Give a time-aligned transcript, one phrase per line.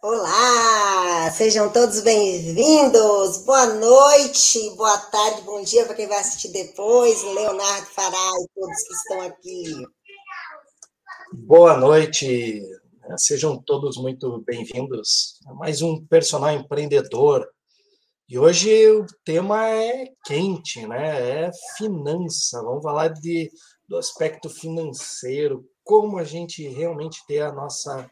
[0.00, 3.38] Olá, sejam todos bem-vindos.
[3.38, 7.20] Boa noite, boa tarde, bom dia para quem vai assistir depois.
[7.24, 9.86] Leonardo Fará e todos que estão aqui.
[11.32, 12.62] Boa noite,
[13.16, 17.48] sejam todos muito bem-vindos a mais um personal empreendedor.
[18.28, 21.46] E hoje o tema é quente, né?
[21.46, 22.62] É finança.
[22.62, 23.50] Vamos falar de,
[23.88, 28.08] do aspecto financeiro, como a gente realmente ter a nossa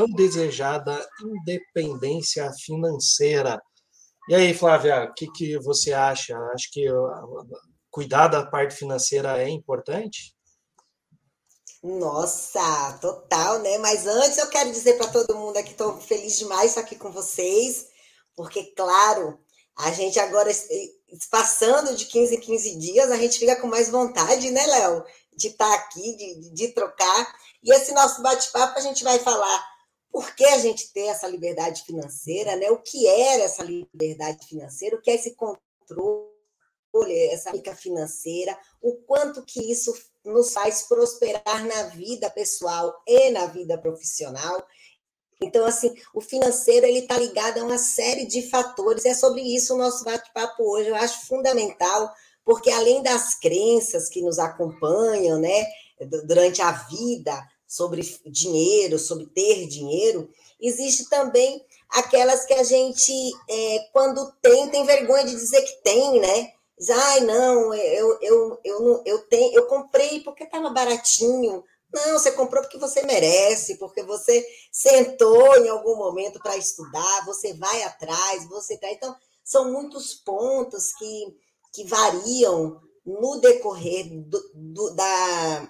[0.00, 3.60] tão desejada independência financeira.
[4.30, 6.34] E aí, Flávia, o que, que você acha?
[6.54, 6.86] Acho que
[7.90, 10.34] cuidar da parte financeira é importante?
[11.82, 13.76] Nossa, total, né?
[13.78, 17.10] Mas antes eu quero dizer para todo mundo aqui, estou feliz demais estar aqui com
[17.10, 17.88] vocês,
[18.34, 19.38] porque, claro,
[19.76, 20.50] a gente agora,
[21.30, 25.04] passando de 15 em 15 dias, a gente fica com mais vontade, né, Léo?
[25.36, 27.34] De estar aqui, de, de trocar.
[27.62, 29.70] E esse nosso bate-papo a gente vai falar
[30.10, 32.70] por que a gente ter essa liberdade financeira, né?
[32.70, 36.28] O que era essa liberdade financeira, o que é esse controle,
[37.30, 43.46] essa rica financeira, o quanto que isso nos faz prosperar na vida pessoal e na
[43.46, 44.66] vida profissional.
[45.40, 49.06] Então, assim, o financeiro ele está ligado a uma série de fatores.
[49.06, 50.90] É sobre isso o nosso bate-papo hoje.
[50.90, 52.12] Eu acho fundamental,
[52.44, 55.64] porque além das crenças que nos acompanham, né,
[56.26, 60.28] durante a vida, sobre dinheiro, sobre ter dinheiro,
[60.60, 63.12] existe também aquelas que a gente,
[63.48, 66.52] é, quando tem, tem vergonha de dizer que tem, né?
[66.76, 71.62] Diz, ai, não, eu, eu, eu, eu, tenho, eu comprei porque estava baratinho.
[71.94, 77.54] Não, você comprou porque você merece, porque você sentou em algum momento para estudar, você
[77.54, 78.90] vai atrás, você tá.
[78.90, 81.36] Então, são muitos pontos que,
[81.72, 85.68] que variam no decorrer do, do da,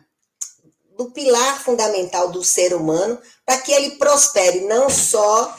[1.01, 5.57] do pilar fundamental do ser humano para que ele prospere, não só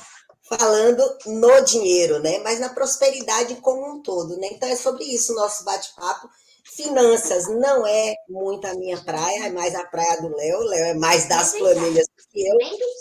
[0.48, 4.50] falando no dinheiro, né, mas na prosperidade como um todo, né?
[4.52, 6.30] Então é sobre isso o nosso bate-papo.
[6.76, 10.60] Finanças não é muito a minha praia, é mais a praia do Léo.
[10.60, 12.58] Léo é mais das planilhas do que eu.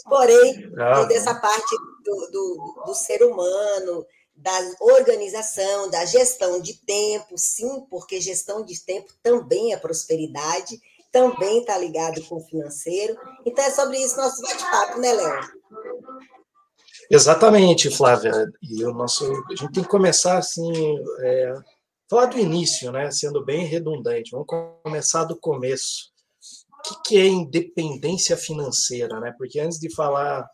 [0.09, 7.37] Porém, toda essa parte do, do, do ser humano, da organização, da gestão de tempo,
[7.37, 13.17] sim, porque gestão de tempo também é prosperidade também está ligado com o financeiro.
[13.45, 15.41] Então é sobre isso nosso bate-papo, né, Léo?
[17.11, 18.51] Exatamente, Flávia.
[18.63, 20.73] E o nosso, a gente tem que começar assim,
[21.21, 21.55] é,
[22.09, 23.11] falar do início, né?
[23.11, 24.31] Sendo bem redundante.
[24.31, 24.47] Vamos
[24.85, 26.11] começar do começo.
[26.79, 29.35] O que, que é independência financeira, né?
[29.37, 30.49] Porque antes de falar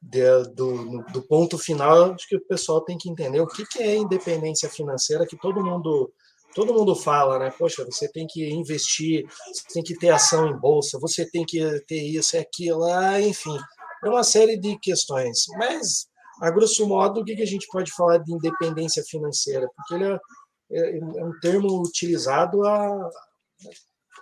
[0.00, 0.22] de,
[0.54, 3.96] do, do ponto final, acho que o pessoal tem que entender o que, que é
[3.96, 6.12] independência financeira, que todo mundo
[6.54, 7.50] todo mundo fala, né?
[7.58, 11.80] Poxa, você tem que investir, você tem que ter ação em bolsa, você tem que
[11.86, 13.56] ter isso e aquilo, ah, enfim,
[14.04, 15.44] é uma série de questões.
[15.56, 16.06] Mas,
[16.40, 19.68] a grosso modo, o que a gente pode falar de independência financeira?
[19.76, 20.18] Porque ele é,
[20.72, 23.10] é, é um termo utilizado há,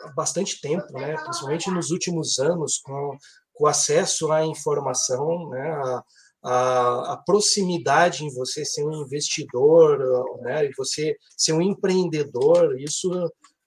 [0.02, 1.16] há, bastante tempo, né?
[1.16, 3.16] Principalmente nos últimos anos, com,
[3.54, 5.70] com acesso à informação, né?
[5.70, 6.04] A,
[6.42, 9.98] a, a, proximidade em você ser um investidor,
[10.40, 13.10] né, e você ser um empreendedor, isso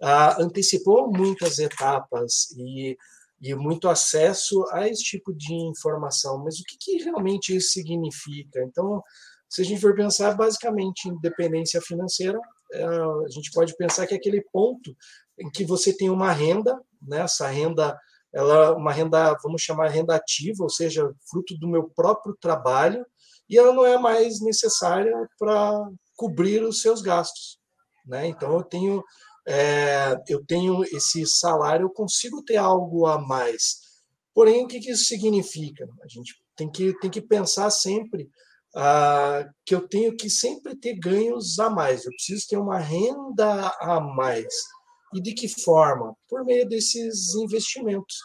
[0.02, 2.98] uh, antecipou muitas etapas e,
[3.42, 6.44] e muito acesso a esse tipo de informação.
[6.44, 8.62] Mas o que, que realmente isso significa?
[8.64, 9.02] Então,
[9.48, 14.16] se a gente for pensar basicamente em independência financeira, uh, a gente pode pensar que
[14.16, 14.96] é aquele ponto
[15.40, 17.98] em que você tem uma renda, né, essa renda
[18.34, 23.06] ela é uma renda, vamos chamar renda ativa, ou seja, fruto do meu próprio trabalho,
[23.50, 27.60] e ela não é mais necessária para cobrir os seus gastos.
[28.06, 28.28] Né?
[28.28, 29.04] Então, eu tenho,
[29.48, 33.82] é, eu tenho esse salário, eu consigo ter algo a mais.
[34.34, 35.88] Porém, o que, que isso significa?
[36.02, 38.30] A gente tem que, tem que pensar sempre
[38.76, 43.68] ah, que eu tenho que sempre ter ganhos a mais, eu preciso ter uma renda
[43.80, 44.52] a mais.
[45.14, 46.16] E de que forma?
[46.28, 48.18] Por meio desses investimentos.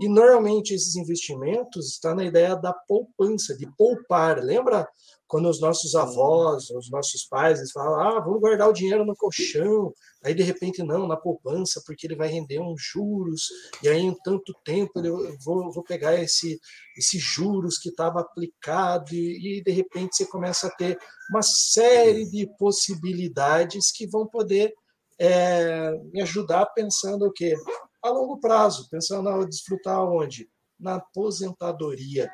[0.00, 4.42] E normalmente esses investimentos estão na ideia da poupança, de poupar.
[4.42, 4.88] Lembra
[5.26, 9.16] quando os nossos avós, os nossos pais, eles falavam, ah, vamos guardar o dinheiro no
[9.16, 9.92] colchão,
[10.22, 13.48] aí de repente não, na poupança, porque ele vai render uns juros,
[13.82, 16.60] e aí em tanto tempo eu vou, vou pegar esse,
[16.96, 20.98] esse juros que estava aplicado, e, e de repente você começa a ter
[21.30, 24.72] uma série de possibilidades que vão poder
[25.18, 27.54] é, me ajudar pensando o quê?
[28.02, 30.48] A longo prazo, pensando a desfrutar onde?
[30.78, 32.30] Na aposentadoria.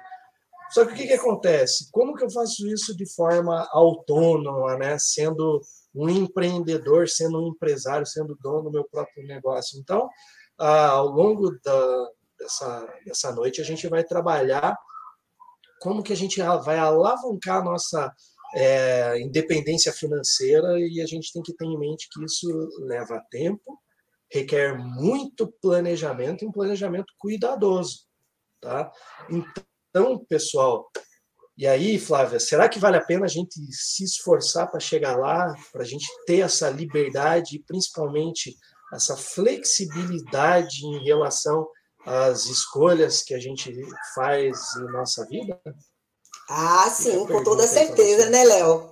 [0.71, 1.91] Só que o que, que acontece?
[1.91, 4.97] Como que eu faço isso de forma autônoma, né?
[4.99, 5.61] sendo
[5.95, 9.79] um empreendedor, sendo um empresário, sendo dono do meu próprio negócio?
[9.81, 10.09] Então,
[10.57, 14.77] ao longo da, dessa, dessa noite, a gente vai trabalhar
[15.81, 18.13] como que a gente vai alavancar a nossa
[18.55, 22.49] é, independência financeira e a gente tem que ter em mente que isso
[22.81, 23.81] leva tempo,
[24.31, 28.07] requer muito planejamento e um planejamento cuidadoso,
[28.61, 28.91] tá?
[29.29, 30.91] Então, pessoal,
[31.61, 35.55] e aí, Flávia, será que vale a pena a gente se esforçar para chegar lá,
[35.71, 38.57] para a gente ter essa liberdade e principalmente
[38.95, 41.69] essa flexibilidade em relação
[42.07, 43.73] às escolhas que a gente
[44.15, 45.61] faz em nossa vida?
[46.53, 48.91] Ah, sim, com toda certeza, né, Léo?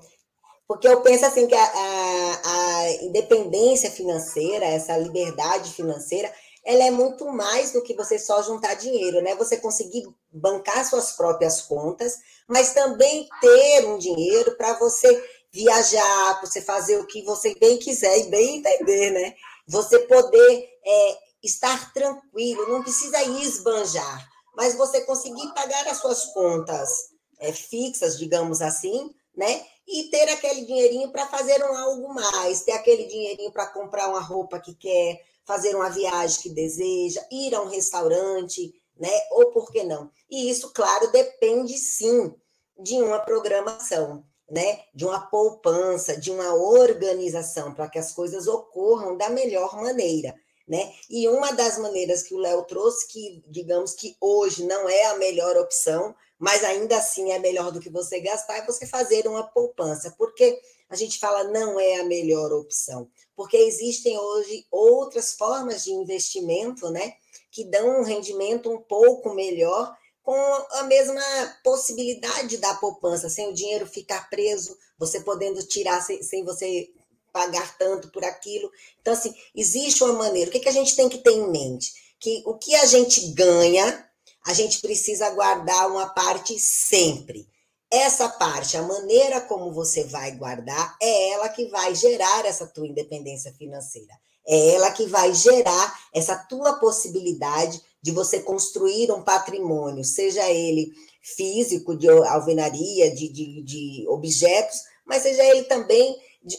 [0.68, 6.32] Porque eu penso assim que a, a, a, independência financeira, essa liberdade financeira,
[6.64, 9.34] ela é muito mais do que você só juntar dinheiro, né?
[9.34, 15.08] Você conseguir bancar suas próprias contas, mas também ter um dinheiro para você
[15.50, 19.34] viajar, para você fazer o que você bem quiser e bem entender, né?
[19.66, 27.17] Você poder é, estar tranquilo, não precisa esbanjar, mas você conseguir pagar as suas contas
[27.38, 29.64] é, fixas, digamos assim, né?
[29.86, 34.20] E ter aquele dinheirinho para fazer um algo mais, ter aquele dinheirinho para comprar uma
[34.20, 39.10] roupa que quer, fazer uma viagem que deseja, ir a um restaurante, né?
[39.30, 40.10] Ou por que não?
[40.28, 42.34] E isso, claro, depende sim
[42.78, 44.80] de uma programação, né?
[44.94, 50.34] De uma poupança, de uma organização para que as coisas ocorram da melhor maneira.
[50.66, 50.92] Né?
[51.08, 55.16] E uma das maneiras que o Léo trouxe, que digamos que hoje não é a
[55.16, 59.42] melhor opção, mas ainda assim é melhor do que você gastar, é você fazer uma
[59.42, 60.14] poupança.
[60.16, 63.10] Porque a gente fala não é a melhor opção?
[63.34, 67.14] Porque existem hoje outras formas de investimento, né?
[67.50, 70.36] Que dão um rendimento um pouco melhor com
[70.72, 71.22] a mesma
[71.64, 76.90] possibilidade da poupança, sem o dinheiro ficar preso, você podendo tirar sem, sem você
[77.32, 78.70] pagar tanto por aquilo.
[79.00, 80.50] Então, assim, existe uma maneira.
[80.50, 81.92] O que, que a gente tem que ter em mente?
[82.20, 84.07] Que o que a gente ganha,
[84.46, 87.46] a gente precisa guardar uma parte sempre.
[87.90, 92.86] Essa parte, a maneira como você vai guardar, é ela que vai gerar essa tua
[92.86, 94.12] independência financeira.
[94.46, 100.92] É ela que vai gerar essa tua possibilidade de você construir um patrimônio, seja ele
[101.36, 106.16] físico, de alvenaria, de, de, de objetos, mas seja ele também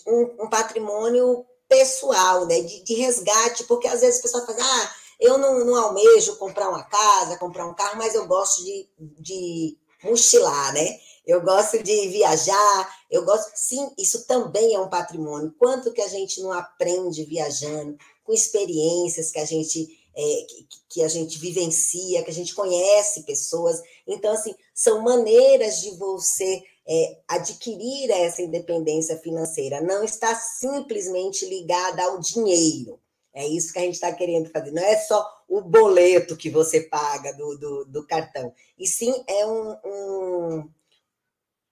[0.08, 2.62] um, um patrimônio pessoal, né?
[2.62, 6.70] De, de, resgate, porque às vezes a pessoa fala, ah, eu não, não almejo comprar
[6.70, 8.90] uma casa, comprar um carro, mas eu gosto de,
[9.20, 10.98] de mochilar, né?
[11.26, 13.52] Eu gosto de viajar, eu gosto.
[13.54, 15.54] Sim, isso também é um patrimônio.
[15.60, 21.04] Quanto que a gente não aprende viajando, com experiências que a gente é, que, que,
[21.04, 23.82] a gente vivencia, que a gente conhece pessoas.
[24.08, 29.82] Então, assim, são maneiras de você é, adquirir essa independência financeira.
[29.82, 33.00] Não está simplesmente ligada ao dinheiro.
[33.34, 34.72] É isso que a gente está querendo fazer.
[34.72, 38.54] Não é só o boleto que você paga do, do, do cartão.
[38.78, 40.70] E sim é um, um,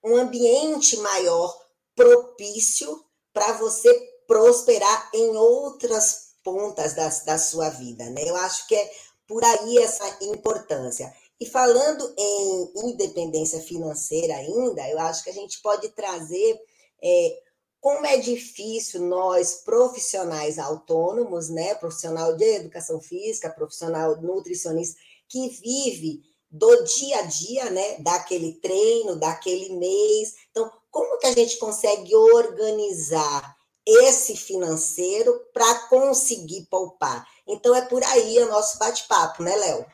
[0.04, 1.56] um ambiente maior
[1.95, 3.94] propício para você
[4.27, 8.09] prosperar em outras pontas da, da sua vida.
[8.09, 8.24] Né?
[8.25, 8.92] Eu acho que é
[9.27, 11.13] por aí essa importância.
[11.39, 16.59] E falando em independência financeira ainda, eu acho que a gente pode trazer
[17.04, 17.39] é,
[17.79, 26.21] como é difícil nós, profissionais autônomos, né, profissional de educação física, profissional nutricionista, que vive
[26.50, 30.35] do dia a dia, né, daquele treino, daquele mês.
[30.52, 37.28] Então, como que a gente consegue organizar esse financeiro para conseguir poupar?
[37.47, 39.85] Então, é por aí o nosso bate-papo, né, Léo?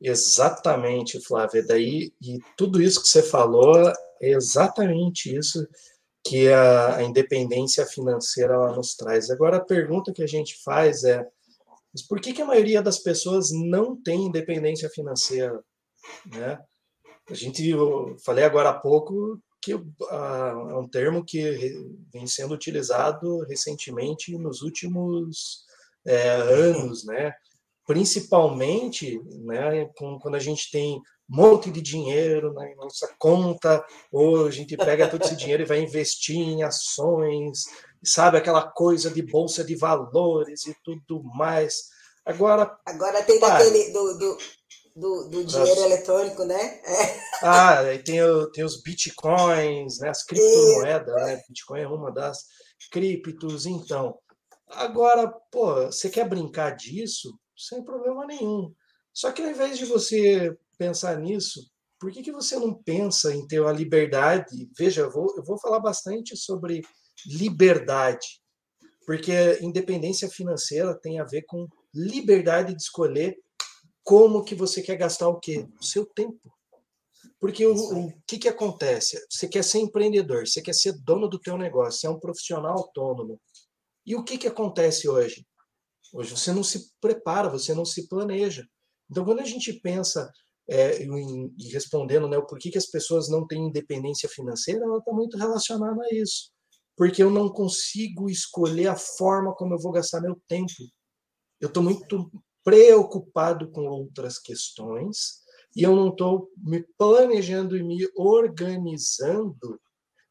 [0.00, 1.64] Exatamente, Flávia.
[1.66, 5.66] Daí, e tudo isso que você falou é exatamente isso
[6.24, 9.30] que a, a independência financeira nos traz.
[9.30, 11.26] Agora, a pergunta que a gente faz é:
[11.92, 15.62] mas por que, que a maioria das pessoas não tem independência financeira?
[16.26, 16.58] Né?
[17.28, 21.76] A gente, eu falei agora há pouco que é um termo que
[22.12, 25.64] vem sendo utilizado recentemente nos últimos
[26.06, 27.32] é, anos, né?
[27.88, 34.76] principalmente né, quando a gente tem monte de dinheiro na nossa conta, ou a gente
[34.76, 37.64] pega todo esse dinheiro e vai investir em ações,
[38.02, 41.74] sabe, aquela coisa de bolsa de valores e tudo mais.
[42.24, 42.78] Agora.
[42.86, 44.38] Agora tem daquele do, do,
[44.96, 46.80] do, do dinheiro eletrônico, né?
[46.84, 47.28] É.
[47.42, 48.18] Ah, aí tem,
[48.52, 50.08] tem os bitcoins, né?
[50.08, 51.42] As criptomoedas, né?
[51.48, 52.44] Bitcoin é uma das
[52.90, 54.18] criptos, então.
[54.70, 57.38] Agora, pô, você quer brincar disso?
[57.56, 58.72] Sem problema nenhum.
[59.12, 61.68] Só que ao invés de você pensar nisso,
[61.98, 64.70] por que, que você não pensa em ter uma liberdade?
[64.78, 66.82] Veja, eu vou, eu vou falar bastante sobre
[67.26, 68.40] liberdade,
[69.04, 73.36] porque independência financeira tem a ver com liberdade de escolher
[74.04, 75.66] como que você quer gastar o quê?
[75.80, 76.40] O seu tempo.
[77.40, 79.18] Porque o, o que, que acontece?
[79.28, 82.78] Você quer ser empreendedor, você quer ser dono do teu negócio, você é um profissional
[82.78, 83.40] autônomo.
[84.06, 85.46] E o que, que acontece hoje?
[86.12, 88.66] Hoje você não se prepara, você não se planeja.
[89.10, 90.30] Então, quando a gente pensa
[90.68, 94.98] é, em, em respondendo né, o porquê que as pessoas não têm independência financeira, ela
[94.98, 96.50] está muito relacionada a isso.
[96.96, 100.72] Porque eu não consigo escolher a forma como eu vou gastar meu tempo.
[101.60, 102.30] Eu estou muito
[102.62, 105.38] preocupado com outras questões
[105.74, 109.80] e eu não estou me planejando e me organizando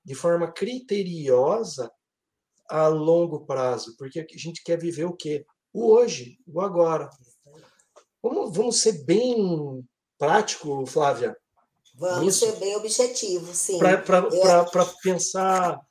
[0.05, 1.91] de forma criteriosa
[2.69, 5.45] a longo prazo, porque a gente quer viver o quê?
[5.73, 7.09] O hoje, o agora.
[8.21, 9.85] Vamos, vamos ser bem
[10.17, 11.35] prático, Flávia?
[11.95, 12.45] Vamos Isso.
[12.45, 13.79] ser bem objetivo, sim.
[13.79, 15.81] Para pensar,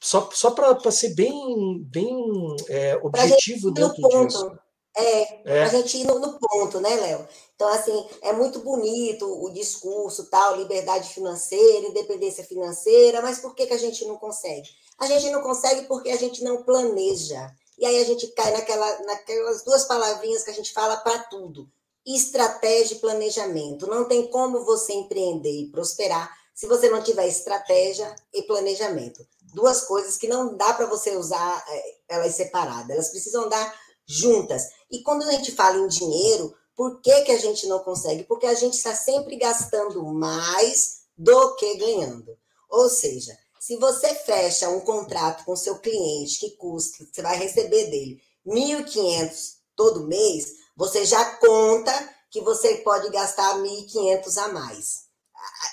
[0.00, 4.26] só, só para ser bem, bem é, objetivo dentro ponto.
[4.28, 4.58] disso.
[4.98, 5.62] É, é.
[5.64, 7.28] a gente ir no, no ponto, né, Léo?
[7.54, 13.66] Então, assim, é muito bonito o discurso, tal, liberdade financeira, independência financeira, mas por que,
[13.66, 14.68] que a gente não consegue?
[14.98, 17.50] A gente não consegue porque a gente não planeja.
[17.78, 21.68] E aí a gente cai naquela, naquelas duas palavrinhas que a gente fala para tudo:
[22.06, 23.86] estratégia e planejamento.
[23.86, 29.26] Não tem como você empreender e prosperar se você não tiver estratégia e planejamento.
[29.52, 33.74] Duas coisas que não dá para você usar é, elas separadas, elas precisam andar
[34.06, 34.62] juntas.
[34.90, 38.24] E quando a gente fala em dinheiro, por que, que a gente não consegue?
[38.24, 42.36] Porque a gente está sempre gastando mais do que ganhando.
[42.68, 47.86] Ou seja, se você fecha um contrato com seu cliente que custa, você vai receber
[47.86, 51.92] dele 1.500 todo mês, você já conta
[52.30, 55.06] que você pode gastar 1.500 a mais.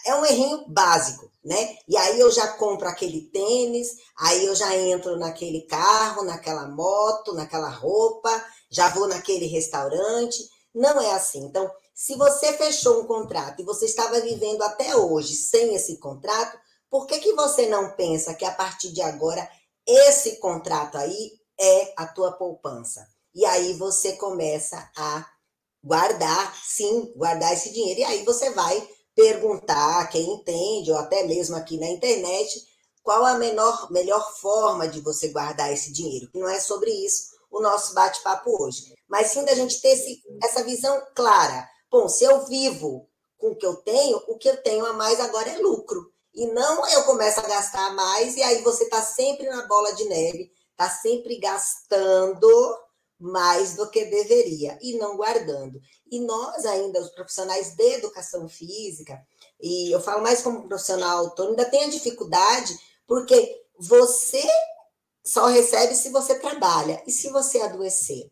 [0.05, 1.77] É um errinho básico, né?
[1.87, 7.33] E aí eu já compro aquele tênis, aí eu já entro naquele carro, naquela moto,
[7.33, 10.47] naquela roupa, já vou naquele restaurante.
[10.73, 11.45] Não é assim.
[11.45, 16.57] Então, se você fechou um contrato e você estava vivendo até hoje sem esse contrato,
[16.89, 19.49] por que, que você não pensa que a partir de agora
[19.85, 23.12] esse contrato aí é a tua poupança?
[23.33, 25.27] E aí você começa a
[25.83, 28.01] guardar, sim, guardar esse dinheiro.
[28.01, 32.61] E aí você vai perguntar quem entende, ou até mesmo aqui na internet,
[33.01, 36.29] qual a menor, melhor forma de você guardar esse dinheiro.
[36.33, 38.93] Não é sobre isso o nosso bate-papo hoje.
[39.07, 41.67] Mas sim da gente ter esse, essa visão clara.
[41.91, 45.19] Bom, se eu vivo com o que eu tenho, o que eu tenho a mais
[45.19, 46.11] agora é lucro.
[46.33, 50.05] E não eu começo a gastar mais e aí você está sempre na bola de
[50.05, 52.49] neve, está sempre gastando
[53.19, 55.79] mais do que deveria e não guardando.
[56.11, 59.21] E nós ainda, os profissionais de educação física,
[59.61, 62.77] e eu falo mais como profissional autônomo, ainda tem a dificuldade
[63.07, 64.43] porque você
[65.23, 68.29] só recebe se você trabalha e se você adoecer.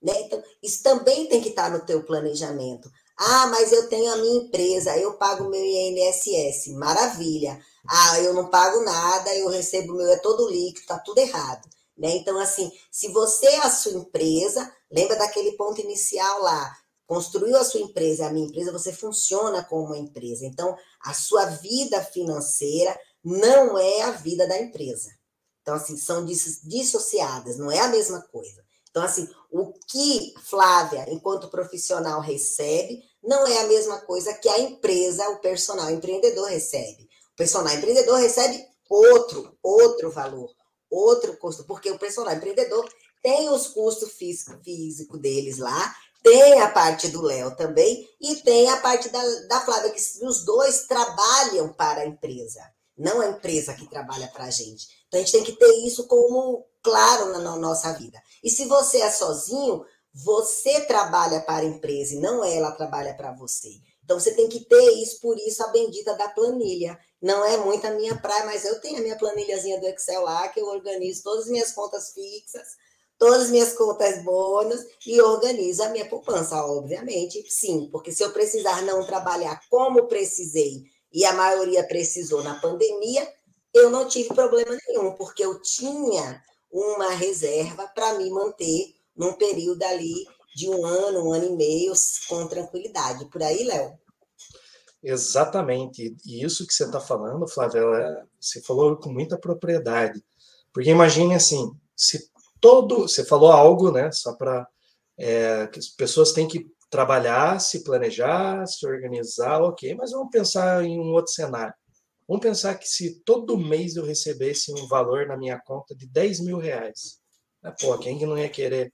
[0.00, 0.12] Né?
[0.22, 2.88] Então, isso também tem que estar no teu planejamento.
[3.16, 7.60] Ah, mas eu tenho a minha empresa, eu pago meu INSS, maravilha.
[7.88, 11.68] Ah, eu não pago nada, eu recebo meu, é todo líquido, tá tudo errado.
[11.98, 12.16] Né?
[12.16, 16.72] Então, assim, se você é a sua empresa, lembra daquele ponto inicial lá,
[17.06, 20.46] construiu a sua empresa, a minha empresa, você funciona como uma empresa.
[20.46, 25.10] Então, a sua vida financeira não é a vida da empresa.
[25.62, 28.62] Então, assim, são dissociadas, não é a mesma coisa.
[28.90, 34.60] Então, assim, o que Flávia, enquanto profissional, recebe, não é a mesma coisa que a
[34.60, 37.08] empresa, o personal empreendedor recebe.
[37.32, 40.57] O personal empreendedor recebe outro, outro valor
[40.90, 42.88] outro custo, porque o personal empreendedor
[43.22, 48.76] tem os custos físico deles lá, tem a parte do Léo também, e tem a
[48.78, 52.60] parte da, da Flávia, que os dois trabalham para a empresa,
[52.96, 54.86] não a empresa que trabalha para a gente.
[55.06, 58.20] Então a gente tem que ter isso como claro na, na nossa vida.
[58.42, 63.32] E se você é sozinho, você trabalha para a empresa e não ela trabalha para
[63.32, 63.70] você.
[64.04, 66.98] Então você tem que ter isso, por isso a bendita da planilha.
[67.20, 70.48] Não é muito a minha praia, mas eu tenho a minha planilhazinha do Excel lá,
[70.48, 72.68] que eu organizo todas as minhas contas fixas,
[73.18, 78.32] todas as minhas contas bônus e organizo a minha poupança, obviamente, sim, porque se eu
[78.32, 83.28] precisar não trabalhar como precisei e a maioria precisou na pandemia,
[83.74, 89.82] eu não tive problema nenhum, porque eu tinha uma reserva para me manter num período
[89.82, 91.92] ali de um ano, um ano e meio,
[92.28, 93.24] com tranquilidade.
[93.26, 93.98] Por aí, Léo?
[95.02, 96.16] Exatamente.
[96.24, 97.82] E isso que você está falando, Flávia,
[98.40, 100.22] você falou com muita propriedade.
[100.72, 103.02] Porque imagine assim, se todo.
[103.02, 104.10] Você falou algo, né?
[104.12, 104.66] Só para.
[105.16, 110.84] É, que as pessoas têm que trabalhar, se planejar, se organizar, ok, mas vamos pensar
[110.84, 111.74] em um outro cenário.
[112.26, 116.40] Vamos pensar que se todo mês eu recebesse um valor na minha conta de 10
[116.40, 117.18] mil reais,
[117.62, 117.74] né?
[117.80, 118.92] pô, quem que não ia querer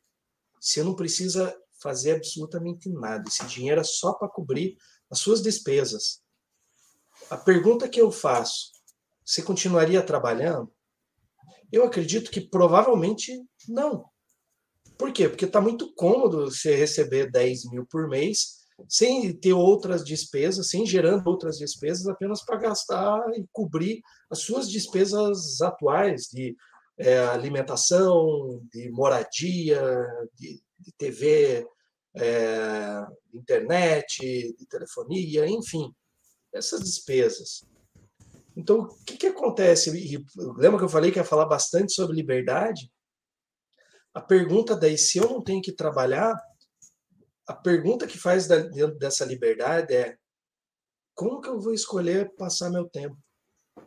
[0.61, 3.25] se não precisa fazer absolutamente nada.
[3.29, 4.79] Esse dinheiro é só para cobrir
[5.14, 6.21] as suas despesas.
[7.30, 8.73] A pergunta que eu faço:
[9.25, 10.71] você continuaria trabalhando?
[11.73, 13.33] Eu acredito que provavelmente
[13.68, 14.04] não.
[14.99, 15.28] Por quê?
[15.28, 20.85] Porque está muito cômodo você receber 10 mil por mês sem ter outras despesas, sem
[20.85, 26.56] gerando outras despesas, apenas para gastar e cobrir as suas despesas atuais de
[26.99, 29.80] é, alimentação, de moradia,
[30.35, 31.64] de, de TV,
[32.16, 35.92] é, internet, de telefonia, enfim,
[36.52, 37.64] essas despesas.
[38.56, 39.90] Então, o que, que acontece?
[39.90, 40.25] E
[40.56, 42.90] lembra que eu falei que ia falar bastante sobre liberdade?
[44.12, 46.35] A pergunta daí, se eu não tenho que trabalhar,
[47.47, 50.16] a pergunta que faz dentro dessa liberdade é
[51.14, 53.16] como que eu vou escolher passar meu tempo?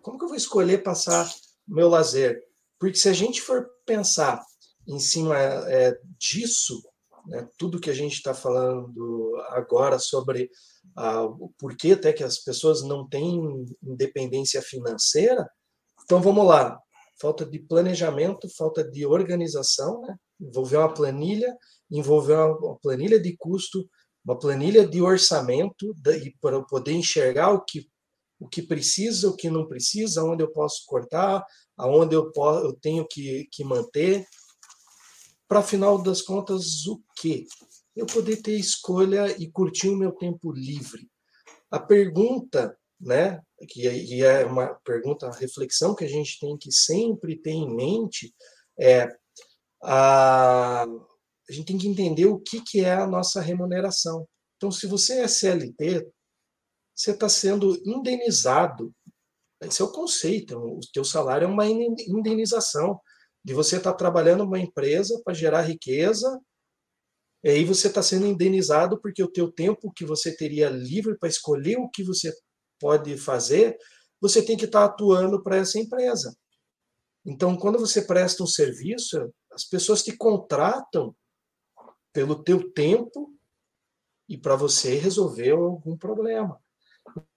[0.01, 1.29] Como que eu vou escolher passar
[1.67, 2.41] meu lazer?
[2.77, 4.43] Porque se a gente for pensar
[4.87, 6.81] em cima é, disso,
[7.27, 10.49] né, tudo que a gente está falando agora sobre
[10.95, 15.47] ah, o porquê até que as pessoas não têm independência financeira,
[16.03, 16.79] então vamos lá.
[17.19, 20.15] Falta de planejamento, falta de organização, né?
[20.39, 21.57] envolver uma planilha,
[21.91, 23.89] envolver uma planilha de custo,
[24.23, 25.95] uma planilha de orçamento,
[26.39, 27.89] para poder enxergar o que,
[28.39, 31.43] o que precisa, o que não precisa, onde eu posso cortar,
[31.75, 34.25] aonde eu, posso, eu tenho que, que manter.
[35.47, 37.45] Para, final das contas, o quê?
[37.95, 41.09] Eu poder ter escolha e curtir o meu tempo livre.
[41.71, 47.37] A pergunta, né, que é uma pergunta, uma reflexão que a gente tem que sempre
[47.37, 48.33] ter em mente,
[48.79, 49.07] é
[49.81, 54.27] a, a gente tem que entender o que, que é a nossa remuneração.
[54.57, 56.07] Então, se você é CLT,
[56.95, 58.93] você está sendo indenizado.
[59.61, 60.57] Esse é o conceito.
[60.57, 62.99] O teu salário é uma indenização
[63.47, 66.37] de você estar tá trabalhando numa empresa para gerar riqueza,
[67.41, 71.29] e aí você está sendo indenizado porque o teu tempo que você teria livre para
[71.29, 72.29] escolher o que você
[72.77, 73.77] pode fazer,
[74.19, 76.35] você tem que estar tá atuando para essa empresa.
[77.25, 81.15] Então, quando você presta um serviço, as pessoas te contratam
[82.11, 83.33] pelo teu tempo
[84.27, 86.59] e para você resolver algum problema.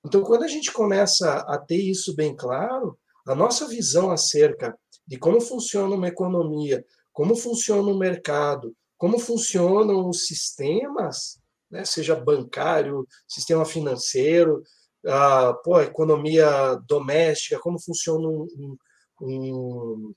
[0.05, 5.19] Então, quando a gente começa a ter isso bem claro, a nossa visão acerca de
[5.19, 13.07] como funciona uma economia, como funciona o mercado, como funcionam os sistemas, né, seja bancário,
[13.27, 14.63] sistema financeiro,
[15.07, 18.77] a, pô, a economia doméstica, como funciona um,
[19.21, 20.15] um,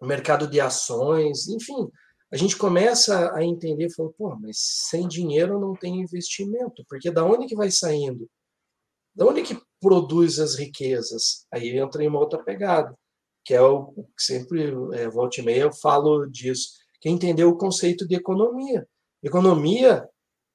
[0.00, 1.90] um mercado de ações, enfim,
[2.32, 4.56] a gente começa a entender, falou, pô, mas
[4.88, 8.30] sem dinheiro não tem investimento, porque da onde que vai saindo?
[9.14, 11.44] Da onde que produz as riquezas?
[11.52, 12.96] Aí entra em uma outra pegada,
[13.44, 17.44] que é o que sempre, é, volta e meia, eu falo disso, que é entender
[17.44, 18.86] o conceito de economia.
[19.22, 20.06] Economia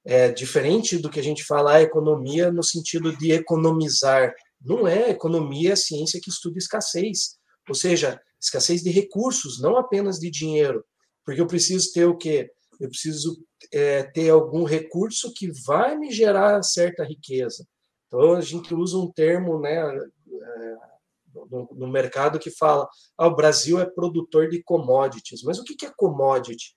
[0.05, 4.33] é diferente do que a gente fala, a ah, economia no sentido de economizar.
[4.61, 10.19] Não é, economia é ciência que estuda escassez, ou seja, escassez de recursos, não apenas
[10.19, 10.85] de dinheiro.
[11.25, 12.51] Porque eu preciso ter o quê?
[12.79, 13.35] Eu preciso
[13.73, 17.65] é, ter algum recurso que vai me gerar certa riqueza.
[18.07, 20.75] Então, a gente usa um termo né, é,
[21.71, 25.43] no, mercado que fala ah, o Brasil é produtor de commodities.
[25.43, 26.75] Mas o que, que é commodity?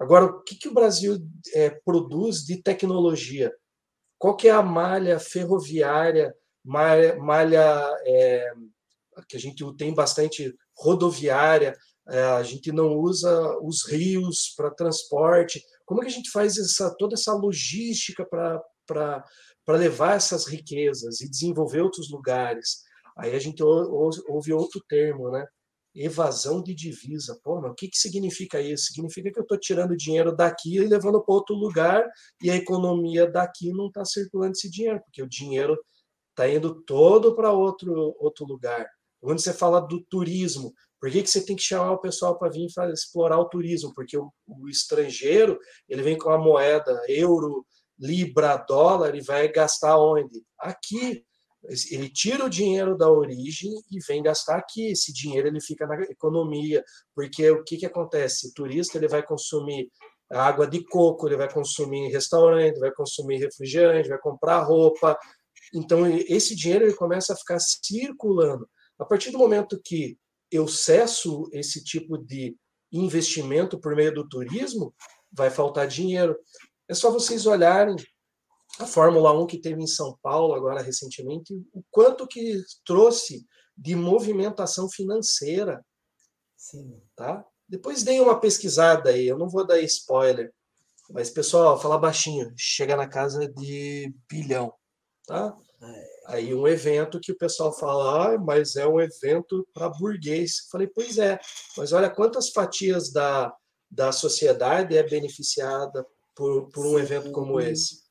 [0.00, 1.18] Agora, o que, que o Brasil
[1.54, 3.52] é, produz de tecnologia?
[4.18, 8.52] Qual que é a malha ferroviária, malha, malha é,
[9.28, 11.76] que a gente tem bastante rodoviária,
[12.08, 15.62] é, a gente não usa os rios para transporte.
[15.84, 19.24] Como que a gente faz essa, toda essa logística para
[19.68, 22.82] levar essas riquezas e desenvolver outros lugares?
[23.18, 25.44] Aí a gente ouve outro termo, né?
[25.94, 27.38] Evasão de divisa.
[27.42, 28.86] Pô, mas o que, que significa isso?
[28.92, 32.08] Significa que eu estou tirando dinheiro daqui e levando para outro lugar
[32.42, 35.76] e a economia daqui não está circulando esse dinheiro, porque o dinheiro
[36.30, 38.86] está indo todo para outro, outro lugar.
[39.20, 42.50] Quando você fala do turismo, por que, que você tem que chamar o pessoal para
[42.50, 43.92] vir explorar o turismo?
[43.94, 47.66] Porque o, o, estrangeiro ele vem com a moeda euro,
[47.98, 50.42] libra, dólar e vai gastar onde?
[50.58, 51.24] Aqui.
[51.90, 54.92] Ele tira o dinheiro da origem e vem gastar aqui.
[54.92, 58.48] Esse dinheiro ele fica na economia, porque o que, que acontece?
[58.48, 59.90] O turista ele vai consumir
[60.30, 65.18] água de coco, ele vai consumir restaurante, vai consumir refrigerante, vai comprar roupa.
[65.74, 68.68] Então esse dinheiro ele começa a ficar circulando.
[68.98, 70.18] A partir do momento que
[70.50, 72.56] eu cesso esse tipo de
[72.92, 74.94] investimento por meio do turismo,
[75.32, 76.36] vai faltar dinheiro.
[76.88, 77.96] É só vocês olharem
[78.78, 83.94] a Fórmula 1 que teve em São Paulo agora recentemente, o quanto que trouxe de
[83.94, 85.84] movimentação financeira.
[86.56, 87.00] Sim.
[87.16, 87.44] Tá?
[87.68, 90.52] Depois dei uma pesquisada aí, eu não vou dar spoiler.
[91.10, 94.72] Mas, pessoal, fala baixinho, chega na casa de bilhão,
[95.26, 95.56] tá?
[95.80, 96.18] É.
[96.26, 100.66] Aí um evento que o pessoal fala, ah, mas é um evento para burguês.
[100.70, 101.38] Falei, pois é,
[101.76, 103.54] mas olha quantas fatias da,
[103.90, 106.04] da sociedade é beneficiada
[106.34, 107.02] por, por um Sim.
[107.02, 108.07] evento como esse.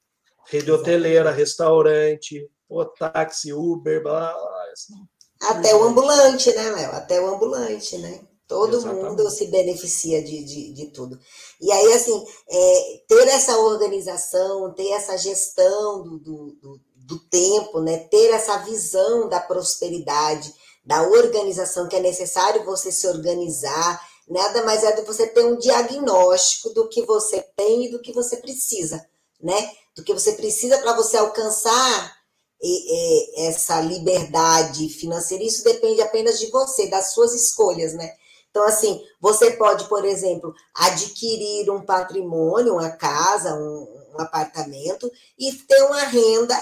[0.50, 5.50] Rede hoteleira, restaurante, o táxi, Uber, blá, blá.
[5.50, 6.92] Até o ambulante, né, Léo?
[6.94, 8.22] Até o ambulante, né?
[8.48, 9.04] Todo Exatamente.
[9.04, 11.20] mundo se beneficia de, de, de, tudo.
[11.60, 17.82] E aí, assim, é, ter essa organização, ter essa gestão do, do, do, do tempo,
[17.82, 17.98] né?
[18.10, 20.54] ter essa visão da prosperidade,
[20.86, 25.46] da organização, que é necessário você se organizar, nada mais é do que você ter
[25.46, 29.06] um diagnóstico do que você tem e do que você precisa,
[29.42, 29.72] né?
[29.98, 32.16] Do que você precisa para você alcançar
[32.62, 35.44] e, e, essa liberdade financeira.
[35.44, 38.14] Isso depende apenas de você, das suas escolhas, né?
[38.50, 45.52] Então, assim, você pode, por exemplo, adquirir um patrimônio, uma casa, um, um apartamento e
[45.54, 46.56] ter uma renda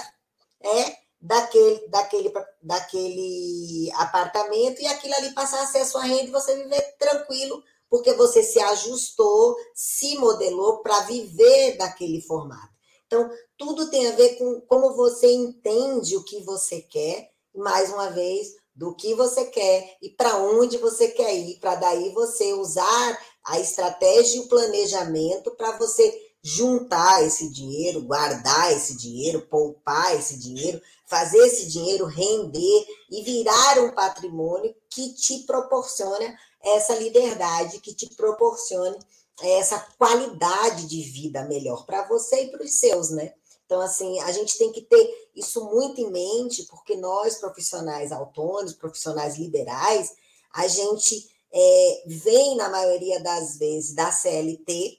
[0.62, 6.30] é, daquele, daquele, daquele apartamento e aquilo ali passar a ser a sua renda e
[6.30, 12.75] você viver tranquilo, porque você se ajustou, se modelou para viver daquele formato.
[13.06, 18.10] Então, tudo tem a ver com como você entende o que você quer, mais uma
[18.10, 23.18] vez, do que você quer e para onde você quer ir, para daí você usar
[23.44, 30.38] a estratégia e o planejamento para você juntar esse dinheiro, guardar esse dinheiro, poupar esse
[30.38, 37.94] dinheiro, fazer esse dinheiro render e virar um patrimônio que te proporciona essa liberdade, que
[37.94, 38.98] te proporcione
[39.42, 43.34] essa qualidade de vida melhor para você e para os seus, né?
[43.66, 48.74] Então, assim, a gente tem que ter isso muito em mente, porque nós, profissionais autônomos,
[48.74, 50.14] profissionais liberais,
[50.52, 54.98] a gente é, vem, na maioria das vezes, da CLT,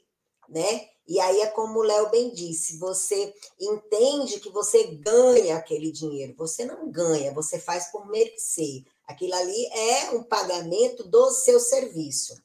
[0.49, 0.89] né?
[1.07, 6.35] E aí é como o Léo bem disse, você entende que você ganha aquele dinheiro.
[6.37, 8.83] Você não ganha, você faz por merecer.
[9.05, 12.35] Aquilo ali é um pagamento do seu serviço.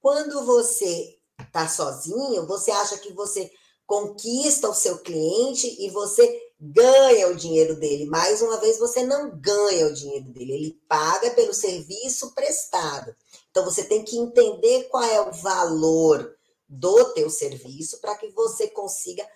[0.00, 3.50] Quando você está sozinho, você acha que você
[3.86, 8.04] conquista o seu cliente e você ganha o dinheiro dele.
[8.04, 13.14] Mais uma vez, você não ganha o dinheiro dele, ele paga pelo serviço prestado.
[13.50, 16.36] Então, você tem que entender qual é o valor
[16.68, 19.26] do teu serviço para que você consiga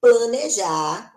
[0.00, 1.14] planejar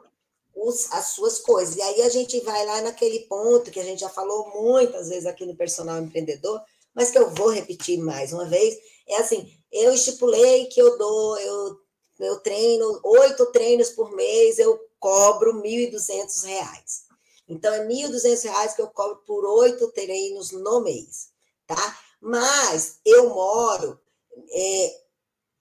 [0.55, 1.75] os, as suas coisas.
[1.75, 5.25] E aí a gente vai lá naquele ponto que a gente já falou muitas vezes
[5.25, 6.61] aqui no Personal Empreendedor,
[6.95, 8.75] mas que eu vou repetir mais uma vez,
[9.07, 11.85] é assim, eu estipulei que eu dou, eu
[12.19, 17.05] eu treino oito treinos por mês, eu cobro R$ 1.200.
[17.47, 21.29] Então, é R$ 1.200 que eu cobro por oito treinos no mês,
[21.67, 21.99] tá?
[22.21, 23.99] Mas eu moro
[24.49, 25.01] é,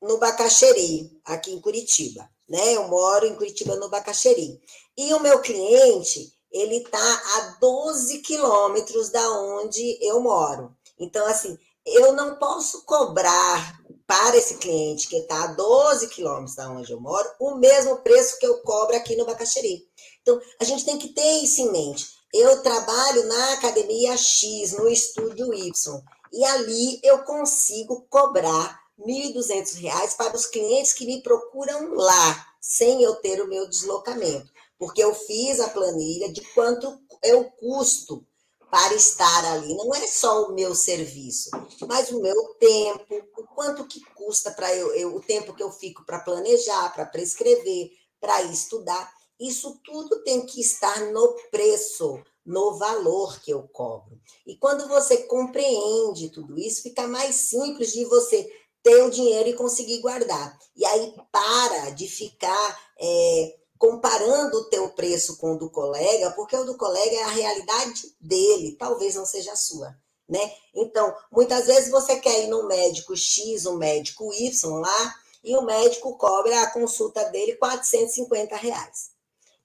[0.00, 2.74] no Bacaxeri, aqui em Curitiba, né?
[2.74, 4.60] Eu moro em Curitiba, no Bacaxeri.
[4.96, 10.74] E o meu cliente, ele tá a 12 quilômetros da onde eu moro.
[11.04, 16.70] Então, assim, eu não posso cobrar para esse cliente que está a 12 quilômetros da
[16.70, 19.82] onde eu moro, o mesmo preço que eu cobro aqui no Bacaxeri.
[20.22, 22.06] Então, a gente tem que ter isso em mente.
[22.32, 30.16] Eu trabalho na academia X, no estúdio Y, e ali eu consigo cobrar R$ 1.200
[30.16, 34.50] para os clientes que me procuram lá, sem eu ter o meu deslocamento.
[34.78, 38.26] Porque eu fiz a planilha de quanto eu custo
[38.74, 39.72] para estar ali.
[39.76, 41.48] Não é só o meu serviço,
[41.86, 45.70] mas o meu tempo, o quanto que custa para eu, eu, o tempo que eu
[45.70, 49.12] fico para planejar, para prescrever, para estudar.
[49.38, 54.20] Isso tudo tem que estar no preço, no valor que eu cobro.
[54.44, 58.44] E quando você compreende tudo isso, fica mais simples de você
[58.82, 60.58] ter o dinheiro e conseguir guardar.
[60.74, 66.56] E aí para de ficar é, comparando o teu preço com o do colega, porque
[66.56, 69.94] o do colega é a realidade dele, talvez não seja a sua,
[70.26, 70.54] né?
[70.74, 75.60] Então, muitas vezes você quer ir no médico X, um médico Y lá, e o
[75.60, 79.10] médico cobra a consulta dele 450 reais.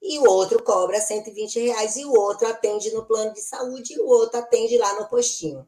[0.02, 4.00] E o outro cobra 120 reais, e o outro atende no plano de saúde, e
[4.00, 5.66] o outro atende lá no postinho,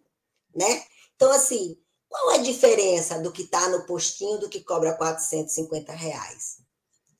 [0.55, 0.85] né?
[1.17, 6.59] Então, assim, qual a diferença do que está no postinho do que cobra 450 reais?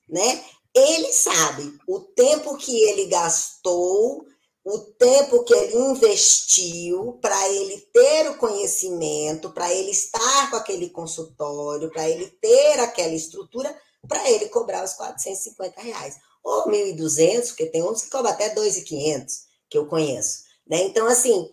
[0.07, 0.45] Né?
[0.75, 4.25] Ele sabe o tempo que ele gastou,
[4.65, 10.89] o tempo que ele investiu para ele ter o conhecimento, para ele estar com aquele
[10.91, 13.77] consultório, para ele ter aquela estrutura,
[14.09, 16.17] para ele cobrar os 450 reais.
[16.43, 19.27] Ou 1.200, porque tem uns que cobram até 2.500,
[19.69, 20.45] que eu conheço.
[20.67, 20.83] Né?
[20.85, 21.51] Então, assim,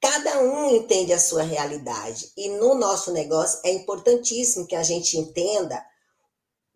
[0.00, 2.30] cada um entende a sua realidade.
[2.36, 5.84] E no nosso negócio é importantíssimo que a gente entenda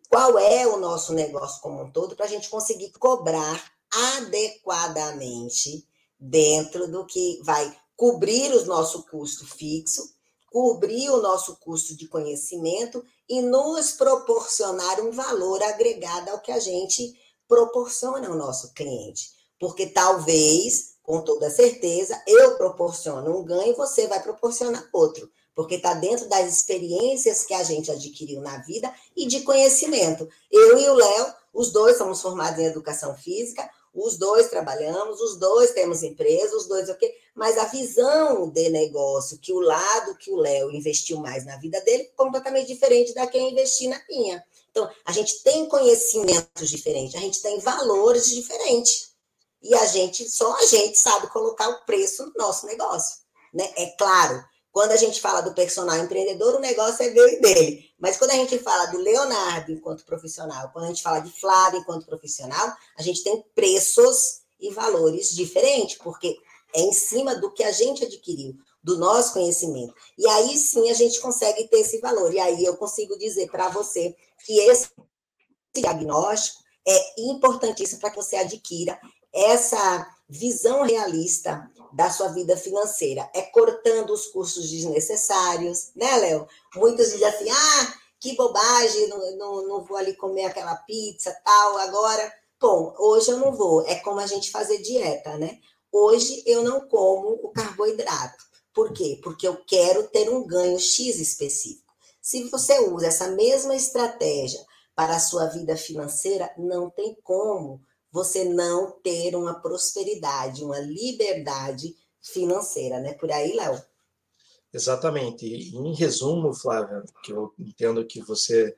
[0.09, 3.71] qual é o nosso negócio como um todo para a gente conseguir cobrar
[4.17, 5.87] adequadamente
[6.19, 10.03] dentro do que vai cobrir o nosso custo fixo,
[10.51, 16.59] cobrir o nosso custo de conhecimento e nos proporcionar um valor agregado ao que a
[16.59, 17.13] gente
[17.47, 19.31] proporciona ao nosso cliente.
[19.59, 25.75] Porque talvez, com toda certeza, eu proporciono um ganho e você vai proporcionar outro porque
[25.75, 30.27] está dentro das experiências que a gente adquiriu na vida e de conhecimento.
[30.51, 35.39] Eu e o Léo, os dois somos formados em educação física, os dois trabalhamos, os
[35.39, 37.15] dois temos empresa, os dois o quê?
[37.33, 41.79] Mas a visão de negócio, que o lado que o Léo investiu mais na vida
[41.79, 44.43] dele, completamente diferente da que eu investi na minha.
[44.69, 49.15] Então, a gente tem conhecimentos diferentes, a gente tem valores diferentes.
[49.63, 53.15] E a gente, só a gente sabe colocar o preço no nosso negócio.
[53.53, 53.71] Né?
[53.77, 54.43] É claro
[54.75, 57.89] quando a gente fala do personal empreendedor, o negócio é meu e dele.
[57.97, 61.79] Mas quando a gente fala do Leonardo enquanto profissional, quando a gente fala de Flávio
[61.79, 66.37] enquanto profissional, a gente tem preços e valores diferentes, porque
[66.75, 69.93] é em cima do que a gente adquiriu, do nosso conhecimento.
[70.17, 72.33] E aí sim a gente consegue ter esse valor.
[72.33, 74.13] E aí eu consigo dizer para você
[74.45, 74.89] que esse
[75.73, 78.99] diagnóstico é importantíssimo para que você adquira
[79.31, 83.29] essa visão realista da sua vida financeira.
[83.33, 86.45] É cortando os custos desnecessários, né, Léo?
[86.75, 91.77] Muitos dizem assim: ah, que bobagem, não, não, não vou ali comer aquela pizza, tal,
[91.77, 92.33] agora.
[92.59, 93.85] Bom, hoje eu não vou.
[93.87, 95.57] É como a gente fazer dieta, né?
[95.91, 98.43] Hoje eu não como o carboidrato.
[98.73, 99.17] Por quê?
[99.23, 101.93] Porque eu quero ter um ganho X específico.
[102.21, 104.59] Se você usa essa mesma estratégia
[104.93, 107.81] para a sua vida financeira, não tem como
[108.15, 113.13] você não ter uma prosperidade, uma liberdade financeira, né?
[113.15, 113.77] Por aí, Léo.
[114.73, 115.45] Exatamente.
[115.45, 118.73] Em resumo, Flávia, que eu entendo que você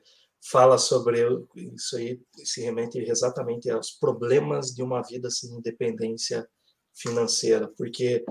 [0.50, 1.20] fala sobre
[1.54, 6.44] isso aí, se remete exatamente aos problemas de uma vida sem independência
[6.92, 8.24] financeira, porque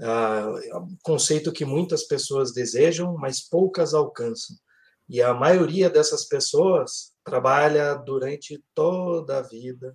[0.00, 4.56] ah, é um conceito que muitas pessoas desejam, mas poucas alcançam.
[5.10, 9.94] E a maioria dessas pessoas trabalha durante toda a vida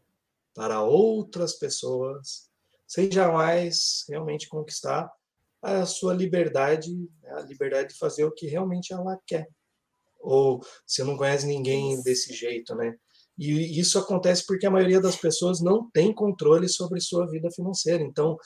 [0.54, 2.50] para outras pessoas,
[2.88, 5.12] sem jamais realmente conquistar
[5.62, 9.48] a sua liberdade, né, a liberdade de fazer o que realmente ela quer.
[10.20, 12.96] Ou você não conhece ninguém desse jeito, né?
[13.38, 18.04] E isso acontece porque a maioria das pessoas não tem controle sobre sua vida financeira.
[18.04, 18.38] Então,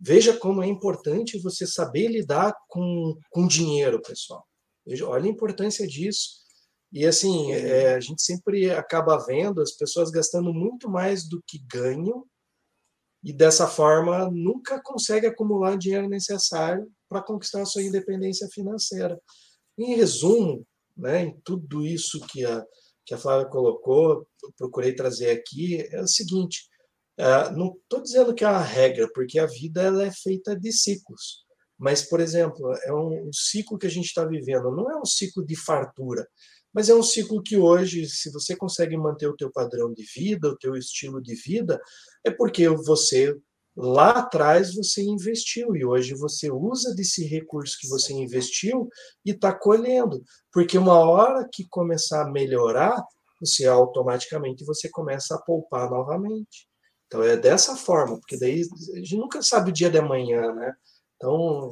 [0.00, 4.46] veja como é importante você saber lidar com, com dinheiro, pessoal.
[4.86, 6.47] Veja, olha a importância disso.
[6.92, 11.58] E assim, é, a gente sempre acaba vendo as pessoas gastando muito mais do que
[11.70, 12.24] ganham
[13.22, 19.20] e dessa forma nunca consegue acumular o dinheiro necessário para conquistar a sua independência financeira.
[19.76, 22.64] Em resumo, né, em tudo isso que a,
[23.04, 26.68] que a Flávia colocou, procurei trazer aqui, é o seguinte,
[27.18, 30.72] é, não estou dizendo que é uma regra, porque a vida ela é feita de
[30.72, 31.44] ciclos.
[31.76, 35.04] Mas, por exemplo, é um, um ciclo que a gente está vivendo, não é um
[35.04, 36.26] ciclo de fartura,
[36.72, 40.48] mas é um ciclo que hoje, se você consegue manter o teu padrão de vida,
[40.48, 41.80] o teu estilo de vida,
[42.24, 43.36] é porque você
[43.76, 48.88] lá atrás você investiu e hoje você usa desse recurso que você investiu
[49.24, 53.00] e está colhendo, porque uma hora que começar a melhorar,
[53.40, 56.68] você automaticamente você começa a poupar novamente.
[57.06, 58.62] Então é dessa forma, porque daí
[58.94, 60.74] a gente nunca sabe o dia de amanhã, né?
[61.16, 61.70] Então,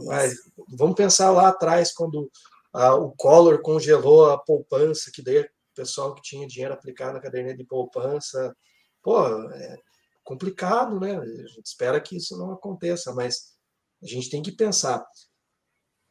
[0.76, 2.28] vamos pensar lá atrás quando
[2.76, 7.20] ah, o Collor congelou a poupança, que daí o pessoal que tinha dinheiro aplicado na
[7.20, 8.54] caderneta de poupança,
[9.02, 9.78] pô, é
[10.22, 11.16] complicado, né?
[11.16, 13.54] A gente espera que isso não aconteça, mas
[14.02, 15.02] a gente tem que pensar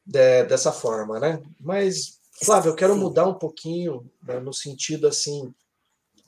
[0.03, 1.39] de, dessa forma, né?
[1.59, 5.53] Mas, Flávio, eu quero mudar um pouquinho né, no sentido assim,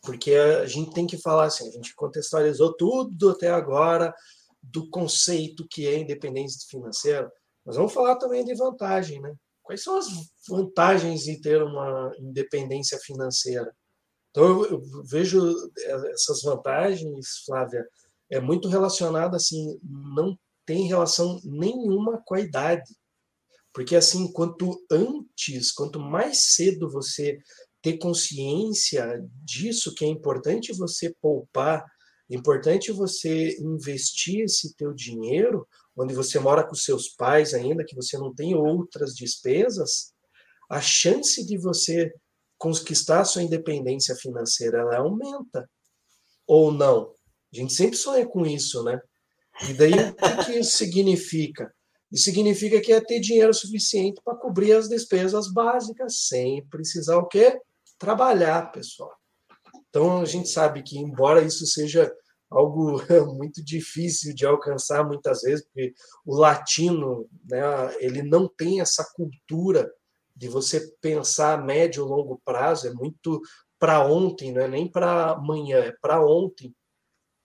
[0.03, 4.13] porque a gente tem que falar assim, a gente contextualizou tudo até agora
[4.61, 7.31] do conceito que é independência financeira,
[7.65, 9.33] mas vamos falar também de vantagem, né?
[9.67, 10.07] Quais são as
[10.47, 13.69] vantagens em ter uma independência financeira?
[14.31, 15.53] Então, eu, vejo
[16.13, 17.85] essas vantagens, Flávia,
[18.31, 22.89] é muito relacionada assim, não tem relação nenhuma com a idade.
[23.73, 27.37] Porque assim, quanto antes, quanto mais cedo você
[27.81, 31.85] ter consciência disso que é importante você poupar,
[32.29, 37.95] é importante você investir esse teu dinheiro, onde você mora com seus pais ainda, que
[37.95, 40.13] você não tem outras despesas,
[40.69, 42.13] a chance de você
[42.57, 45.69] conquistar sua independência financeira ela aumenta.
[46.45, 47.13] Ou não?
[47.53, 48.99] A gente sempre sonha com isso, né?
[49.69, 51.73] E daí o que, que isso significa?
[52.11, 57.27] Isso significa que é ter dinheiro suficiente para cobrir as despesas básicas sem precisar o
[57.27, 57.59] quê?
[57.97, 59.11] Trabalhar, pessoal.
[59.89, 62.11] Então, a gente sabe que, embora isso seja
[62.49, 63.01] algo
[63.35, 65.93] muito difícil de alcançar muitas vezes, porque
[66.25, 67.61] o latino, né,
[67.99, 69.91] ele não tem essa cultura
[70.35, 73.41] de você pensar médio e longo prazo, é muito
[73.79, 76.73] para ontem, não é nem para amanhã, é para ontem.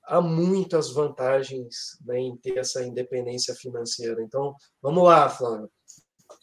[0.05, 4.23] Há muitas vantagens né, em ter essa independência financeira.
[4.23, 5.71] Então, vamos lá, Flávio.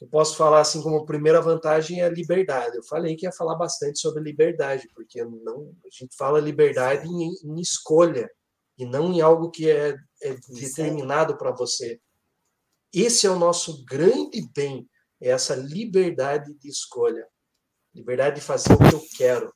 [0.02, 2.78] Eu posso falar assim como primeira vantagem é a liberdade.
[2.78, 7.34] Eu falei que ia falar bastante sobre liberdade, porque não, a gente fala liberdade em,
[7.44, 8.30] em escolha
[8.78, 12.00] e não em algo que é, é determinado para você.
[12.94, 14.90] Esse é o nosso grande bem,
[15.22, 17.28] é essa liberdade de escolha,
[17.94, 19.54] liberdade de fazer o que eu quero,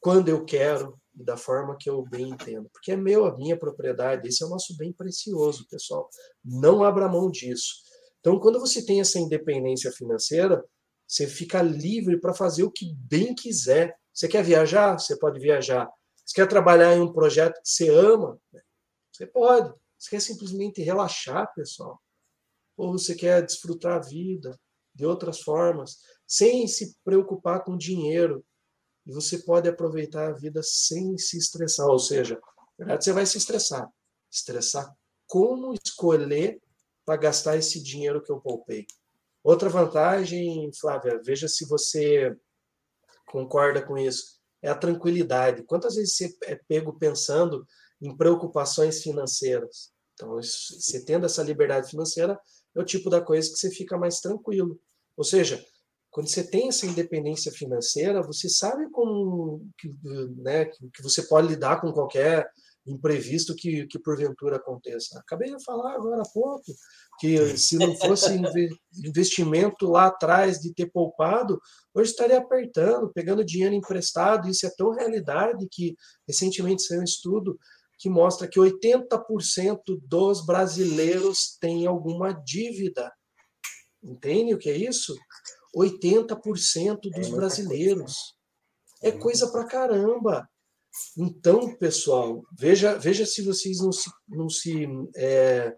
[0.00, 3.58] quando eu quero e da forma que eu bem entendo, porque é meu, a minha
[3.58, 6.08] propriedade, esse é o nosso bem precioso, pessoal.
[6.44, 7.87] Não abra mão disso.
[8.20, 10.64] Então, quando você tem essa independência financeira,
[11.06, 13.96] você fica livre para fazer o que bem quiser.
[14.12, 14.98] Você quer viajar?
[14.98, 15.88] Você pode viajar.
[16.24, 18.38] Você quer trabalhar em um projeto que você ama?
[19.12, 19.72] Você pode.
[19.98, 22.00] Você quer simplesmente relaxar, pessoal?
[22.76, 24.58] Ou você quer desfrutar a vida
[24.94, 28.44] de outras formas, sem se preocupar com dinheiro?
[29.06, 31.86] E você pode aproveitar a vida sem se estressar.
[31.86, 32.34] Ou seja,
[32.78, 33.88] na verdade, você vai se estressar.
[34.30, 34.94] Estressar
[35.26, 36.60] como escolher
[37.08, 38.86] para gastar esse dinheiro que eu poupei.
[39.42, 42.36] Outra vantagem, Flávia, veja se você
[43.26, 45.62] concorda com isso, é a tranquilidade.
[45.62, 47.66] Quantas vezes você é pego pensando
[48.02, 49.90] em preocupações financeiras?
[50.12, 52.38] Então, você tendo essa liberdade financeira,
[52.76, 54.78] é o tipo da coisa que você fica mais tranquilo.
[55.16, 55.64] Ou seja,
[56.10, 59.88] quando você tem essa independência financeira, você sabe como que,
[60.42, 62.46] né, que você pode lidar com qualquer
[62.88, 65.18] imprevisto que, que porventura aconteça.
[65.18, 66.72] Acabei de falar agora há pouco
[67.18, 68.40] que se não fosse
[69.04, 71.60] investimento lá atrás de ter poupado,
[71.94, 74.48] hoje estaria apertando, pegando dinheiro emprestado.
[74.48, 75.96] Isso é tão realidade que
[76.26, 77.58] recentemente saiu um estudo
[77.98, 83.12] que mostra que 80% dos brasileiros têm alguma dívida.
[84.02, 85.14] Entende o que é isso?
[85.76, 88.14] 80% dos é brasileiros.
[89.02, 90.48] É coisa pra caramba.
[91.16, 95.74] Então, pessoal, veja, veja se vocês não se, não se, é,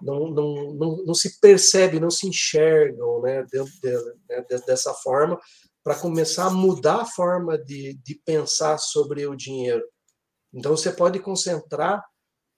[0.00, 3.92] não, não, não, não, se percebem, não se enxergam né, dentro de,
[4.28, 5.38] né, dessa forma,
[5.82, 9.84] para começar a mudar a forma de, de pensar sobre o dinheiro.
[10.52, 12.02] Então, você pode concentrar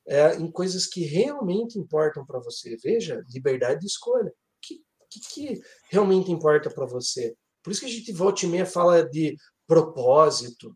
[0.07, 2.77] é, em coisas que realmente importam para você.
[2.77, 4.29] Veja, liberdade de escolha.
[4.29, 7.35] O que, que, que realmente importa para você?
[7.63, 10.73] Por isso que a gente volta e meia fala de propósito,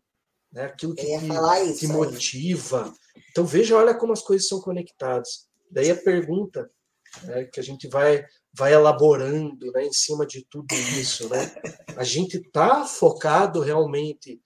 [0.51, 0.65] né?
[0.65, 2.93] aquilo que, que, que motiva.
[3.29, 5.47] Então veja, olha como as coisas são conectadas.
[5.69, 6.69] Daí a pergunta
[7.23, 11.29] né, que a gente vai vai elaborando né, em cima de tudo isso.
[11.29, 11.39] Né?
[11.95, 14.41] A gente está focado realmente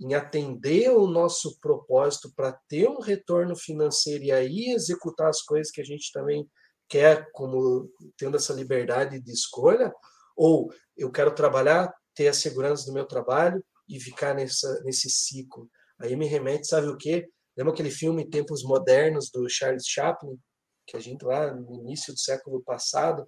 [0.00, 5.70] em atender o nosso propósito para ter um retorno financeiro e aí executar as coisas
[5.70, 6.48] que a gente também
[6.88, 9.92] quer, como tendo essa liberdade de escolha,
[10.36, 15.68] ou eu quero trabalhar, ter a segurança do meu trabalho, e ficar nessa, nesse ciclo.
[15.98, 17.28] Aí me remete, sabe o quê?
[17.56, 20.38] Lembra aquele filme Tempos Modernos do Charles Chaplin,
[20.86, 23.26] que a gente lá no início do século passado,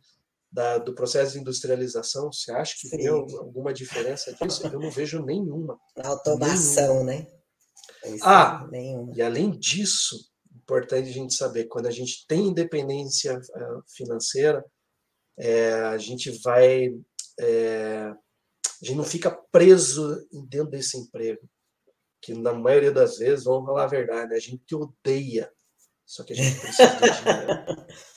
[0.50, 2.96] da, do processo de industrialização, você acha que Sim.
[2.96, 4.66] deu alguma diferença disso?
[4.66, 5.78] Eu não vejo nenhuma.
[6.02, 7.12] Automação, nenhuma.
[7.12, 7.26] né?
[8.22, 9.12] ah, nenhuma.
[9.14, 10.16] e além disso,
[10.54, 14.64] importante a gente saber, quando a gente tem independência eh, financeira,
[15.38, 16.88] é, a gente vai
[17.38, 18.12] é,
[18.82, 21.48] a gente não fica preso dentro desse emprego.
[22.20, 25.50] Que na maioria das vezes, vamos falar a verdade, a gente odeia.
[26.04, 27.86] Só que a gente precisa de dinheiro.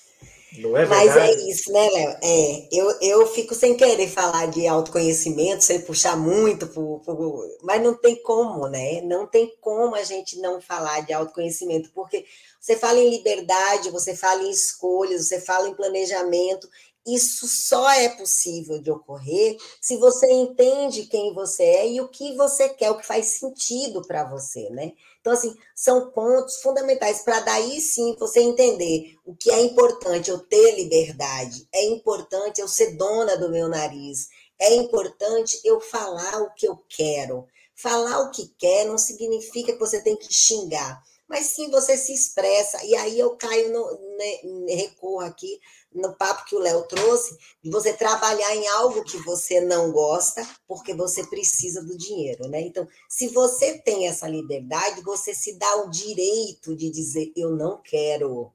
[0.57, 1.07] Não é verdade?
[1.07, 2.17] Mas é isso, né, Léo?
[2.23, 7.81] É, eu, eu fico sem querer falar de autoconhecimento, sem puxar muito, pro, pro, mas
[7.81, 8.99] não tem como, né?
[9.01, 12.25] Não tem como a gente não falar de autoconhecimento, porque
[12.59, 16.67] você fala em liberdade, você fala em escolhas, você fala em planejamento,
[17.15, 22.35] isso só é possível de ocorrer se você entende quem você é e o que
[22.35, 24.93] você quer, o que faz sentido para você, né?
[25.21, 30.39] Então, assim, são pontos fundamentais para daí sim você entender o que é importante eu
[30.39, 34.27] ter liberdade, é importante eu ser dona do meu nariz,
[34.59, 37.47] é importante eu falar o que eu quero.
[37.75, 42.11] Falar o que quer não significa que você tem que xingar, mas sim você se
[42.11, 42.83] expressa.
[42.83, 45.59] E aí eu caio no, né, recorro aqui
[45.93, 50.47] no papo que o Léo trouxe, de você trabalhar em algo que você não gosta,
[50.67, 52.61] porque você precisa do dinheiro, né?
[52.61, 57.81] Então, se você tem essa liberdade, você se dá o direito de dizer: eu não
[57.81, 58.51] quero.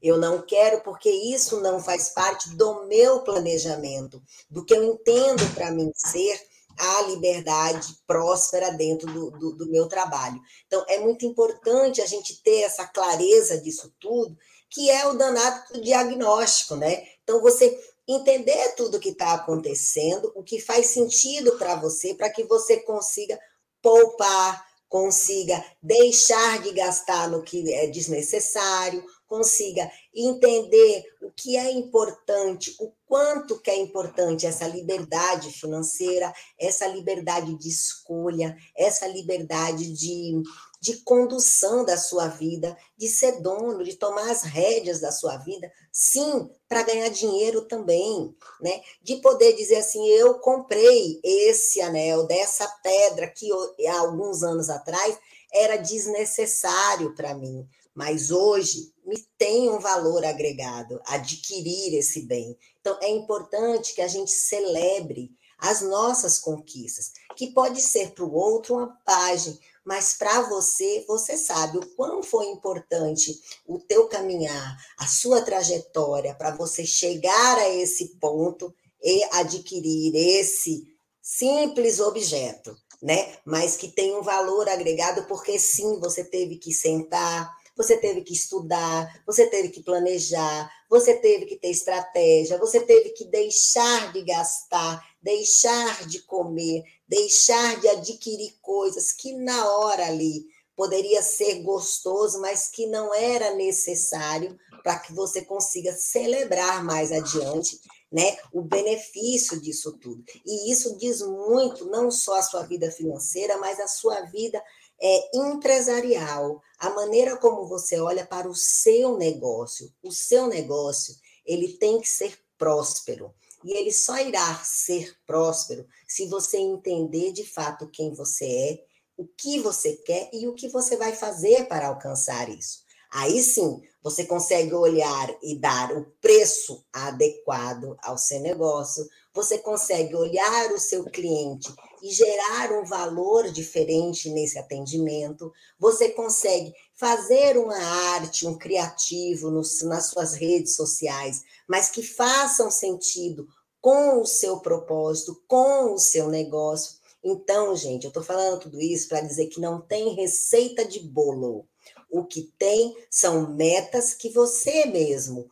[0.00, 5.42] Eu não quero porque isso não faz parte do meu planejamento, do que eu entendo
[5.54, 6.40] para mim ser
[6.78, 10.40] a liberdade próspera dentro do, do, do meu trabalho.
[10.66, 14.36] Então, é muito importante a gente ter essa clareza disso tudo,
[14.70, 17.04] que é o danado do diagnóstico, né?
[17.22, 22.30] Então, você entender tudo o que está acontecendo, o que faz sentido para você, para
[22.30, 23.38] que você consiga
[23.82, 32.74] poupar, consiga deixar de gastar no que é desnecessário, consiga entender o que é importante,
[32.80, 40.42] o quanto que é importante essa liberdade financeira, essa liberdade de escolha, essa liberdade de,
[40.80, 45.70] de condução da sua vida, de ser dono, de tomar as rédeas da sua vida,
[45.92, 48.80] sim, para ganhar dinheiro também, né?
[49.02, 53.50] De poder dizer assim, eu comprei esse anel dessa pedra que
[53.86, 55.18] há alguns anos atrás
[55.52, 57.68] era desnecessário para mim
[57.98, 62.56] mas hoje me tem um valor agregado adquirir esse bem.
[62.80, 68.32] Então é importante que a gente celebre as nossas conquistas, que pode ser para o
[68.32, 73.36] outro uma página, mas para você, você sabe o quão foi importante
[73.66, 78.72] o teu caminhar, a sua trajetória para você chegar a esse ponto
[79.02, 80.84] e adquirir esse
[81.20, 83.38] simples objeto, né?
[83.44, 88.32] Mas que tem um valor agregado porque sim, você teve que sentar, você teve que
[88.32, 94.22] estudar, você teve que planejar, você teve que ter estratégia, você teve que deixar de
[94.22, 100.44] gastar, deixar de comer, deixar de adquirir coisas que na hora ali
[100.76, 107.80] poderia ser gostoso, mas que não era necessário para que você consiga celebrar mais adiante
[108.10, 110.24] né, o benefício disso tudo.
[110.44, 114.62] E isso diz muito, não só a sua vida financeira, mas a sua vida
[115.00, 119.92] é, empresarial, a maneira como você olha para o seu negócio.
[120.02, 121.14] O seu negócio,
[121.46, 123.34] ele tem que ser próspero.
[123.64, 128.84] E ele só irá ser próspero se você entender de fato quem você é,
[129.16, 132.86] o que você quer e o que você vai fazer para alcançar isso.
[133.10, 139.08] Aí sim, você consegue olhar e dar o preço adequado ao seu negócio,
[139.38, 141.72] você consegue olhar o seu cliente
[142.02, 147.78] e gerar um valor diferente nesse atendimento, você consegue fazer uma
[148.16, 153.46] arte, um criativo nos, nas suas redes sociais, mas que façam sentido
[153.80, 156.98] com o seu propósito, com o seu negócio.
[157.22, 161.64] Então, gente, eu estou falando tudo isso para dizer que não tem receita de bolo.
[162.10, 165.48] O que tem são metas que você mesmo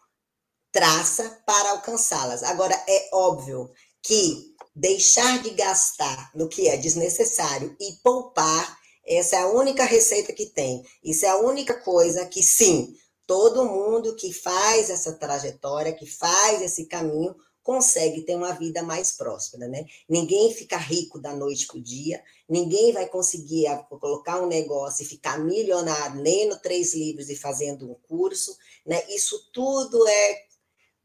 [0.77, 2.43] traça para alcançá-las.
[2.43, 3.71] Agora, é óbvio
[4.03, 10.35] que deixar de gastar no que é desnecessário e poupar, essa é a única receita
[10.35, 10.85] que tem.
[11.03, 12.95] Isso é a única coisa que, sim,
[13.27, 19.13] todo mundo que faz essa trajetória, que faz esse caminho, consegue ter uma vida mais
[19.13, 19.87] próspera, né?
[20.09, 25.09] Ninguém fica rico da noite para o dia, ninguém vai conseguir colocar um negócio e
[25.09, 29.03] ficar milionário lendo três livros e fazendo um curso, né?
[29.09, 30.46] Isso tudo é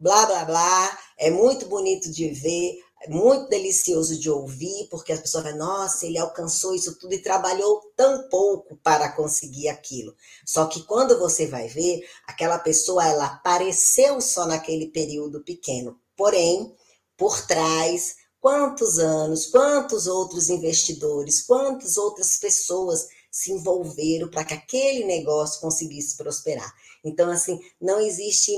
[0.01, 5.19] blá blá blá, é muito bonito de ver, é muito delicioso de ouvir, porque as
[5.19, 10.15] pessoas falam, nossa, ele alcançou isso tudo e trabalhou tão pouco para conseguir aquilo.
[10.45, 15.99] Só que quando você vai ver, aquela pessoa, ela apareceu só naquele período pequeno.
[16.17, 16.75] Porém,
[17.15, 25.05] por trás, quantos anos, quantos outros investidores, quantas outras pessoas se envolveram para que aquele
[25.05, 26.71] negócio conseguisse prosperar.
[27.03, 28.51] Então, assim, não existe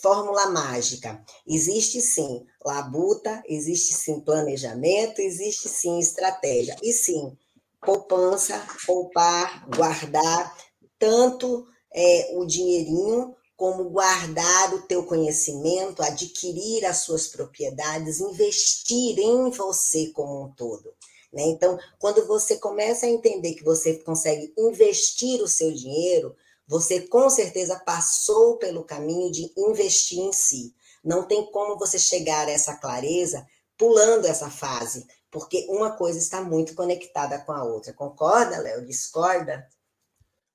[0.00, 1.22] fórmula mágica.
[1.46, 6.76] Existe sim labuta, existe sim planejamento, existe sim estratégia.
[6.82, 7.36] E sim,
[7.80, 10.56] poupança, poupar, guardar,
[10.98, 19.50] tanto é, o dinheirinho como guardar o teu conhecimento, adquirir as suas propriedades, investir em
[19.50, 20.92] você como um todo.
[21.32, 21.42] Né?
[21.44, 26.36] Então, quando você começa a entender que você consegue investir o seu dinheiro,
[26.66, 30.74] você com certeza passou pelo caminho de investir em si.
[31.04, 33.46] Não tem como você chegar a essa clareza
[33.78, 37.92] pulando essa fase, porque uma coisa está muito conectada com a outra.
[37.92, 38.84] Concorda, Léo?
[38.84, 39.68] Discorda?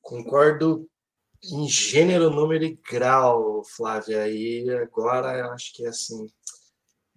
[0.01, 0.89] Concordo
[1.43, 4.27] em gênero, número e grau, Flávia.
[4.27, 6.27] E agora acho que é assim.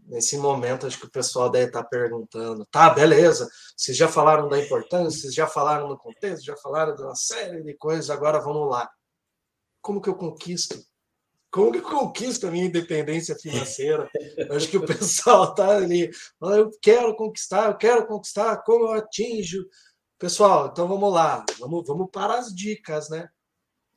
[0.06, 4.58] Nesse momento, acho que o pessoal deve estar perguntando: tá, beleza, vocês já falaram da
[4.58, 8.70] importância, vocês já falaram no contexto, já falaram de uma série de coisas, agora vamos
[8.70, 8.90] lá.
[9.80, 10.78] Como que eu conquisto?
[11.50, 14.10] Como que eu conquisto a minha independência financeira?
[14.50, 16.10] acho que o pessoal está ali,
[16.42, 19.64] eu quero conquistar, eu quero conquistar, como eu atinjo?
[20.18, 23.28] Pessoal, então vamos lá, vamos, vamos para as dicas, né?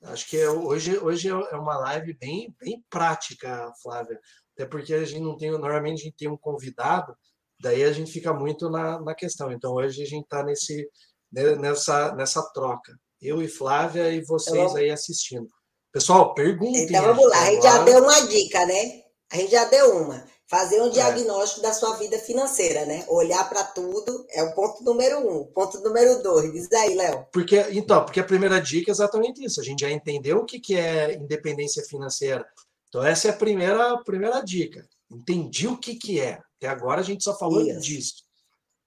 [0.04, 4.20] Acho que é, hoje, hoje é uma live bem, bem prática, Flávia.
[4.58, 7.16] Até porque a gente não tem, normalmente a gente tem um convidado
[7.60, 9.52] Daí a gente fica muito na, na questão.
[9.52, 10.88] Então hoje a gente está nesse
[11.32, 12.94] né, nessa nessa troca.
[13.22, 15.48] Eu e Flávia e vocês aí assistindo.
[15.92, 16.84] Pessoal, perguntem.
[16.84, 19.02] Então vamos lá, a gente já deu uma dica, né?
[19.32, 20.24] A gente já deu uma.
[20.50, 20.92] Fazer um é.
[20.92, 21.64] diagnóstico é.
[21.64, 23.04] da sua vida financeira, né?
[23.10, 25.46] Olhar para tudo é o ponto número um.
[25.46, 26.54] Ponto número dois.
[26.54, 27.26] Diz aí, Léo.
[27.34, 29.60] Porque, então, porque a primeira dica é exatamente isso.
[29.60, 32.46] A gente já entendeu o que, que é independência financeira.
[32.88, 34.88] Então, essa é a primeira, a primeira dica.
[35.12, 36.40] Entendi o que, que é.
[36.58, 37.80] Até agora a gente só falou isso.
[37.82, 38.24] disso.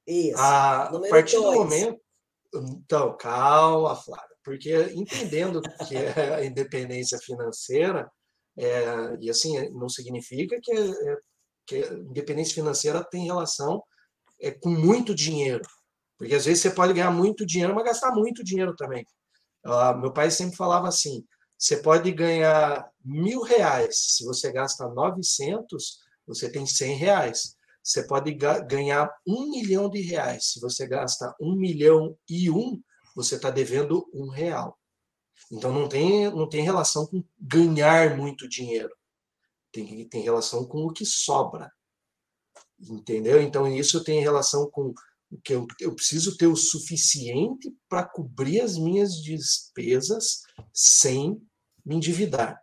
[0.06, 0.38] Isso.
[0.38, 1.54] A, a partir dois.
[1.54, 2.00] do momento.
[2.54, 4.26] Então, calma, Flávia.
[4.42, 8.10] Porque entendendo que é a independência financeira,
[8.58, 11.16] é, e assim, não significa que, é
[11.66, 13.82] que a independência financeira tem relação
[14.40, 15.62] é, com muito dinheiro.
[16.18, 19.04] Porque às vezes você pode ganhar muito dinheiro, mas gastar muito dinheiro também.
[19.64, 21.24] Uh, meu pai sempre falava assim:
[21.60, 27.54] você pode ganhar mil reais, se você gasta 900, você tem 100 reais.
[27.82, 32.82] Você pode ganhar um milhão de reais, se você gasta um milhão e um,
[33.14, 34.78] você está devendo um real.
[35.52, 38.94] Então não tem, não tem relação com ganhar muito dinheiro.
[39.70, 41.70] Tem, tem relação com o que sobra.
[42.80, 43.40] Entendeu?
[43.42, 44.94] Então isso tem relação com
[45.30, 50.40] o que eu, eu preciso ter o suficiente para cobrir as minhas despesas
[50.72, 51.40] sem
[51.90, 52.62] me endividar.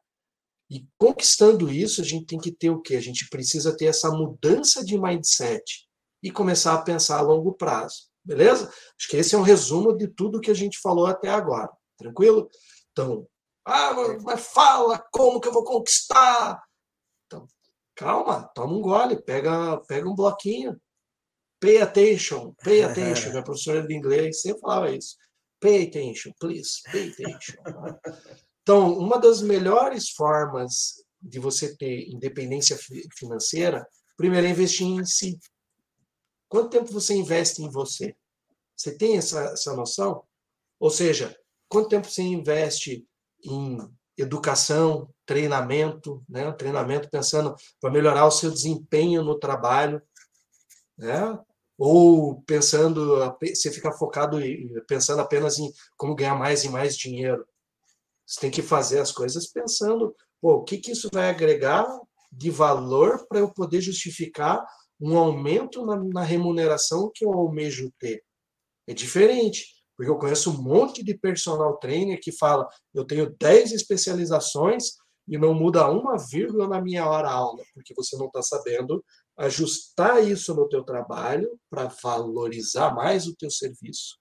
[0.69, 2.95] E conquistando isso, a gente tem que ter o quê?
[2.95, 5.85] A gente precisa ter essa mudança de mindset
[6.23, 8.07] e começar a pensar a longo prazo.
[8.23, 8.67] Beleza?
[8.97, 11.69] Acho que esse é um resumo de tudo que a gente falou até agora.
[11.97, 12.49] Tranquilo?
[12.91, 13.27] Então,
[13.65, 13.91] ah,
[14.23, 16.61] mas fala como que eu vou conquistar?
[17.25, 17.45] Então,
[17.95, 20.79] calma, toma um gole, pega, pega um bloquinho.
[21.59, 23.31] Pay attention, pay attention.
[23.31, 25.17] Minha professora de inglês sempre falava isso.
[25.59, 27.55] Pay attention, please, pay attention.
[28.67, 32.77] Então, uma das melhores formas de você ter independência
[33.17, 33.87] financeira,
[34.17, 35.39] primeiro é investir em si.
[36.49, 38.13] Quanto tempo você investe em você?
[38.75, 40.21] Você tem essa, essa noção?
[40.81, 41.33] Ou seja,
[41.69, 43.07] quanto tempo você investe
[43.41, 43.77] em
[44.17, 46.51] educação, treinamento, né?
[46.51, 50.01] treinamento pensando para melhorar o seu desempenho no trabalho,
[50.97, 51.39] né?
[51.77, 54.37] ou pensando, você fica focado
[54.89, 57.47] pensando apenas em como ganhar mais e mais dinheiro.
[58.27, 61.87] Você tem que fazer as coisas pensando, pô, o que, que isso vai agregar
[62.29, 64.65] de valor para eu poder justificar
[64.99, 68.21] um aumento na, na remuneração que eu almejo ter.
[68.85, 69.65] É diferente,
[69.95, 74.95] porque eu conheço um monte de personal trainer que fala: eu tenho 10 especializações
[75.27, 79.03] e não muda uma vírgula na minha hora aula, porque você não está sabendo
[79.37, 84.17] ajustar isso no teu trabalho para valorizar mais o teu serviço.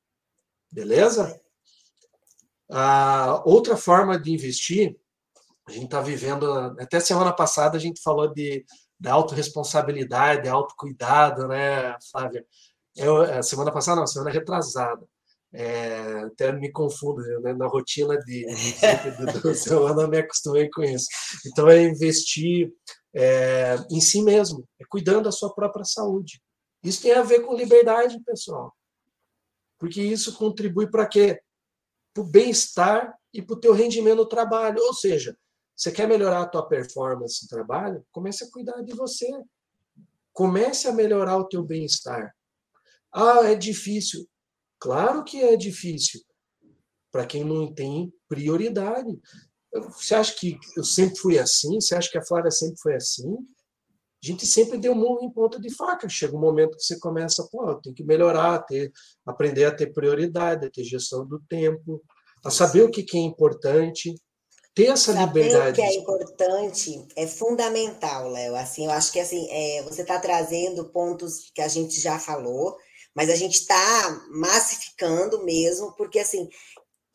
[0.71, 1.41] Beleza?
[3.45, 4.97] Outra forma de investir,
[5.67, 6.47] a gente está vivendo,
[6.81, 8.65] até semana passada a gente falou de
[8.99, 12.45] da autorresponsabilidade, autocuidado, né, Flávia?
[12.97, 15.07] Eu, é, semana passada, não, semana retrasada.
[15.53, 17.53] É, até me confundo, né?
[17.55, 21.07] na rotina de, de, do semana eu me acostumei com isso.
[21.47, 22.73] Então, é investir
[23.15, 26.41] é, em si mesmo, é cuidando da sua própria saúde.
[26.83, 28.75] Isso tem a ver com liberdade, pessoal.
[29.79, 31.41] Porque isso contribui para quê?
[32.17, 34.83] Para o bem-estar e para o teu rendimento no trabalho.
[34.83, 35.37] Ou seja,
[35.77, 38.07] você quer melhorar a tua performance no trabalho?
[38.11, 39.29] Comece a cuidar de você.
[40.33, 42.35] Comece a melhorar o teu bem-estar.
[43.13, 44.27] Ah, é difícil.
[44.79, 46.23] Claro que é difícil.
[47.13, 49.21] Para quem não tem prioridade.
[49.75, 51.79] Você acha que eu sempre fui assim?
[51.79, 53.37] Você acha que a Flávia sempre foi assim?
[54.27, 56.09] A gente sempre deu murro em ponta de faca.
[56.09, 58.91] Chega um momento que você começa, pô, tem que melhorar, ter,
[59.25, 62.03] aprender a ter prioridade, a ter gestão do tempo,
[62.45, 64.13] a saber o que, que é importante
[64.75, 65.71] ter essa Saber liberdade.
[65.71, 68.57] O que é importante é fundamental, Léo.
[68.57, 72.77] Assim, eu acho que assim, é, você está trazendo pontos que a gente já falou,
[73.15, 76.49] mas a gente está massificando mesmo, porque assim,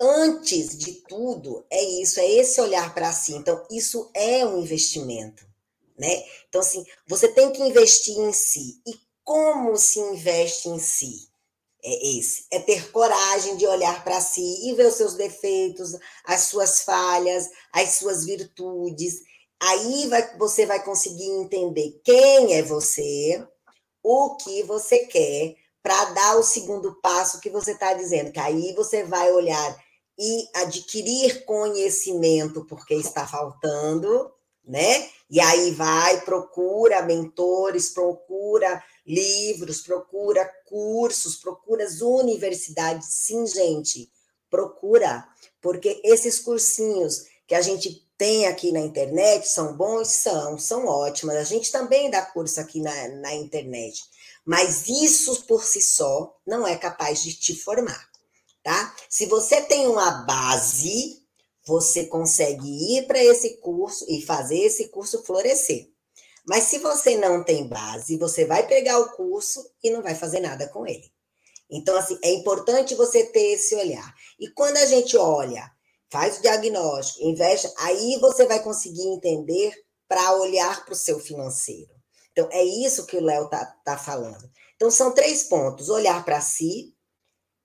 [0.02, 3.34] antes de tudo, é isso, é esse olhar para si.
[3.34, 5.46] Então, isso é um investimento,
[6.02, 6.24] né?
[6.50, 8.82] Então, assim, você tem que investir em si.
[8.88, 11.32] E como se investe em si?
[11.84, 16.42] é esse, é ter coragem de olhar para si e ver os seus defeitos, as
[16.42, 19.16] suas falhas, as suas virtudes.
[19.60, 23.44] Aí vai, você vai conseguir entender quem é você,
[24.04, 28.74] o que você quer, para dar o segundo passo que você está dizendo, que aí
[28.74, 29.78] você vai olhar
[30.20, 34.32] e adquirir conhecimento porque está faltando,
[34.72, 35.10] né?
[35.30, 43.08] E aí vai, procura mentores, procura livros, procura cursos, procura as universidades.
[43.10, 44.10] Sim, gente,
[44.50, 45.28] procura,
[45.62, 50.08] porque esses cursinhos que a gente tem aqui na internet são bons?
[50.08, 51.36] São, são ótimos.
[51.36, 54.02] A gente também dá curso aqui na, na internet.
[54.46, 58.10] Mas isso por si só não é capaz de te formar,
[58.64, 58.96] tá?
[59.10, 61.21] Se você tem uma base,
[61.66, 65.90] você consegue ir para esse curso e fazer esse curso florescer.
[66.46, 70.40] Mas se você não tem base, você vai pegar o curso e não vai fazer
[70.40, 71.12] nada com ele.
[71.70, 74.14] Então, assim, é importante você ter esse olhar.
[74.40, 75.72] E quando a gente olha,
[76.12, 79.74] faz o diagnóstico, investe, aí você vai conseguir entender
[80.08, 81.90] para olhar para o seu financeiro.
[82.32, 84.50] Então, é isso que o Léo está tá falando.
[84.76, 86.94] Então, são três pontos: olhar para si,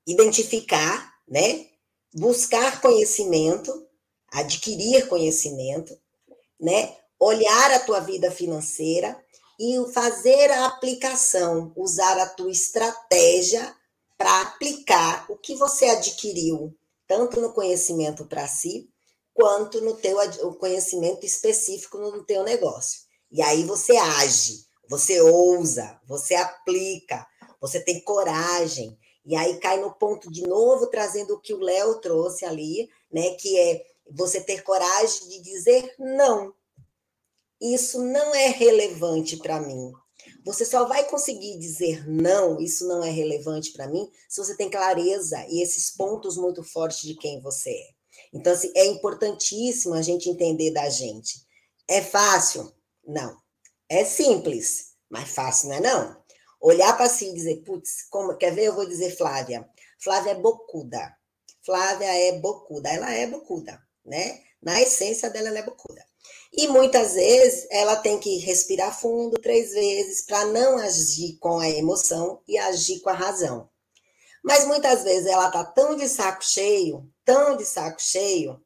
[0.07, 1.67] identificar, né?
[2.15, 3.86] Buscar conhecimento,
[4.37, 5.99] adquirir conhecimento,
[6.61, 6.95] né?
[7.19, 9.19] Olhar a tua vida financeira
[9.59, 13.75] e fazer a aplicação, usar a tua estratégia
[14.19, 16.77] para aplicar o que você adquiriu,
[17.07, 18.91] tanto no conhecimento para si,
[19.33, 20.19] quanto no teu
[20.59, 23.01] conhecimento específico no teu negócio.
[23.31, 27.27] E aí você age, você ousa, você aplica,
[27.61, 28.99] você tem coragem.
[29.25, 33.31] E aí cai no ponto de novo, trazendo o que o Léo trouxe ali, né?
[33.31, 36.55] Que é você ter coragem de dizer não.
[37.61, 39.93] Isso não é relevante para mim.
[40.45, 44.71] Você só vai conseguir dizer não, isso não é relevante para mim, se você tem
[44.71, 47.89] clareza e esses pontos muito fortes de quem você é.
[48.33, 51.45] Então, assim, é importantíssimo a gente entender da gente.
[51.89, 52.73] É fácil?
[53.07, 53.37] Não.
[53.89, 56.17] É simples, mas fácil não é não.
[56.61, 58.65] Olhar para si e dizer, putz, como, quer ver?
[58.65, 59.69] Eu vou dizer Flávia.
[60.03, 61.15] Flávia é bocuda.
[61.65, 62.89] Flávia é bocuda.
[62.89, 64.41] Ela é bocuda, né?
[64.63, 66.05] Na essência dela, ela é bocuda.
[66.53, 71.69] E muitas vezes ela tem que respirar fundo três vezes para não agir com a
[71.69, 73.69] emoção e agir com a razão.
[74.43, 78.61] Mas muitas vezes ela tá tão de saco cheio, tão de saco cheio,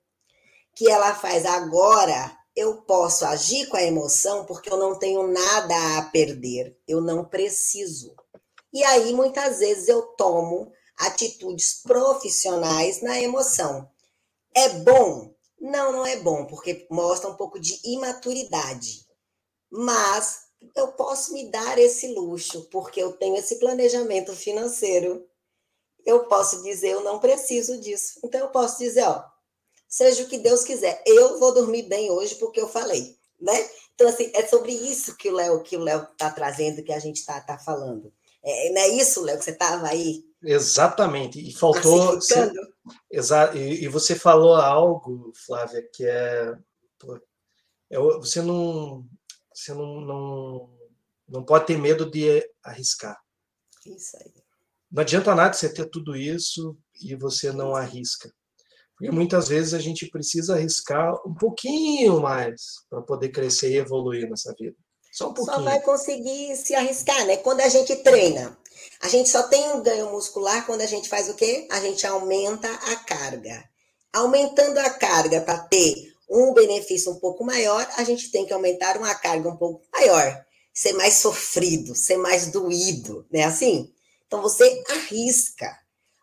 [0.76, 5.98] que ela faz agora eu posso agir com a emoção porque eu não tenho nada
[5.98, 8.14] a perder, eu não preciso.
[8.72, 13.89] E aí muitas vezes eu tomo atitudes profissionais na emoção.
[14.54, 15.34] É bom?
[15.60, 19.06] Não, não é bom, porque mostra um pouco de imaturidade.
[19.70, 25.26] Mas eu posso me dar esse luxo, porque eu tenho esse planejamento financeiro.
[26.04, 28.20] Eu posso dizer, eu não preciso disso.
[28.24, 29.24] Então eu posso dizer, ó,
[29.88, 31.02] seja o que Deus quiser.
[31.06, 33.70] Eu vou dormir bem hoje porque eu falei, né?
[33.94, 37.18] Então, assim, é sobre isso que o Léo que o está trazendo, que a gente
[37.18, 38.10] está tá falando.
[38.42, 40.24] É, não é isso, Léo, que você estava aí?
[40.42, 41.40] Exatamente.
[41.40, 42.14] E faltou.
[42.14, 42.50] Você,
[43.10, 46.54] exa, e, e, você falou algo, Flávia, que é.
[47.90, 49.04] é você não.
[49.52, 50.70] Você não, não,
[51.28, 53.18] não pode ter medo de arriscar.
[53.86, 54.32] Isso aí.
[54.90, 58.32] Não adianta nada você ter tudo isso e você não arrisca.
[58.96, 64.28] Porque muitas vezes a gente precisa arriscar um pouquinho mais para poder crescer e evoluir
[64.28, 64.76] nessa vida.
[65.12, 65.56] Só um pouquinho.
[65.56, 67.36] Só vai conseguir se arriscar, né?
[67.38, 68.58] Quando a gente treina,
[69.02, 71.66] a gente só tem um ganho muscular quando a gente faz o quê?
[71.70, 73.64] A gente aumenta a carga.
[74.12, 78.98] Aumentando a carga para ter um benefício um pouco maior, a gente tem que aumentar
[78.98, 83.44] uma carga um pouco maior, ser mais sofrido, ser mais doído, né?
[83.44, 83.90] Assim?
[84.26, 85.78] Então você arrisca.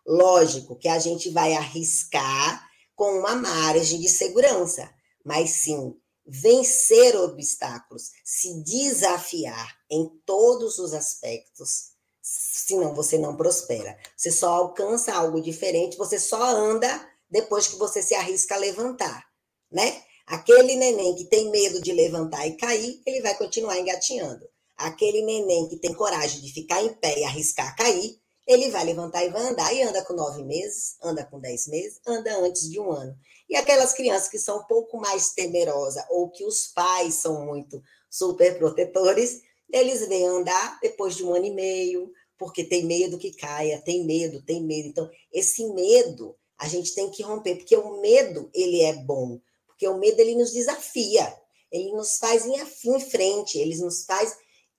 [0.06, 2.64] Lógico que a gente vai arriscar
[2.96, 4.90] com uma margem de segurança,
[5.26, 5.94] mas sim
[6.26, 11.97] vencer obstáculos, se desafiar em todos os aspectos,
[12.28, 13.98] senão você não prospera.
[14.16, 19.26] Você só alcança algo diferente, você só anda depois que você se arrisca a levantar,
[19.72, 20.02] né?
[20.26, 24.46] Aquele neném que tem medo de levantar e cair, ele vai continuar engatinhando.
[24.76, 29.24] Aquele neném que tem coragem de ficar em pé e arriscar cair, ele vai levantar
[29.26, 32.80] e vai andar, e anda com nove meses, anda com dez meses, anda antes de
[32.80, 33.16] um ano.
[33.50, 37.82] E aquelas crianças que são um pouco mais temerosas, ou que os pais são muito
[38.10, 39.42] super protetores,
[39.72, 44.04] eles vêm andar depois de um ano e meio, porque tem medo que caia, tem
[44.06, 44.88] medo, tem medo.
[44.88, 49.88] Então, esse medo a gente tem que romper, porque o medo, ele é bom, porque
[49.88, 51.36] o medo, ele nos desafia,
[51.72, 52.54] ele nos faz ir
[52.86, 54.36] em frente, ele nos faz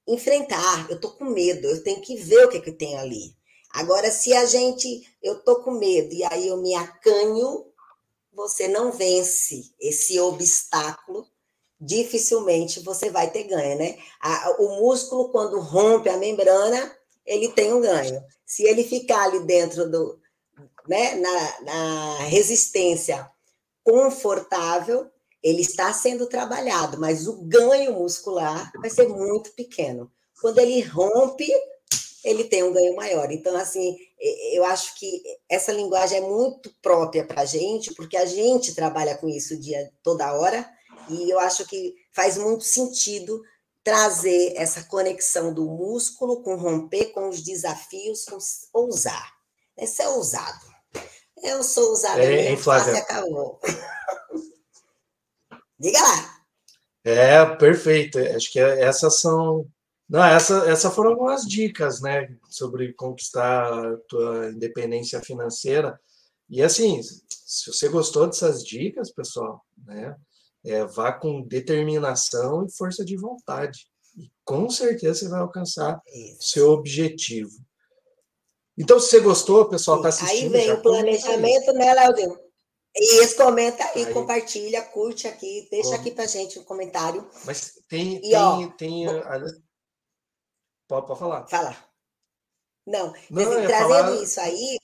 [0.07, 0.91] enfrentar.
[0.91, 3.37] Eu tô com medo, eu tenho que ver o que, que tem ali.
[3.71, 7.67] Agora, se a gente, eu tô com medo e aí eu me acanho,
[8.33, 11.27] você não vence esse obstáculo,
[11.81, 13.97] dificilmente você vai ter ganho, né?
[14.59, 18.23] o músculo, quando rompe a membrana, ele tem um ganho.
[18.45, 20.19] Se ele ficar ali dentro do,
[20.89, 23.31] né, na, na resistência
[23.85, 25.11] confortável,
[25.43, 30.11] ele está sendo trabalhado, mas o ganho muscular vai ser muito pequeno.
[30.41, 31.49] Quando ele rompe,
[32.25, 33.31] ele tem um ganho maior.
[33.31, 33.97] Então, assim,
[34.53, 39.17] eu acho que essa linguagem é muito própria para a gente, porque a gente trabalha
[39.17, 40.69] com isso dia toda hora,
[41.11, 43.43] e eu acho que faz muito sentido
[43.83, 48.39] trazer essa conexão do músculo com romper com os desafios, com
[48.73, 49.33] ousar.
[49.77, 50.67] Esse é ousado.
[51.43, 52.53] Eu sou ousada, é,
[52.99, 53.61] acabou.
[55.79, 56.39] Diga lá.
[57.05, 58.19] É, perfeito.
[58.19, 59.67] Acho que essas são.
[60.09, 66.01] Não, essa, essas foram algumas dicas, né, sobre conquistar a tua independência financeira.
[66.49, 70.17] E assim, se você gostou dessas dicas, pessoal, né,
[70.71, 73.87] é, vá com determinação e força de vontade.
[74.17, 76.51] E com certeza você vai alcançar Isso.
[76.51, 77.53] seu objetivo.
[78.77, 80.55] Então, se você gostou, pessoal está assistindo.
[80.55, 82.39] Aí vem o planejamento, né, Léo?
[82.97, 87.29] Isso, comenta aí, aí, compartilha, curte aqui, deixa aqui pra gente um comentário.
[87.45, 88.17] Mas tem.
[88.17, 89.07] E, tem, ó, tem
[90.89, 91.47] pode, pode falar.
[91.47, 91.77] Fala.
[92.87, 94.23] Não, Não mas, trazendo falar...
[94.23, 94.78] isso aí.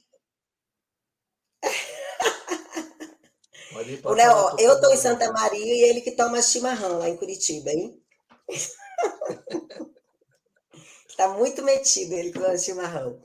[4.05, 7.71] O Léo, eu estou em Santa Maria e ele que toma chimarrão lá em Curitiba,
[7.71, 8.01] hein?
[11.09, 13.21] Está muito metido ele com o chimarrão.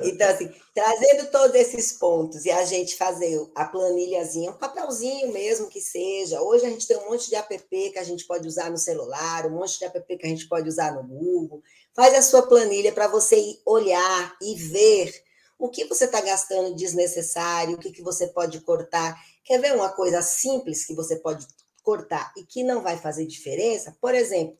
[0.00, 5.68] Então, assim, trazendo todos esses pontos e a gente fazer a planilhazinha, um papelzinho mesmo
[5.68, 6.40] que seja.
[6.40, 9.46] Hoje a gente tem um monte de app que a gente pode usar no celular,
[9.46, 11.62] um monte de app que a gente pode usar no Google.
[11.94, 15.12] Faz a sua planilha para você olhar e ver
[15.58, 19.18] o que você está gastando desnecessário, o que, que você pode cortar.
[19.44, 21.46] Quer ver uma coisa simples que você pode
[21.82, 23.96] cortar e que não vai fazer diferença?
[24.00, 24.58] Por exemplo,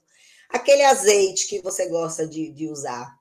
[0.49, 3.19] aquele azeite que você gosta de, de usar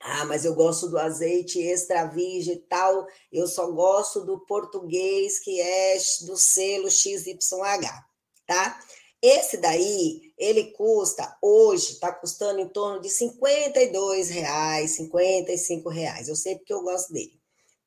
[0.00, 3.06] ah, mas eu gosto do azeite extra virgem e tal.
[3.32, 8.04] Eu só gosto do português que é do selo XYH,
[8.46, 8.80] tá?
[9.26, 16.28] Esse daí, ele custa, hoje, está custando em torno de 52 reais, 55 reais.
[16.28, 17.36] Eu sei porque eu gosto dele,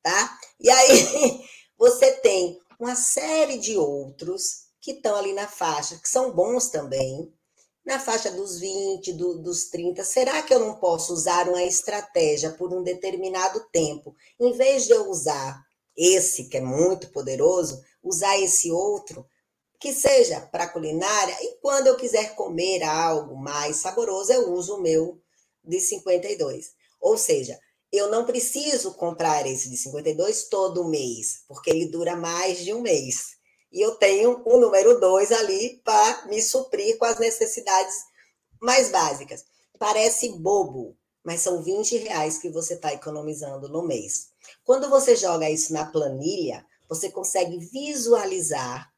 [0.02, 0.38] tá?
[0.60, 1.40] E aí,
[1.78, 7.32] você tem uma série de outros que estão ali na faixa, que são bons também,
[7.86, 12.50] na faixa dos 20, do, dos 30, será que eu não posso usar uma estratégia
[12.50, 14.14] por um determinado tempo?
[14.38, 15.58] Em vez de eu usar
[15.96, 19.26] esse, que é muito poderoso, usar esse outro,
[19.80, 24.82] que seja para culinária, e quando eu quiser comer algo mais saboroso, eu uso o
[24.82, 25.18] meu
[25.64, 26.72] de 52.
[27.00, 27.58] Ou seja,
[27.90, 32.82] eu não preciso comprar esse de 52 todo mês, porque ele dura mais de um
[32.82, 33.40] mês
[33.72, 37.94] e eu tenho o número dois ali para me suprir com as necessidades
[38.60, 39.44] mais básicas.
[39.78, 44.30] Parece bobo, mas são 20 reais que você está economizando no mês.
[44.64, 48.89] Quando você joga isso na planilha, você consegue visualizar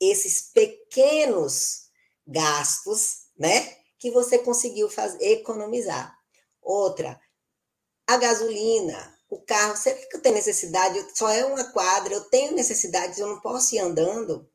[0.00, 1.88] esses pequenos
[2.26, 3.76] gastos, né?
[3.98, 6.16] Que você conseguiu fazer, economizar.
[6.62, 7.20] Outra,
[8.06, 11.06] a gasolina o carro, será que eu tenho necessidade?
[11.14, 14.46] Só é uma quadra, eu tenho necessidade, eu não posso ir andando,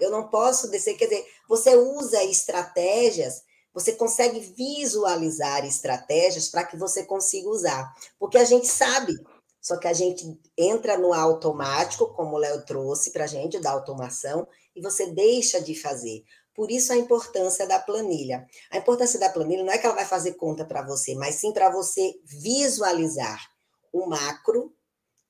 [0.00, 0.96] eu não posso descer.
[0.96, 3.42] Quer dizer, você usa estratégias,
[3.74, 7.92] você consegue visualizar estratégias para que você consiga usar.
[8.16, 9.12] Porque a gente sabe,
[9.60, 13.72] só que a gente entra no automático, como o Léo trouxe para a gente, da
[13.72, 14.46] automação,
[14.76, 16.22] e você deixa de fazer.
[16.54, 18.46] Por isso a importância da planilha.
[18.70, 21.52] A importância da planilha não é que ela vai fazer conta para você, mas sim
[21.52, 23.46] para você visualizar
[23.92, 24.72] o macro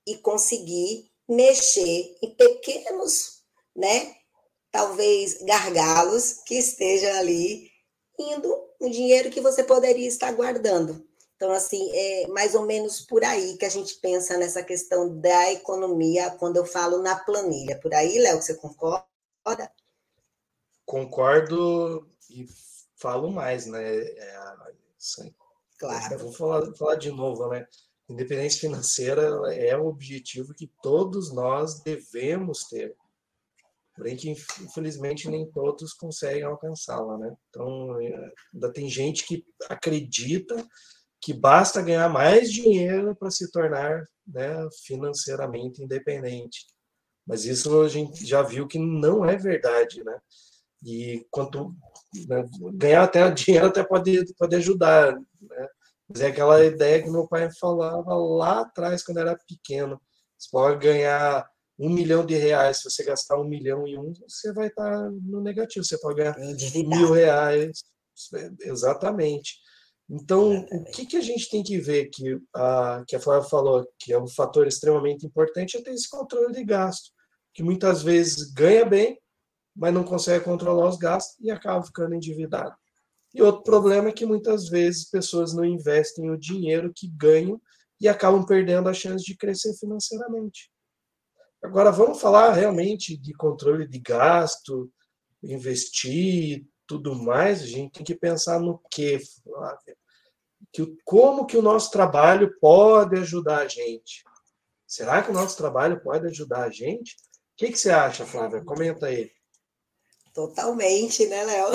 [0.05, 3.41] e conseguir mexer em pequenos,
[3.75, 4.15] né?
[4.71, 7.69] Talvez gargalos que estejam ali
[8.17, 11.05] indo um dinheiro que você poderia estar guardando.
[11.35, 15.51] Então, assim, é mais ou menos por aí que a gente pensa nessa questão da
[15.51, 17.79] economia quando eu falo na planilha.
[17.79, 19.05] Por aí, Léo, você concorda?
[20.85, 22.45] Concordo e
[22.95, 23.97] falo mais, né?
[23.99, 24.37] É,
[25.79, 26.19] claro.
[26.19, 27.67] vou falar, falar de novo, né?
[28.09, 29.21] Independência financeira
[29.53, 32.95] é um objetivo que todos nós devemos ter.
[33.93, 37.35] Porém que, infelizmente, nem todos conseguem alcançá-la, né?
[37.49, 40.65] Então, é, ainda tem gente que acredita
[41.19, 46.65] que basta ganhar mais dinheiro para se tornar né, financeiramente independente.
[47.27, 50.17] Mas isso a gente já viu que não é verdade, né?
[50.85, 51.75] E quanto
[52.27, 55.67] né, ganhar até dinheiro até pode, pode ajudar, né?
[56.09, 59.99] Mas é aquela ideia que meu pai falava lá atrás, quando era pequeno.
[60.37, 61.45] Você pode ganhar
[61.77, 65.41] um milhão de reais, se você gastar um milhão e um, você vai estar no
[65.41, 65.85] negativo.
[65.85, 67.83] Você pode ganhar mil reais.
[68.61, 69.55] Exatamente.
[70.09, 70.89] Então, Exatamente.
[70.89, 74.13] o que, que a gente tem que ver que a, que a Flávia falou, que
[74.13, 77.11] é um fator extremamente importante, é ter esse controle de gasto,
[77.57, 79.19] que muitas vezes ganha bem,
[79.75, 82.75] mas não consegue controlar os gastos e acaba ficando endividado.
[83.33, 87.59] E outro problema é que muitas vezes pessoas não investem o dinheiro que ganham
[87.99, 90.71] e acabam perdendo a chance de crescer financeiramente.
[91.63, 94.91] Agora, vamos falar realmente de controle de gasto,
[95.41, 99.97] investir, tudo mais, a gente tem que pensar no que, Flávia?
[100.71, 104.23] Que, como que o nosso trabalho pode ajudar a gente?
[104.85, 107.17] Será que o nosso trabalho pode ajudar a gente?
[107.57, 108.63] O que, que você acha, Flávia?
[108.63, 109.31] Comenta aí.
[110.31, 111.69] Totalmente, né, Léo?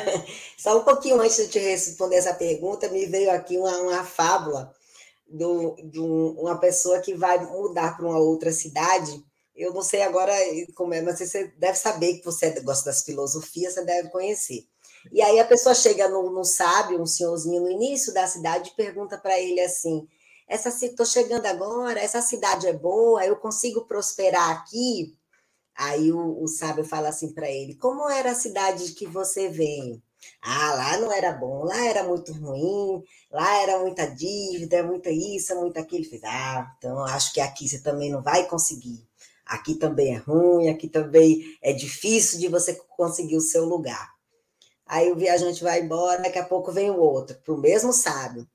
[0.56, 4.74] Só um pouquinho antes de te responder essa pergunta, me veio aqui uma, uma fábula
[5.28, 5.44] de
[6.00, 9.22] uma pessoa que vai mudar para uma outra cidade.
[9.54, 10.32] Eu não sei agora
[10.74, 14.66] como é, mas você deve saber que você gosta das filosofias, você deve conhecer.
[15.12, 18.76] E aí a pessoa chega no, no sábio, um senhorzinho no início da cidade, e
[18.76, 20.08] pergunta para ele assim:
[20.48, 25.17] essa estou chegando agora, essa cidade é boa, eu consigo prosperar aqui?
[25.78, 30.02] Aí o, o sábio fala assim para ele: como era a cidade que você vem?
[30.42, 35.54] Ah, lá não era bom, lá era muito ruim, lá era muita dívida, muita isso,
[35.54, 36.02] muita aquilo.
[36.02, 39.06] Ele fez, ah, então acho que aqui você também não vai conseguir.
[39.46, 44.12] Aqui também é ruim, aqui também é difícil de você conseguir o seu lugar.
[44.84, 48.48] Aí o viajante vai embora, daqui a pouco vem o outro, para o mesmo sábio.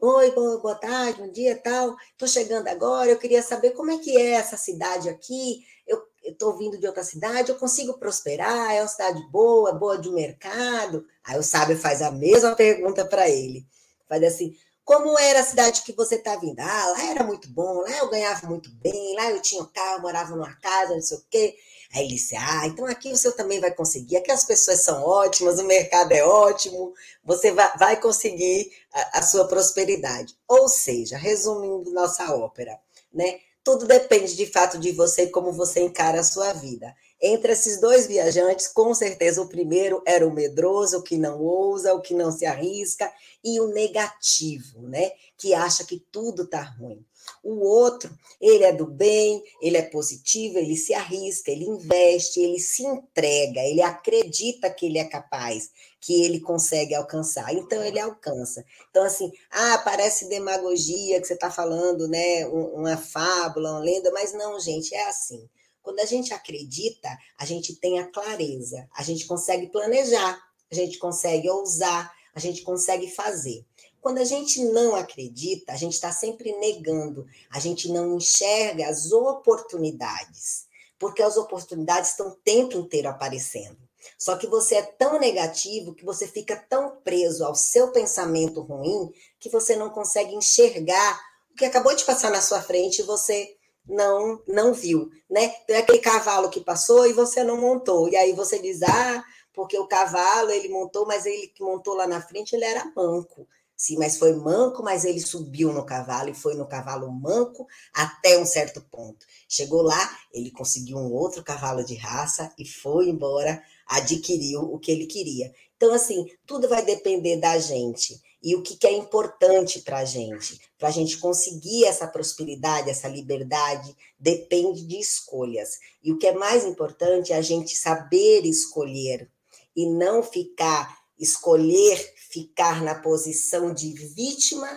[0.00, 1.94] Oi, boa, boa tarde, bom dia tal.
[2.12, 5.64] Estou chegando agora, eu queria saber como é que é essa cidade aqui.
[5.86, 6.02] Eu
[6.32, 8.72] estou vindo de outra cidade, eu consigo prosperar?
[8.72, 11.06] É uma cidade boa, boa de mercado?
[11.22, 13.66] Aí o sábio faz a mesma pergunta para ele.
[14.08, 16.60] Faz assim: como era a cidade que você está vindo?
[16.60, 20.02] Ah, lá era muito bom, lá eu ganhava muito bem, lá eu tinha um carro,
[20.02, 21.56] morava numa casa, não sei o quê.
[21.94, 24.16] Aí ele disse: Ah, então aqui você também vai conseguir.
[24.16, 26.92] Aqui as pessoas são ótimas, o mercado é ótimo,
[27.24, 30.34] você vai, vai conseguir a, a sua prosperidade.
[30.46, 32.78] Ou seja, resumindo nossa ópera,
[33.12, 33.38] né?
[33.64, 36.94] Tudo depende de fato de você, como você encara a sua vida.
[37.26, 41.94] Entre esses dois viajantes, com certeza o primeiro era o medroso, o que não ousa,
[41.94, 43.10] o que não se arrisca,
[43.42, 45.10] e o negativo, né?
[45.38, 47.02] Que acha que tudo está ruim.
[47.42, 52.58] O outro, ele é do bem, ele é positivo, ele se arrisca, ele investe, ele
[52.58, 55.70] se entrega, ele acredita que ele é capaz,
[56.02, 57.54] que ele consegue alcançar.
[57.54, 58.62] Então ele alcança.
[58.90, 62.46] Então assim, ah, parece demagogia que você está falando, né?
[62.48, 65.48] Uma fábula, uma lenda, mas não, gente, é assim.
[65.84, 70.98] Quando a gente acredita, a gente tem a clareza, a gente consegue planejar, a gente
[70.98, 73.66] consegue ousar, a gente consegue fazer.
[74.00, 79.12] Quando a gente não acredita, a gente está sempre negando, a gente não enxerga as
[79.12, 80.66] oportunidades,
[80.98, 83.76] porque as oportunidades estão o tempo inteiro aparecendo.
[84.18, 89.12] Só que você é tão negativo que você fica tão preso ao seu pensamento ruim
[89.38, 91.20] que você não consegue enxergar
[91.50, 93.53] o que acabou de passar na sua frente e você
[93.88, 95.52] não não viu, né?
[95.64, 98.08] Então é aquele cavalo que passou e você não montou.
[98.08, 99.22] E aí você diz: "Ah,
[99.52, 103.46] porque o cavalo ele montou, mas ele que montou lá na frente, ele era manco".
[103.76, 108.38] Sim, mas foi manco, mas ele subiu no cavalo e foi no cavalo manco até
[108.38, 109.26] um certo ponto.
[109.48, 114.92] Chegou lá, ele conseguiu um outro cavalo de raça e foi embora, adquiriu o que
[114.92, 115.52] ele queria.
[115.76, 120.04] Então, assim, tudo vai depender da gente e o que, que é importante para a
[120.04, 120.60] gente.
[120.78, 125.78] Para a gente conseguir essa prosperidade, essa liberdade, depende de escolhas.
[126.02, 129.30] E o que é mais importante é a gente saber escolher
[129.74, 131.96] e não ficar escolher
[132.30, 134.68] ficar na posição de vítima,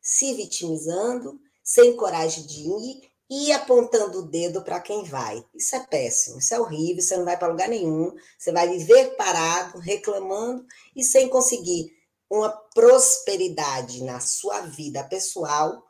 [0.00, 5.44] se vitimizando, sem coragem de ir e apontando o dedo para quem vai.
[5.54, 9.16] Isso é péssimo, isso é horrível, você não vai para lugar nenhum, você vai viver
[9.16, 10.64] parado, reclamando
[10.96, 11.99] e sem conseguir
[12.30, 15.84] uma prosperidade na sua vida pessoal,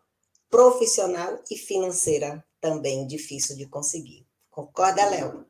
[0.48, 4.26] profissional e financeira também difícil de conseguir.
[4.50, 5.46] Concorda, Léo?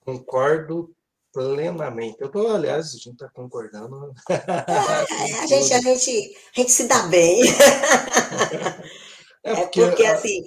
[0.00, 0.94] Concordo
[1.32, 2.16] plenamente.
[2.20, 4.14] Eu tô, aliás, a gente está concordando.
[4.28, 4.34] É,
[5.42, 7.42] a, gente, a, gente, a gente se dá bem.
[9.46, 10.42] É porque, é porque assim,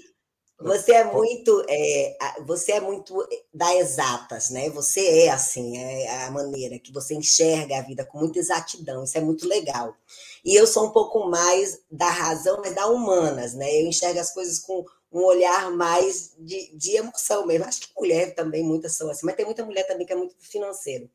[0.60, 3.16] você é muito, é, você é muito
[3.54, 4.70] da exatas, né?
[4.72, 9.04] Você é assim, é a maneira que você enxerga a vida com muita exatidão.
[9.04, 9.96] Isso é muito legal.
[10.44, 13.82] E eu sou um pouco mais da razão, mas da humanas, né?
[13.82, 17.66] Eu enxergo as coisas com um olhar mais de, de emoção mesmo.
[17.66, 20.36] Acho que mulher também, muitas são assim, mas tem muita mulher também que é muito
[20.40, 21.08] financeiro.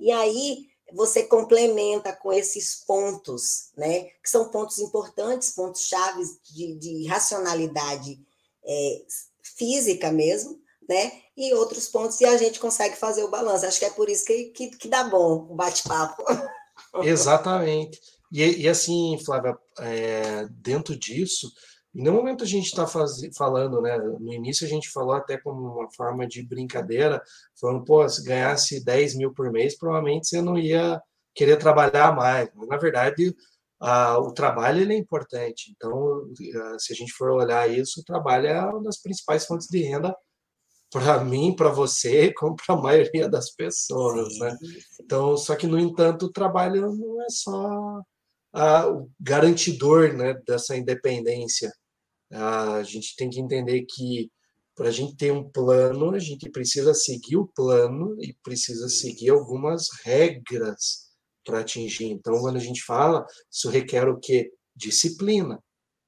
[0.00, 4.04] E aí você complementa com esses pontos, né?
[4.22, 8.25] Que são pontos importantes, pontos chaves de, de racionalidade
[8.66, 9.02] é,
[9.56, 10.58] física mesmo,
[10.88, 11.12] né?
[11.36, 13.66] E outros pontos, e a gente consegue fazer o balanço.
[13.66, 16.24] Acho que é por isso que, que, que dá bom o bate-papo.
[17.02, 18.00] Exatamente.
[18.32, 21.50] E, e assim, Flávia, é, dentro disso,
[21.94, 23.96] no momento a gente está falando, né?
[23.96, 27.22] No início a gente falou até como uma forma de brincadeira,
[27.58, 31.00] falando, pô, se ganhasse 10 mil por mês, provavelmente você não ia
[31.34, 32.50] querer trabalhar mais.
[32.54, 33.34] Mas, na verdade,
[33.80, 35.72] a, o trabalho ele é importante.
[35.76, 36.24] Então,
[36.78, 40.14] se a gente for olhar isso, o trabalho é uma das principais fontes de renda
[40.90, 44.56] para mim, para você, como para a maioria das pessoas, sim, né?
[45.00, 48.02] Então, só que no entanto, o trabalho não é só
[48.52, 51.72] a, o garantidor, né, dessa independência.
[52.32, 54.30] A gente tem que entender que
[54.74, 59.30] para a gente ter um plano, a gente precisa seguir o plano e precisa seguir
[59.30, 61.05] algumas regras
[61.46, 62.06] para atingir.
[62.10, 64.50] Então, quando a gente fala, isso requer o quê?
[64.74, 65.62] Disciplina.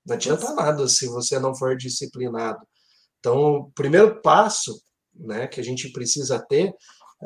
[0.04, 2.58] Não adianta nada se você não for disciplinado.
[3.20, 4.78] Então, o primeiro passo
[5.14, 6.74] né, que a gente precisa ter,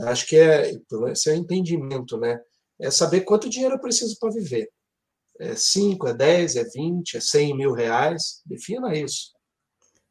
[0.04, 0.72] acho que é
[1.10, 2.38] esse é o entendimento, né?
[2.80, 4.68] É saber quanto dinheiro eu preciso para viver.
[5.38, 8.42] É 5, é 10, é 20, é 100 mil reais?
[8.44, 9.32] Defina isso.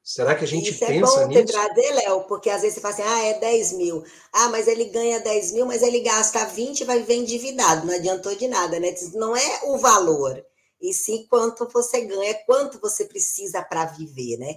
[0.04, 1.46] Será que a gente Isso pensa é bom nisso?
[1.46, 4.04] trazer, Léo, porque às vezes você fala assim, ah, é 10 mil.
[4.34, 7.86] Ah, mas ele ganha 10 mil, mas ele gasta 20 e vai viver endividado.
[7.86, 8.94] Não adiantou de nada, né?
[9.14, 10.44] Não é o valor,
[10.82, 14.56] e sim quanto você ganha, quanto você precisa para viver, né?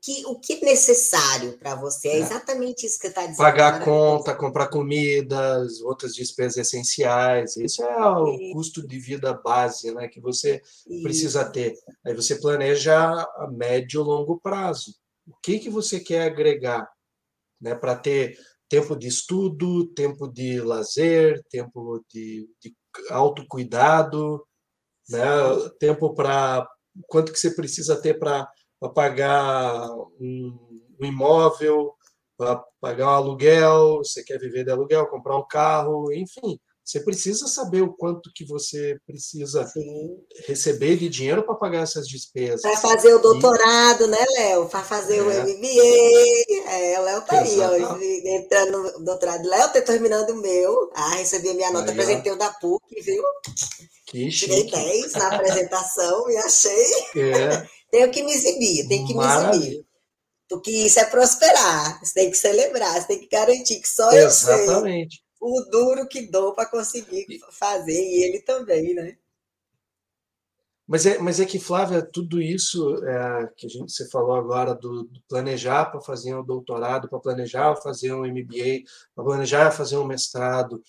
[0.00, 2.08] O, que, o que é necessário para você.
[2.08, 3.36] É, é exatamente isso que você está dizendo.
[3.36, 7.56] Pagar conta, comprar comidas, outras despesas essenciais.
[7.58, 11.02] Isso é o custo de vida base né, que você isso.
[11.02, 11.74] precisa ter.
[12.04, 14.94] Aí você planeja a médio e longo prazo.
[15.26, 16.90] O que, que você quer agregar
[17.60, 18.38] né, para ter
[18.68, 22.74] tempo de estudo, tempo de lazer, tempo de, de
[23.10, 24.42] autocuidado,
[25.10, 25.20] né,
[25.78, 26.66] tempo para
[27.06, 28.48] quanto que você precisa ter para
[28.80, 30.58] para pagar um,
[31.00, 31.92] um imóvel,
[32.36, 36.58] para pagar um aluguel, você quer viver de aluguel, comprar um carro, enfim.
[36.82, 40.16] Você precisa saber o quanto que você precisa Sim.
[40.48, 42.62] receber de dinheiro para pagar essas despesas.
[42.62, 44.08] Para fazer o doutorado, e...
[44.08, 44.66] né, Léo?
[44.68, 45.22] Para fazer é.
[45.22, 46.68] o MBA.
[46.68, 49.46] É, o Léo está aí hoje, entrando no doutorado.
[49.46, 50.90] Léo, estou terminando o meu.
[50.94, 53.22] Ah, recebi a minha nota, aí, apresentei o da PUC, viu?
[54.06, 56.86] Que Tirei 10 na apresentação e achei.
[57.14, 57.68] É.
[57.90, 59.50] tenho que me exibir, tenho que Maravilha.
[59.50, 59.86] me exibir.
[60.48, 65.16] Porque isso é prosperar, você tem que celebrar, você tem que garantir que só Exatamente.
[65.16, 69.16] eu sei o duro que dou para conseguir fazer, e ele também, né?
[70.86, 74.74] Mas é, mas é que, Flávia, tudo isso é, que a gente, você falou agora
[74.74, 78.82] do, do planejar para fazer um doutorado, para planejar fazer um MBA,
[79.14, 80.82] para planejar fazer um mestrado,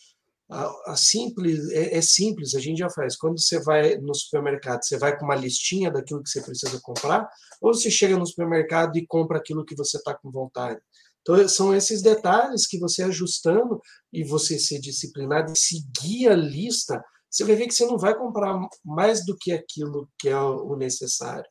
[0.52, 3.16] a, a simples é, é, simples, a gente já faz.
[3.16, 7.30] Quando você vai no supermercado, você vai com uma listinha daquilo que você precisa comprar,
[7.62, 10.80] ou você chega no supermercado e compra aquilo que você está com vontade.
[11.22, 13.80] Então, são esses detalhes que você ajustando
[14.12, 18.18] e você ser disciplinado e seguir a lista, você vai ver que você não vai
[18.18, 21.50] comprar mais do que aquilo que é o necessário.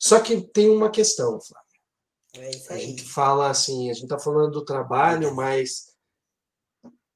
[0.00, 1.70] Só que tem uma questão, Flávia.
[2.32, 5.89] É a gente fala assim, a gente está falando do trabalho, mas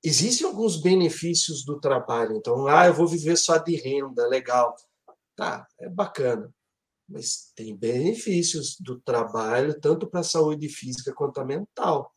[0.04, 2.36] existem alguns benefícios do trabalho.
[2.36, 4.76] Então, ah, eu vou viver só de renda, legal.
[5.34, 6.52] Tá, é bacana.
[7.08, 12.12] Mas tem benefícios do trabalho, tanto para a saúde física quanto a mental.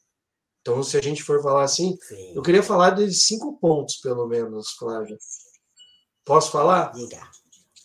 [0.62, 2.34] Então, se a gente for falar assim, Sim.
[2.36, 5.18] eu queria falar de cinco pontos, pelo menos, Flávia.
[6.26, 6.92] Posso falar?
[6.92, 7.22] Diga.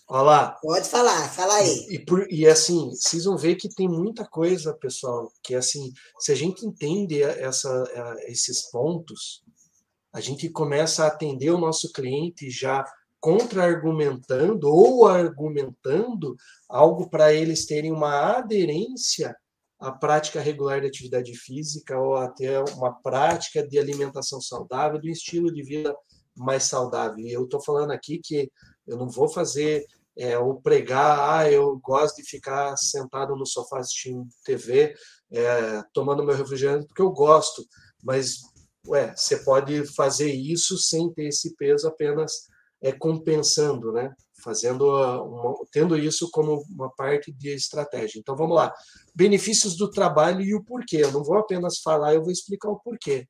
[0.09, 0.51] Olha lá.
[0.61, 1.87] Pode falar, fala aí.
[1.91, 6.33] E, por, e assim, vocês vão ver que tem muita coisa, pessoal, que assim, se
[6.33, 9.43] a gente entende essa, esses pontos,
[10.13, 12.85] a gente começa a atender o nosso cliente já
[13.21, 16.37] contra-argumentando ou argumentando
[16.69, 19.37] algo para eles terem uma aderência
[19.79, 25.53] à prática regular de atividade física ou até uma prática de alimentação saudável, do estilo
[25.53, 25.95] de vida
[26.37, 27.19] mais saudável.
[27.19, 28.51] E eu estou falando aqui que
[28.87, 29.87] eu não vou fazer
[30.17, 34.95] é, ou pregar, ah, eu gosto de ficar sentado no sofá assistindo TV,
[35.31, 37.65] é, tomando meu refrigerante, porque eu gosto,
[38.03, 38.41] mas
[38.87, 42.49] ué, você pode fazer isso sem ter esse peso apenas
[42.83, 44.13] é, compensando, né?
[44.43, 48.19] Fazendo uma, tendo isso como uma parte de estratégia.
[48.19, 48.75] Então vamos lá.
[49.15, 50.99] Benefícios do trabalho e o porquê.
[50.99, 53.29] Eu não vou apenas falar, eu vou explicar o porquê.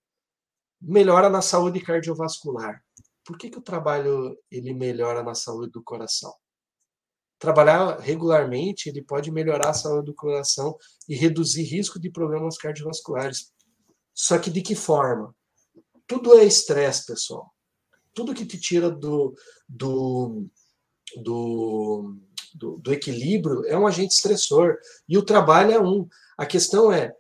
[0.81, 2.83] Melhora na saúde cardiovascular.
[3.25, 6.33] Por que, que o trabalho ele melhora na saúde do coração?
[7.39, 10.77] Trabalhar regularmente ele pode melhorar a saúde do coração
[11.09, 13.53] e reduzir risco de problemas cardiovasculares.
[14.15, 15.35] Só que de que forma?
[16.07, 17.53] Tudo é estresse, pessoal.
[18.15, 19.35] Tudo que te tira do,
[19.69, 20.47] do,
[21.17, 22.17] do,
[22.55, 24.77] do, do equilíbrio é um agente estressor.
[25.09, 26.07] E o trabalho é um.
[26.37, 27.15] A questão é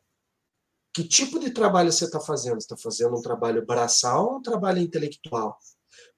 [0.94, 2.58] que tipo de trabalho você está fazendo?
[2.58, 5.58] Está fazendo um trabalho braçal ou um trabalho intelectual?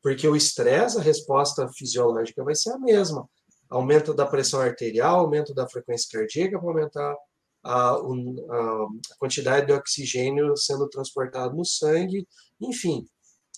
[0.03, 3.29] Porque o estresse, a resposta fisiológica vai ser a mesma.
[3.71, 7.17] Aumento da pressão arterial, aumento da frequência cardíaca para aumentar
[7.65, 8.87] a, a,
[9.19, 12.29] quantidade de oxigênio sendo transportado no sangue,
[12.61, 13.07] enfim,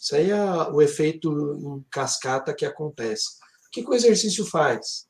[0.00, 3.26] isso aí é o efeito em cascata que acontece.
[3.66, 5.06] O que, que o exercício faz?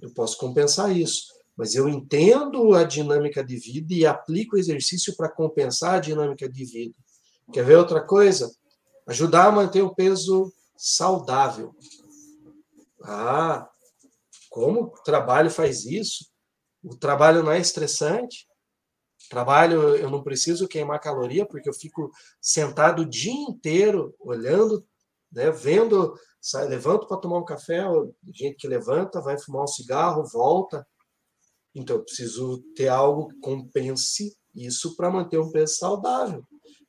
[0.00, 1.26] Eu posso compensar isso.
[1.56, 6.48] mas eu entendo a dinâmica de vida e aplico o exercício para compensar a dinâmica
[6.48, 6.94] de vida.
[7.52, 8.50] Quer ver outra coisa?
[9.06, 11.74] Ajudar a manter o peso saudável.
[13.02, 13.68] Ah,
[14.48, 16.26] como o trabalho faz isso?
[16.88, 18.48] O trabalho não é estressante.
[19.28, 22.10] Trabalho, eu não preciso queimar caloria, porque eu fico
[22.40, 24.82] sentado o dia inteiro olhando,
[25.30, 27.84] né, vendo, sai, levanto para tomar um café,
[28.32, 30.86] gente que levanta, vai fumar um cigarro, volta.
[31.74, 36.42] Então, eu preciso ter algo que compense isso para manter um peso saudável.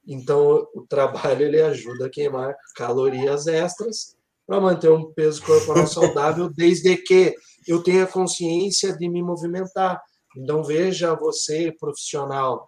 [0.07, 4.15] Então, o trabalho ele ajuda a queimar calorias extras
[4.47, 7.35] para manter um peso corporal saudável, desde que
[7.69, 10.01] eu tenha consciência de me movimentar.
[10.35, 12.67] Então, veja você, profissional,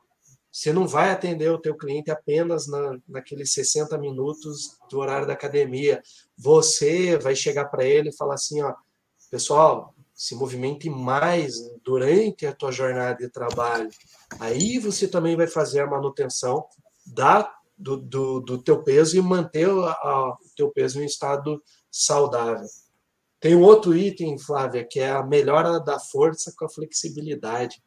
[0.51, 5.33] você não vai atender o teu cliente apenas na, naqueles 60 minutos do horário da
[5.33, 6.03] academia.
[6.37, 8.75] Você vai chegar para ele e falar assim, ó,
[9.31, 13.89] pessoal, se movimente mais durante a tua jornada de trabalho.
[14.39, 16.63] Aí você também vai fazer a manutenção
[17.07, 22.67] da, do, do, do teu peso e manter o teu peso em estado saudável.
[23.41, 27.83] Tem um outro item, Flávia, que é a melhora da força com a flexibilidade.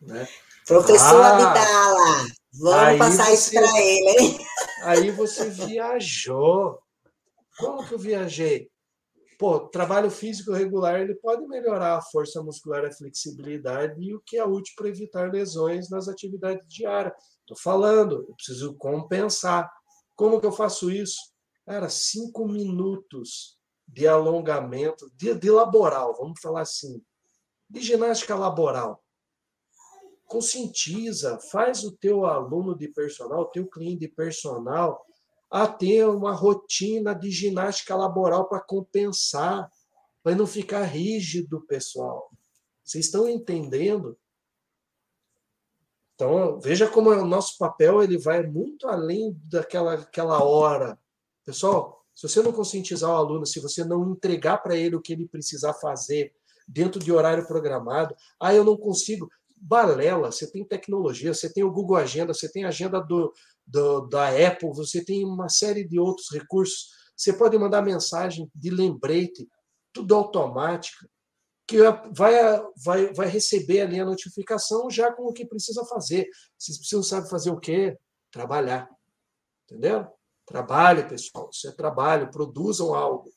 [0.00, 0.26] Né?
[0.66, 4.38] Professor ah, Abdala, vamos passar isso para ele, hein?
[4.84, 6.78] Aí você viajou.
[7.58, 8.70] Como que eu viajei?
[9.38, 14.38] Pô, trabalho físico regular ele pode melhorar a força muscular, a flexibilidade e o que
[14.38, 17.12] é útil para evitar lesões nas atividades diárias.
[17.40, 19.70] Estou falando, eu preciso compensar.
[20.16, 21.18] Como que eu faço isso?
[21.66, 23.59] Cara, cinco minutos
[23.92, 27.02] de alongamento, de, de laboral, vamos falar assim,
[27.68, 29.02] de ginástica laboral.
[30.26, 35.04] Conscientiza, faz o teu aluno de personal, o teu cliente de personal,
[35.50, 39.68] a ter uma rotina de ginástica laboral para compensar,
[40.22, 42.30] para não ficar rígido, pessoal.
[42.84, 44.16] Vocês estão entendendo?
[46.14, 50.98] Então, veja como o nosso papel ele vai muito além daquela aquela hora.
[51.44, 55.12] Pessoal, se você não conscientizar o aluno, se você não entregar para ele o que
[55.12, 56.32] ele precisar fazer
[56.66, 59.28] dentro de horário programado, ah, eu não consigo.
[59.56, 63.32] Balela, você tem tecnologia, você tem o Google Agenda, você tem a agenda do,
[63.66, 66.88] do, da Apple, você tem uma série de outros recursos.
[67.16, 69.46] Você pode mandar mensagem de lembrete,
[69.92, 71.06] tudo automático,
[71.66, 71.78] que
[72.12, 72.34] vai,
[72.82, 76.28] vai, vai receber ali a notificação já com o que precisa fazer.
[76.58, 77.96] Se você não sabe fazer o quê?
[78.30, 78.88] Trabalhar.
[79.64, 80.06] Entendeu?
[80.50, 81.48] Trabalhe, pessoal.
[81.52, 82.28] Isso é trabalho.
[82.28, 83.32] Produzam algo.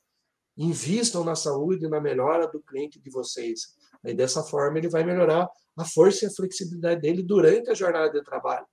[0.57, 3.76] Invistam na saúde e na melhora do cliente de vocês.
[4.03, 5.47] Aí, dessa forma, ele vai melhorar
[5.78, 8.66] a força e a flexibilidade dele durante a jornada de trabalho.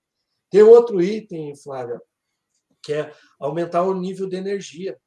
[0.48, 2.00] Tem outro item, Flávia,
[2.82, 4.98] que é aumentar o nível de energia.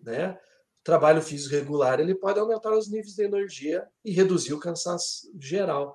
[0.00, 0.38] Né?
[0.82, 5.94] Trabalho físico regular, ele pode aumentar os níveis de energia e reduzir o cansaço geral.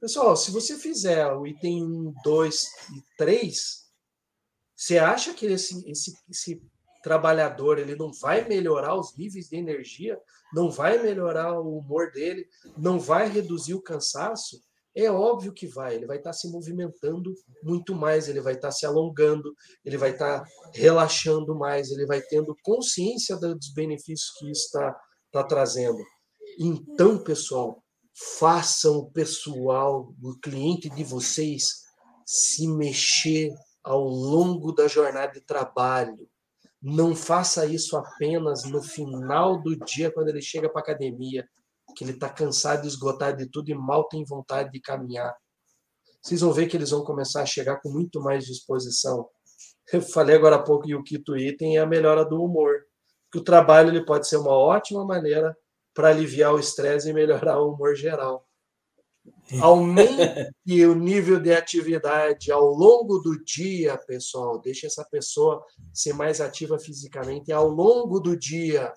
[0.00, 2.64] Pessoal, se você fizer o item 1, 2
[2.96, 3.87] e 3,
[4.78, 6.62] você acha que esse, esse, esse
[7.02, 10.16] trabalhador ele não vai melhorar os níveis de energia,
[10.54, 14.56] não vai melhorar o humor dele, não vai reduzir o cansaço?
[14.94, 18.86] É óbvio que vai, ele vai estar se movimentando muito mais, ele vai estar se
[18.86, 19.52] alongando,
[19.84, 25.42] ele vai estar relaxando mais, ele vai tendo consciência dos benefícios que isso está, está
[25.42, 25.98] trazendo.
[26.56, 27.82] Então, pessoal,
[28.38, 31.64] façam o pessoal, o cliente de vocês,
[32.24, 33.52] se mexer
[33.88, 36.28] ao longo da jornada de trabalho.
[36.80, 41.48] Não faça isso apenas no final do dia, quando ele chega para a academia
[41.96, 45.34] que ele está cansado, esgotado de tudo e mal tem vontade de caminhar.
[46.22, 49.26] Vocês vão ver que eles vão começar a chegar com muito mais disposição.
[49.92, 52.84] Eu falei agora há pouco que o quinto item é a melhora do humor.
[53.32, 55.56] Que o trabalho ele pode ser uma ótima maneira
[55.94, 58.47] para aliviar o estresse e melhorar o humor geral.
[59.60, 64.60] Aumente o nível de atividade ao longo do dia, pessoal.
[64.60, 68.92] Deixe essa pessoa ser mais ativa fisicamente ao longo do dia.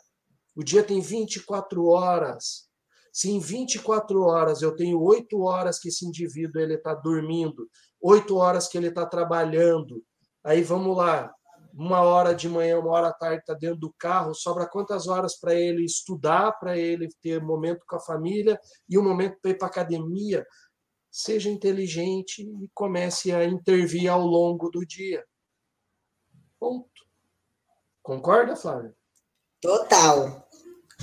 [0.55, 2.69] O dia tem 24 horas.
[3.13, 7.69] Se em 24 horas eu tenho 8 horas que esse indivíduo ele está dormindo,
[8.01, 10.03] 8 horas que ele está trabalhando,
[10.43, 11.33] aí vamos lá,
[11.73, 15.39] uma hora de manhã, uma hora à tarde está dentro do carro, sobra quantas horas
[15.39, 19.57] para ele estudar, para ele ter momento com a família e um momento para ir
[19.57, 20.45] para academia?
[21.09, 25.23] Seja inteligente e comece a intervir ao longo do dia.
[26.59, 26.89] Ponto.
[28.01, 28.95] Concorda, Flávia?
[29.61, 30.47] Total.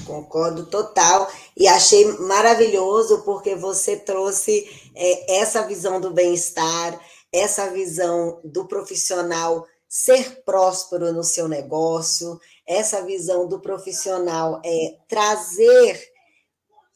[0.06, 6.98] Concordo total e achei maravilhoso porque você trouxe é, essa visão do bem-estar,
[7.32, 16.12] essa visão do profissional ser próspero no seu negócio, essa visão do profissional é trazer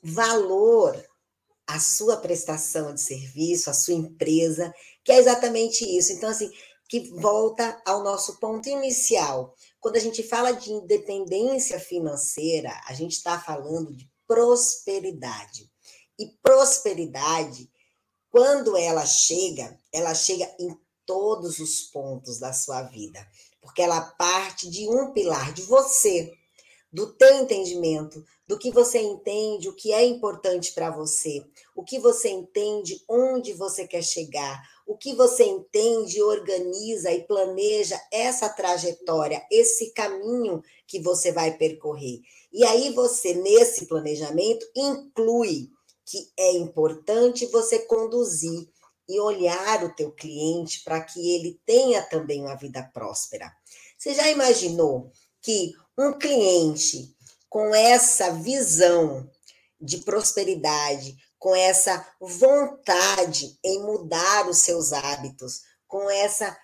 [0.03, 1.03] valor
[1.67, 6.13] à sua prestação de serviço, à sua empresa, que é exatamente isso.
[6.13, 6.51] Então, assim,
[6.89, 9.55] que volta ao nosso ponto inicial.
[9.81, 15.71] Quando a gente fala de independência financeira, a gente está falando de prosperidade.
[16.19, 17.71] E prosperidade,
[18.29, 20.77] quando ela chega, ela chega em
[21.13, 23.21] todos os pontos da sua vida,
[23.61, 26.33] porque ela parte de um pilar de você,
[26.91, 31.45] do teu entendimento, do que você entende, o que é importante para você,
[31.77, 38.01] o que você entende, onde você quer chegar, o que você entende, organiza e planeja
[38.11, 42.21] essa trajetória, esse caminho que você vai percorrer.
[42.51, 45.69] E aí você nesse planejamento inclui
[46.07, 48.67] que é importante você conduzir
[49.13, 53.53] e olhar o teu cliente para que ele tenha também uma vida próspera.
[53.99, 55.13] Você já imaginou
[55.43, 57.15] que um cliente
[57.49, 59.29] com essa visão
[59.79, 66.57] de prosperidade, com essa vontade em mudar os seus hábitos, com essa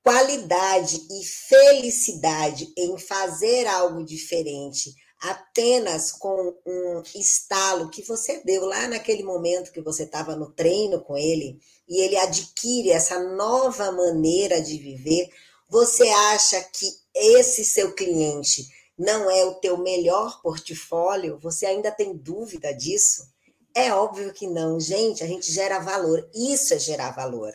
[0.00, 8.86] qualidade e felicidade em fazer algo diferente, apenas com um estalo que você deu lá
[8.88, 11.58] naquele momento que você estava no treino com ele,
[11.88, 15.28] e ele adquire essa nova maneira de viver,
[15.68, 21.38] você acha que esse seu cliente não é o teu melhor portfólio?
[21.40, 23.26] Você ainda tem dúvida disso?
[23.74, 26.28] É óbvio que não, gente, a gente gera valor.
[26.32, 27.52] Isso é gerar valor.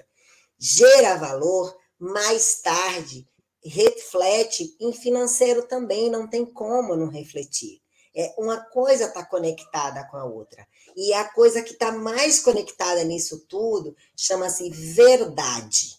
[0.57, 3.28] Gera valor mais tarde
[3.63, 7.81] reflete em financeiro também, não tem como não refletir.
[8.15, 10.67] É, uma coisa está conectada com a outra.
[10.95, 15.97] E a coisa que está mais conectada nisso tudo chama-se verdade.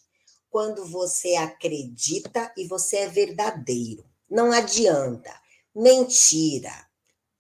[0.51, 4.05] Quando você acredita e você é verdadeiro.
[4.28, 5.32] Não adianta.
[5.74, 6.73] Mentira.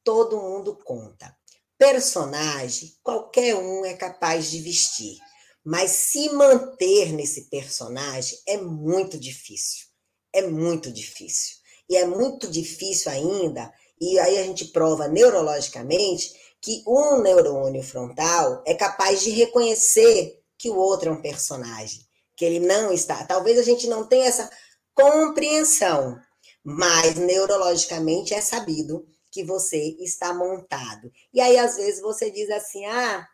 [0.04, 1.36] Todo mundo conta.
[1.76, 5.18] Personagem, qualquer um é capaz de vestir.
[5.64, 9.89] Mas se manter nesse personagem é muito difícil.
[10.32, 11.56] É muito difícil.
[11.88, 18.62] E é muito difícil ainda, e aí a gente prova neurologicamente que um neurônio frontal
[18.66, 23.24] é capaz de reconhecer que o outro é um personagem, que ele não está.
[23.24, 24.48] Talvez a gente não tenha essa
[24.94, 26.16] compreensão,
[26.62, 31.10] mas neurologicamente é sabido que você está montado.
[31.32, 33.26] E aí, às vezes, você diz assim: ah,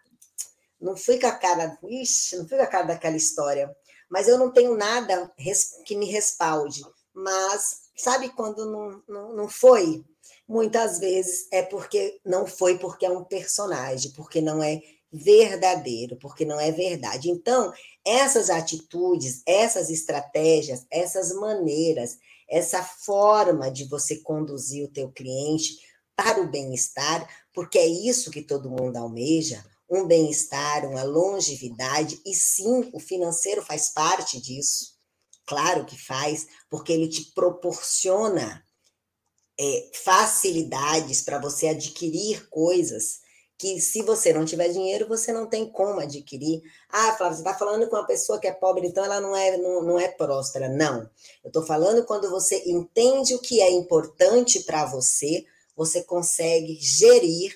[0.80, 3.74] não fui com a cara, ixi, não fui com a cara daquela história,
[4.10, 5.32] mas eu não tenho nada
[5.84, 6.82] que me respalde.
[7.14, 10.04] Mas sabe quando não, não, não foi?
[10.48, 14.80] Muitas vezes é porque não foi porque é um personagem, porque não é
[15.12, 17.30] verdadeiro, porque não é verdade.
[17.30, 17.72] Então,
[18.04, 22.18] essas atitudes, essas estratégias, essas maneiras,
[22.48, 25.78] essa forma de você conduzir o teu cliente
[26.14, 32.34] para o bem-estar, porque é isso que todo mundo almeja, um bem-estar, uma longevidade, e
[32.34, 34.96] sim, o financeiro faz parte disso.
[35.46, 38.64] Claro que faz, porque ele te proporciona
[39.58, 43.20] é, facilidades para você adquirir coisas
[43.58, 46.62] que se você não tiver dinheiro, você não tem como adquirir.
[46.90, 49.56] Ah, Flávia, você está falando com uma pessoa que é pobre, então ela não é,
[49.56, 50.68] não, não é próspera.
[50.68, 51.08] Não.
[51.42, 57.54] Eu estou falando quando você entende o que é importante para você, você consegue gerir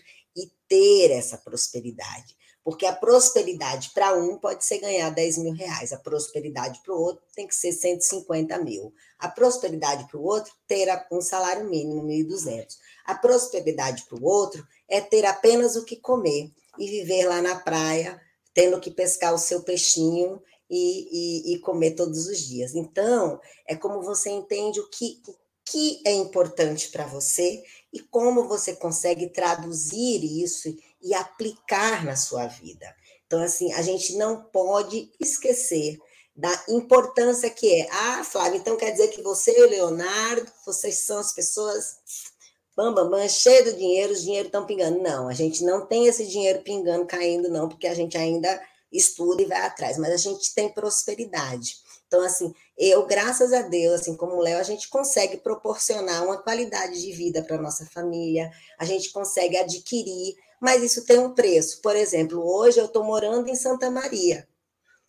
[0.70, 2.38] ter essa prosperidade.
[2.62, 7.01] Porque a prosperidade para um pode ser ganhar 10 mil reais, a prosperidade para o
[7.01, 8.94] outro tem que ser 150 mil.
[9.18, 12.76] A prosperidade para o outro, ter um salário mínimo, 1.200.
[13.06, 17.59] A prosperidade para o outro é ter apenas o que comer e viver lá na
[17.59, 18.20] praia,
[18.55, 22.74] tendo que pescar o seu peixinho e, e, e comer todos os dias.
[22.74, 25.34] Então, é como você entende o que, o
[25.64, 32.46] que é importante para você e como você consegue traduzir isso e aplicar na sua
[32.46, 32.94] vida.
[33.26, 35.98] Então, assim, a gente não pode esquecer
[36.34, 37.88] da importância que é.
[37.90, 41.96] Ah, Flávia, então quer dizer que você e o Leonardo, vocês são as pessoas
[42.76, 45.02] bam, bam, bam, cheio do dinheiro, os dinheiro estão pingando.
[45.02, 48.60] Não, a gente não tem esse dinheiro pingando, caindo, não, porque a gente ainda
[48.90, 51.76] estuda e vai atrás, mas a gente tem prosperidade.
[52.10, 56.42] Então, assim, eu, graças a Deus, assim como o Léo, a gente consegue proporcionar uma
[56.42, 61.80] qualidade de vida para nossa família, a gente consegue adquirir, mas isso tem um preço.
[61.80, 64.44] Por exemplo, hoje eu estou morando em Santa Maria,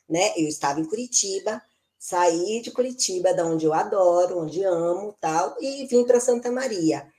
[0.08, 0.32] né?
[0.38, 1.60] Eu estava em Curitiba,
[1.98, 7.12] saí de Curitiba, da onde eu adoro, onde amo, tal, e vim para Santa Maria.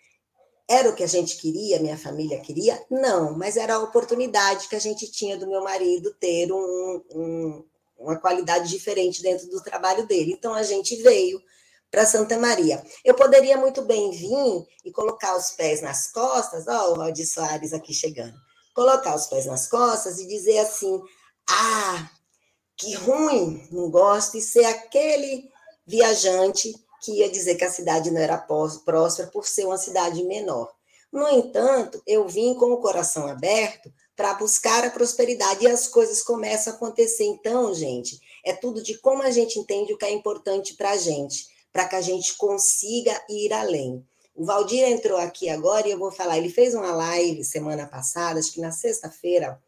[0.70, 2.80] Era o que a gente queria, minha família queria?
[2.88, 7.64] Não, mas era a oportunidade que a gente tinha do meu marido ter um, um,
[8.02, 10.32] uma qualidade diferente dentro do trabalho dele.
[10.32, 11.40] Então a gente veio
[11.90, 12.82] para Santa Maria.
[13.04, 17.72] Eu poderia muito bem vir e colocar os pés nas costas, ó, o Valdir Soares
[17.72, 18.34] aqui chegando,
[18.74, 21.00] colocar os pés nas costas e dizer assim:
[21.48, 22.10] ah,
[22.76, 25.50] que ruim, não gosto, e ser aquele
[25.86, 26.72] viajante
[27.02, 30.72] que ia dizer que a cidade não era próspera por ser uma cidade menor.
[31.12, 36.22] No entanto, eu vim com o coração aberto para buscar a prosperidade e as coisas
[36.22, 37.24] começam a acontecer.
[37.24, 40.96] Então, gente, é tudo de como a gente entende o que é importante para a
[40.96, 44.04] gente, para que a gente consiga ir além.
[44.34, 46.38] O Valdir entrou aqui agora e eu vou falar.
[46.38, 49.60] Ele fez uma live semana passada, acho que na sexta-feira,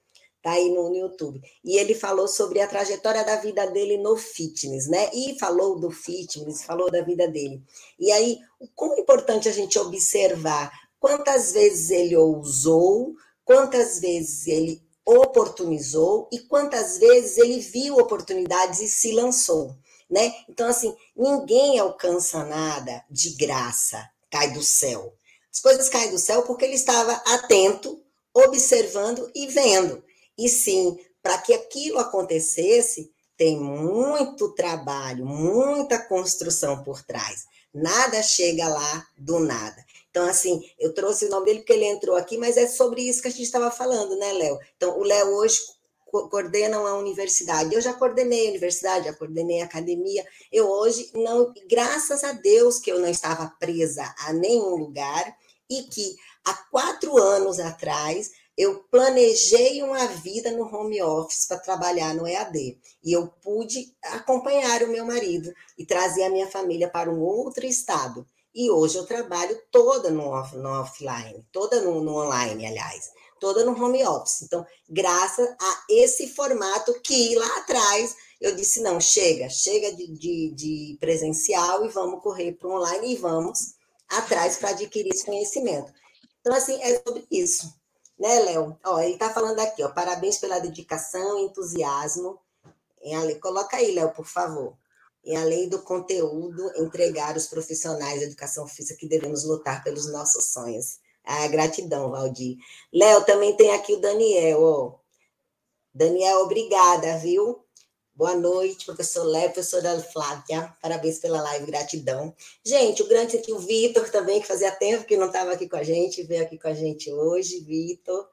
[0.45, 1.41] tá aí no, YouTube.
[1.65, 5.11] E ele falou sobre a trajetória da vida dele no fitness, né?
[5.15, 7.63] E falou do fitness, falou da vida dele.
[7.99, 8.39] E aí,
[8.75, 13.15] como é importante a gente observar quantas vezes ele ousou,
[13.45, 19.77] quantas vezes ele oportunizou e quantas vezes ele viu oportunidades e se lançou,
[20.11, 20.35] né?
[20.49, 25.15] Então assim, ninguém alcança nada de graça, cai do céu.
[25.53, 28.03] As coisas caem do céu porque ele estava atento,
[28.33, 30.03] observando e vendo.
[30.37, 37.45] E sim, para que aquilo acontecesse, tem muito trabalho, muita construção por trás.
[37.73, 39.85] Nada chega lá do nada.
[40.15, 43.21] Então, assim, eu trouxe o nome dele porque ele entrou aqui, mas é sobre isso
[43.21, 44.61] que a gente estava falando, né, Léo?
[44.77, 45.59] Então, o Léo hoje
[46.07, 47.75] coordena uma universidade.
[47.75, 50.25] Eu já coordenei a universidade, já coordenei a academia.
[50.53, 55.37] Eu hoje não, graças a Deus que eu não estava presa a nenhum lugar
[55.69, 56.15] e que
[56.45, 62.79] há quatro anos atrás eu planejei uma vida no home office para trabalhar no EAD.
[63.03, 67.67] E eu pude acompanhar o meu marido e trazer a minha família para um outro
[67.67, 68.25] estado.
[68.55, 73.11] E hoje eu trabalho toda no, off, no offline, toda no, no online, aliás,
[73.41, 74.43] toda no home office.
[74.43, 80.55] Então, graças a esse formato que lá atrás eu disse: não, chega, chega de, de,
[80.55, 83.75] de presencial e vamos correr para o online e vamos
[84.09, 85.93] atrás para adquirir esse conhecimento.
[86.41, 87.75] Então, assim, é sobre isso
[88.19, 88.79] né, Léo?
[88.85, 92.39] Ó, ele está falando aqui, ó, parabéns pela dedicação e entusiasmo.
[93.41, 94.77] Coloca aí, Léo, por favor.
[95.25, 100.53] Em além do conteúdo, entregar os profissionais de educação física que devemos lutar pelos nossos
[100.53, 100.99] sonhos.
[101.25, 102.59] Ah, gratidão, Valdir.
[102.93, 104.95] Léo, também tem aqui o Daniel, ó.
[105.95, 107.65] Daniel, obrigada, viu?
[108.17, 110.73] Boa noite, professor Léo, professora Flávia.
[110.81, 112.33] Parabéns pela live, gratidão.
[112.65, 115.77] Gente, o grande aqui, o Vitor também, que fazia tempo que não estava aqui com
[115.77, 118.29] a gente, veio aqui com a gente hoje, Vitor.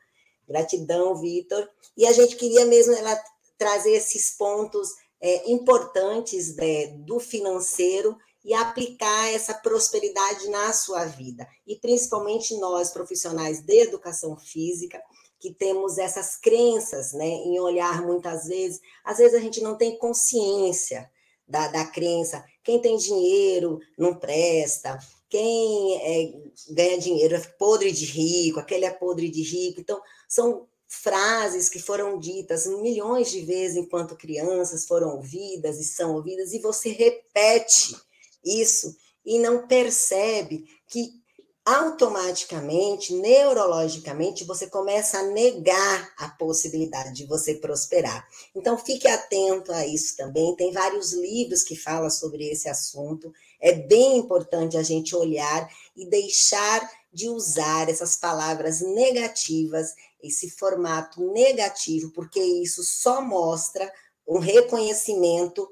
[0.47, 1.68] Gratidão, Vitor.
[1.97, 3.19] E a gente queria mesmo ela,
[3.57, 4.89] trazer esses pontos
[5.22, 11.48] é, importantes né, do financeiro e aplicar essa prosperidade na sua vida.
[11.68, 14.99] E principalmente nós, profissionais de educação física,
[15.39, 19.98] que temos essas crenças, né, em olhar muitas vezes, às vezes a gente não tem
[19.98, 21.10] consciência
[21.48, 22.43] da, da crença.
[22.64, 24.99] Quem tem dinheiro não presta,
[25.30, 26.34] quem é,
[26.72, 29.80] ganha dinheiro é podre de rico, aquele é podre de rico.
[29.80, 36.15] Então, são frases que foram ditas milhões de vezes enquanto crianças foram ouvidas e são
[36.15, 37.95] ouvidas, e você repete
[38.43, 38.93] isso
[39.26, 41.22] e não percebe que
[41.63, 48.27] automaticamente, neurologicamente, você começa a negar a possibilidade de você prosperar.
[48.53, 50.55] Então, fique atento a isso também.
[50.55, 53.31] Tem vários livros que falam sobre esse assunto.
[53.61, 59.93] É bem importante a gente olhar e deixar de usar essas palavras negativas,
[60.23, 63.91] esse formato negativo, porque isso só mostra
[64.27, 65.68] um reconhecimento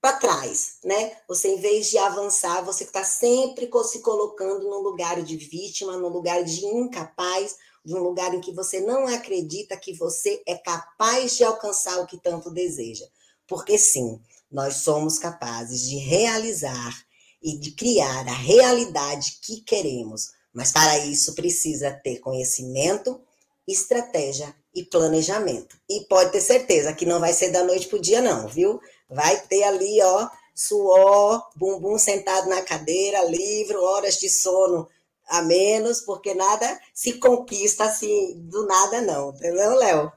[0.00, 1.16] para trás, né?
[1.28, 6.08] Você, em vez de avançar, você está sempre se colocando no lugar de vítima, no
[6.08, 11.36] lugar de incapaz, de um lugar em que você não acredita que você é capaz
[11.36, 13.06] de alcançar o que tanto deseja.
[13.46, 14.20] Porque sim,
[14.50, 17.04] nós somos capazes de realizar
[17.40, 20.32] e de criar a realidade que queremos.
[20.52, 23.20] Mas para isso precisa ter conhecimento,
[23.66, 25.76] estratégia e planejamento.
[25.88, 28.80] E pode ter certeza que não vai ser da noite para o dia, não, viu?
[29.08, 34.88] Vai ter ali, ó, suor, bumbum sentado na cadeira, livro, horas de sono
[35.26, 39.30] a menos, porque nada se conquista assim do nada, não.
[39.30, 40.12] Entendeu, Léo?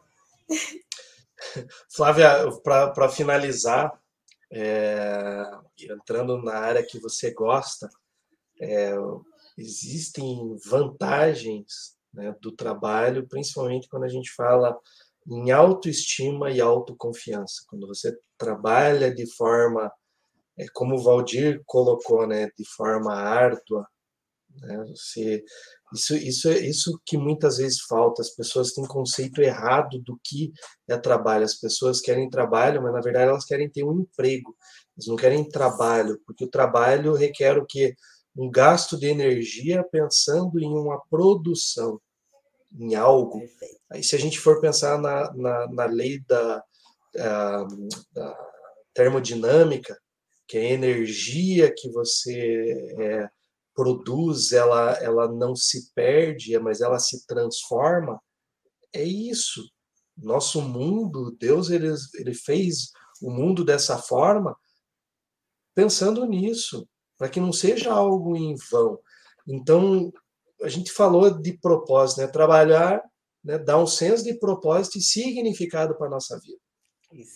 [1.90, 3.98] Flávia, para finalizar,
[4.52, 5.44] é,
[5.80, 7.90] entrando na área que você gosta,
[8.60, 8.94] é,
[9.58, 14.78] existem vantagens né, do trabalho, principalmente quando a gente fala
[15.28, 17.64] em autoestima e autoconfiança.
[17.70, 19.92] Quando você trabalha de forma,
[20.58, 23.88] é, como o Valdir colocou, né, de forma árdua,
[24.62, 24.78] Né?
[24.96, 25.44] Você,
[25.94, 28.22] isso, isso, é isso que muitas vezes falta.
[28.22, 30.52] As pessoas têm conceito errado do que
[30.90, 31.44] é trabalho.
[31.46, 34.56] As pessoas querem trabalho, mas na verdade elas querem ter um emprego.
[34.98, 37.96] Eles não querem trabalho, porque o trabalho requer o quê?
[38.36, 42.00] Um gasto de energia pensando em uma produção,
[42.78, 43.42] em algo.
[43.92, 46.64] Aí, se a gente for pensar na, na, na lei da,
[47.14, 47.68] da,
[48.12, 48.50] da
[48.94, 49.98] termodinâmica,
[50.48, 53.30] que é a energia que você é,
[53.74, 58.20] produz, ela, ela não se perde, mas ela se transforma,
[58.94, 59.62] é isso.
[60.18, 62.92] Nosso mundo, Deus ele, ele fez
[63.22, 64.56] o mundo dessa forma
[65.74, 66.88] pensando nisso,
[67.18, 68.98] para que não seja algo em vão.
[69.46, 70.12] Então,
[70.62, 72.28] a gente falou de propósito, né?
[72.28, 73.02] Trabalhar,
[73.44, 73.58] né?
[73.58, 76.60] dar um senso de propósito e significado para a nossa vida.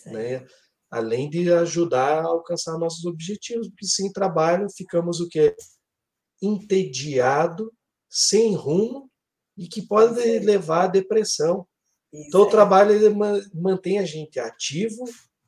[0.06, 0.46] Né?
[0.90, 5.54] Além de ajudar a alcançar nossos objetivos, porque sem trabalho ficamos o quê?
[6.42, 7.72] entediado,
[8.08, 9.10] sem rumo
[9.56, 11.66] e que pode levar à depressão.
[12.12, 13.14] Isso então, o trabalho ele
[13.54, 15.04] mantém a gente ativo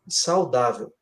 [0.07, 0.93] e saudável,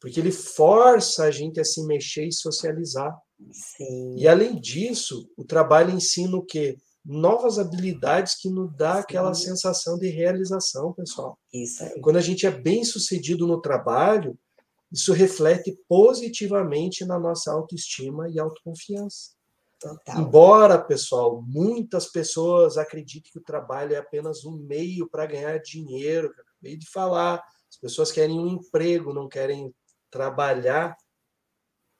[0.00, 3.14] porque ele força a gente a se mexer e socializar.
[3.50, 4.16] Sim.
[4.16, 6.76] E, além disso, o trabalho ensina o quê?
[7.04, 9.00] Novas habilidades que nos dá Sim.
[9.00, 11.38] aquela sensação de realização, pessoal.
[11.52, 12.00] Isso aí.
[12.00, 14.36] Quando a gente é bem sucedido no trabalho,
[14.90, 19.36] isso reflete positivamente na nossa autoestima e autoconfiança.
[19.80, 20.20] Total.
[20.20, 26.32] Embora, pessoal, muitas pessoas acreditem que o trabalho é apenas um meio para ganhar dinheiro,
[26.62, 29.74] meio de falar, as pessoas querem um emprego, não querem
[30.10, 30.96] trabalhar.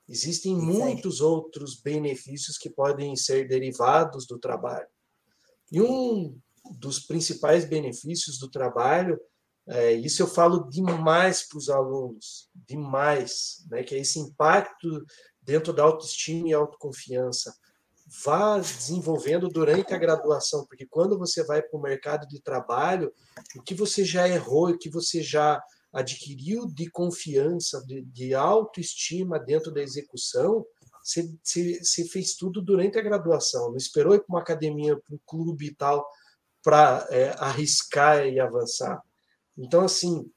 [0.09, 4.87] Existem muitos outros benefícios que podem ser derivados do trabalho.
[5.71, 6.39] E um
[6.79, 9.19] dos principais benefícios do trabalho
[9.69, 15.05] é, isso eu falo demais para os alunos, demais, né, que é esse impacto
[15.43, 17.53] dentro da autoestima e autoconfiança.
[18.25, 23.13] Vá desenvolvendo durante a graduação, porque quando você vai para o mercado de trabalho,
[23.57, 25.61] o que você já errou, o que você já
[25.97, 30.67] adquiriu de confiança, de, de autoestima dentro da execução,
[31.03, 35.69] você, fez tudo durante a graduação, não esperou ir para uma academia, para um clube
[35.69, 36.07] e tal,
[36.63, 39.01] para é, arriscar e avançar.
[39.57, 40.31] Então, assim,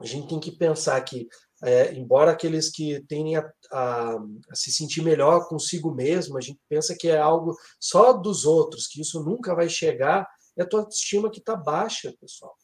[0.00, 1.28] a gente tem que pensar que,
[1.62, 6.58] é, embora aqueles que tendem a, a, a, se sentir melhor consigo mesmo, a gente
[6.68, 10.26] pensa que é algo só dos outros, que isso nunca vai chegar,
[10.56, 12.57] é a tua autoestima que está baixa, pessoal.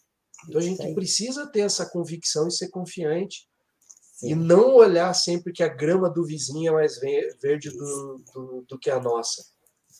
[0.48, 3.48] Então, a gente precisa ter essa convicção e ser confiante.
[4.14, 4.30] Sim.
[4.30, 8.78] E não olhar sempre que a grama do vizinho é mais verde do, do, do
[8.78, 9.44] que a nossa.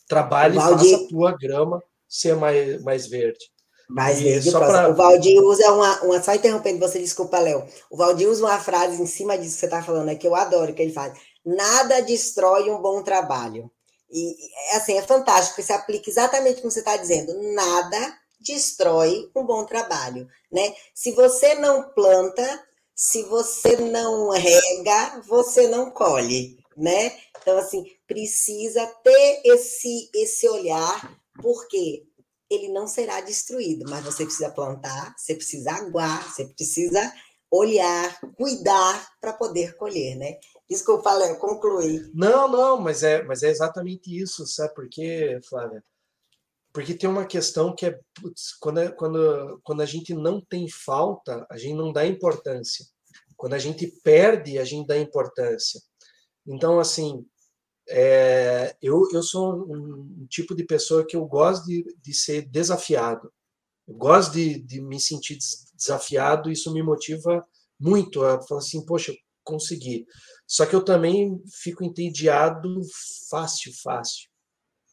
[0.07, 3.39] Trabalhe e faça a tua grama ser mais, mais verde.
[3.87, 4.89] Mas e pra...
[4.89, 6.23] o Valdir usa uma, uma.
[6.23, 7.67] Só interrompendo você, desculpa, Léo.
[7.89, 10.35] O Valdir usa uma frase em cima disso que você está falando, é que eu
[10.35, 11.13] adoro que ele faz.
[11.45, 13.69] Nada destrói um bom trabalho.
[14.11, 14.35] E
[14.75, 17.33] assim, é fantástico, porque se aplica exatamente como você está dizendo.
[17.53, 20.27] Nada destrói um bom trabalho.
[20.51, 20.73] Né?
[20.93, 22.63] Se você não planta,
[22.95, 26.57] se você não rega, você não colhe.
[26.77, 27.17] Né?
[27.41, 32.05] Então, assim, precisa ter esse, esse olhar, porque
[32.49, 37.13] ele não será destruído, mas você precisa plantar, você precisa aguar, você precisa
[37.51, 40.37] olhar, cuidar para poder colher, né?
[40.69, 42.09] Desculpa, Léo, concluí.
[42.13, 45.83] Não, não, mas é, mas é exatamente isso, sabe por quê, Flávia?
[46.75, 50.67] Porque tem uma questão que é, putz, quando, é, quando, quando a gente não tem
[50.69, 52.85] falta, a gente não dá importância.
[53.37, 55.79] Quando a gente perde, a gente dá importância.
[56.45, 57.25] Então, assim,
[57.87, 63.31] é, eu, eu sou um tipo de pessoa que eu gosto de, de ser desafiado.
[63.87, 65.37] Eu gosto de, de me sentir
[65.77, 67.47] desafiado, isso me motiva
[67.79, 69.15] muito a falar assim, poxa,
[69.45, 70.05] consegui.
[70.45, 72.81] Só que eu também fico entediado
[73.29, 74.34] fácil, fácil.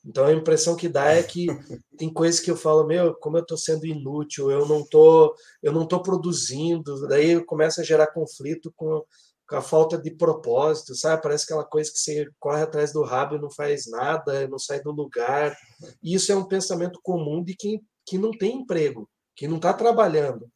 [0.04, 1.46] Então a impressão que dá é que
[1.96, 5.72] tem coisas que eu falo, meu, como eu estou sendo inútil, eu não tô, eu
[5.72, 9.04] não tô produzindo, daí começa a gerar conflito com
[9.52, 11.22] com a falta de propósito, sabe?
[11.22, 14.80] Parece aquela coisa que você corre atrás do rabo e não faz nada, não sai
[14.80, 15.54] do lugar.
[16.02, 19.06] E isso é um pensamento comum de quem que não tem emprego,
[19.36, 20.50] que não está trabalhando.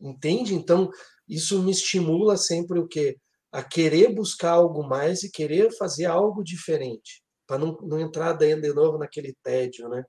[0.00, 0.54] Entende?
[0.54, 0.90] Então,
[1.28, 3.18] isso me estimula sempre o quê?
[3.52, 8.72] A querer buscar algo mais e querer fazer algo diferente, para não, não entrar de
[8.72, 10.04] novo naquele tédio, né?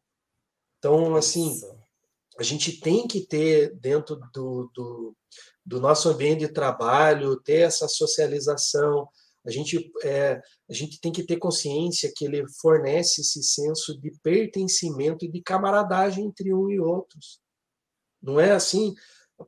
[0.78, 1.60] Então, assim,
[2.38, 5.16] a gente tem que ter dentro do, do
[5.66, 9.08] do nosso ambiente de trabalho, ter essa socialização.
[9.46, 14.12] A gente, é, a gente tem que ter consciência que ele fornece esse senso de
[14.22, 17.40] pertencimento e de camaradagem entre um e outros.
[18.22, 18.94] Não é assim,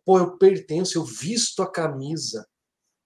[0.05, 2.47] pô, eu pertenço, eu visto a camisa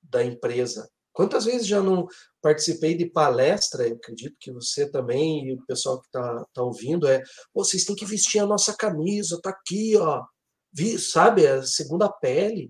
[0.02, 0.90] da empresa.
[1.18, 2.08] Quantas vezes já não
[2.40, 7.24] participei de palestra, acredito que você também e o pessoal que está tá ouvindo, é,
[7.52, 10.24] vocês têm que vestir a nossa camisa, tá aqui, ó,
[10.72, 12.70] Vi, sabe, a segunda pele.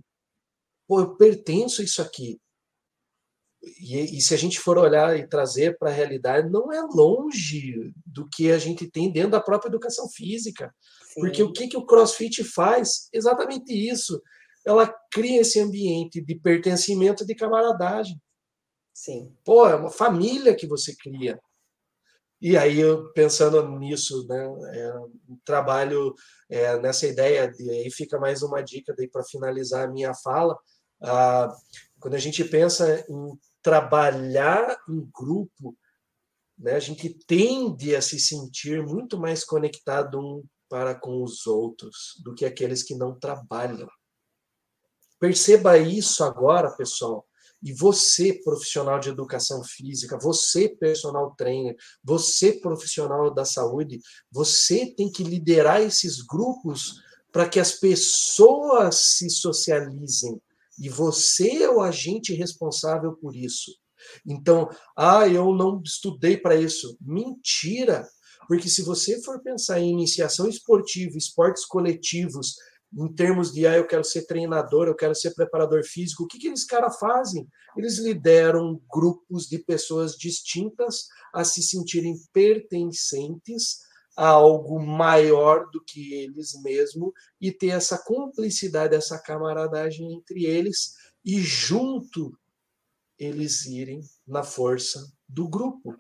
[0.88, 2.40] Pô, eu pertenço a isso aqui.
[3.82, 7.94] E, e, se a gente for olhar e trazer para a realidade, não é longe
[8.06, 10.74] do que a gente tem dentro da própria educação física.
[11.10, 11.20] Sim.
[11.20, 13.10] Porque o que, que o CrossFit faz?
[13.12, 14.22] Exatamente isso.
[14.66, 18.18] Ela cria esse ambiente de pertencimento, de camaradagem.
[18.98, 19.32] Sim.
[19.46, 21.40] Pô, é uma família que você cria.
[22.42, 22.82] E aí,
[23.14, 24.44] pensando nisso, né,
[24.74, 24.94] é,
[25.46, 26.16] trabalho
[26.50, 30.58] é, nessa ideia, de, aí fica mais uma dica para finalizar a minha fala.
[31.00, 31.56] Ah,
[32.00, 35.78] quando a gente pensa em trabalhar em grupo,
[36.58, 42.20] né, a gente tende a se sentir muito mais conectado um para com os outros
[42.24, 43.88] do que aqueles que não trabalham.
[45.20, 47.27] Perceba isso agora, pessoal.
[47.64, 54.00] E você, profissional de educação física, você, personal trainer, você, profissional da saúde,
[54.32, 57.02] você tem que liderar esses grupos
[57.32, 60.40] para que as pessoas se socializem.
[60.80, 63.72] E você é o agente responsável por isso.
[64.26, 66.98] Então, ah, eu não estudei para isso.
[67.02, 68.08] Mentira!
[68.48, 72.56] Porque se você for pensar em iniciação esportiva, esportes coletivos,
[72.98, 76.40] em termos de, ah, eu quero ser treinador, eu quero ser preparador físico, o que,
[76.40, 77.48] que eles caras fazem?
[77.78, 83.86] Eles lideram grupos de pessoas distintas a se sentirem pertencentes
[84.18, 90.96] a algo maior do que eles mesmos e ter essa cumplicidade, essa camaradagem entre eles
[91.24, 92.36] e junto
[93.20, 95.00] eles irem na força
[95.30, 95.96] do grupo.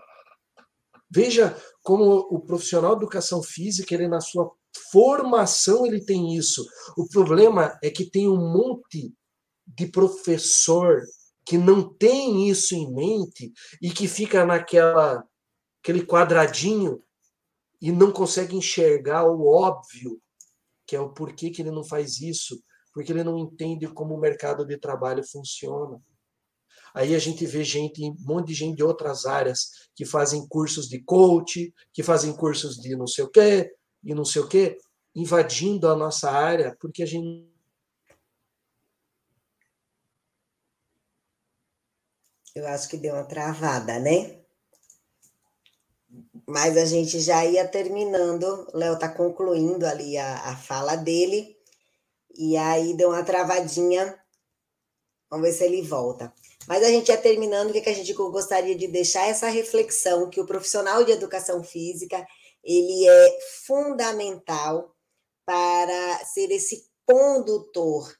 [1.09, 4.51] Veja como o profissional de educação física, ele na sua
[4.91, 6.65] formação ele tem isso.
[6.97, 9.13] O problema é que tem um monte
[9.65, 11.03] de professor
[11.45, 13.51] que não tem isso em mente
[13.81, 15.25] e que fica naquela
[15.81, 17.01] aquele quadradinho
[17.81, 20.19] e não consegue enxergar o óbvio,
[20.85, 22.61] que é o porquê que ele não faz isso,
[22.93, 26.01] porque ele não entende como o mercado de trabalho funciona.
[26.93, 30.89] Aí a gente vê gente, um monte de gente de outras áreas que fazem cursos
[30.89, 33.71] de coach, que fazem cursos de não sei o quê,
[34.03, 34.79] e não sei o quê,
[35.15, 37.47] invadindo a nossa área, porque a gente.
[42.55, 44.41] Eu acho que deu uma travada, né?
[46.47, 51.57] Mas a gente já ia terminando, Léo está concluindo ali a, a fala dele,
[52.35, 54.17] e aí deu uma travadinha.
[55.29, 56.33] Vamos ver se ele volta.
[56.67, 60.39] Mas a gente ia terminando, o que a gente gostaria de deixar essa reflexão que
[60.39, 62.25] o profissional de educação física
[62.63, 64.95] ele é fundamental
[65.45, 68.13] para ser esse condutor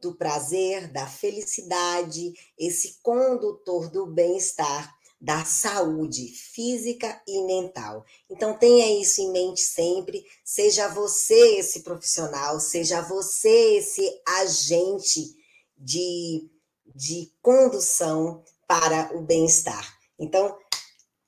[0.00, 8.04] do prazer, da felicidade, esse condutor do bem-estar, da saúde física e mental.
[8.30, 15.34] Então tenha isso em mente sempre, seja você esse profissional, seja você esse agente
[15.76, 16.48] de,
[16.94, 19.98] de condução para o bem-estar.
[20.18, 20.56] Então,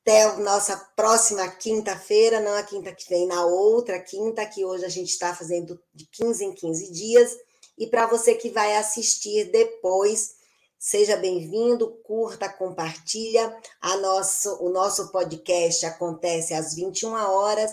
[0.03, 4.89] até nossa próxima quinta-feira, não a quinta que vem, na outra quinta, que hoje a
[4.89, 7.37] gente está fazendo de 15 em 15 dias.
[7.79, 10.37] E para você que vai assistir depois,
[10.79, 13.55] seja bem-vindo, curta, compartilha.
[13.81, 17.73] A nosso, o nosso podcast acontece às 21 horas,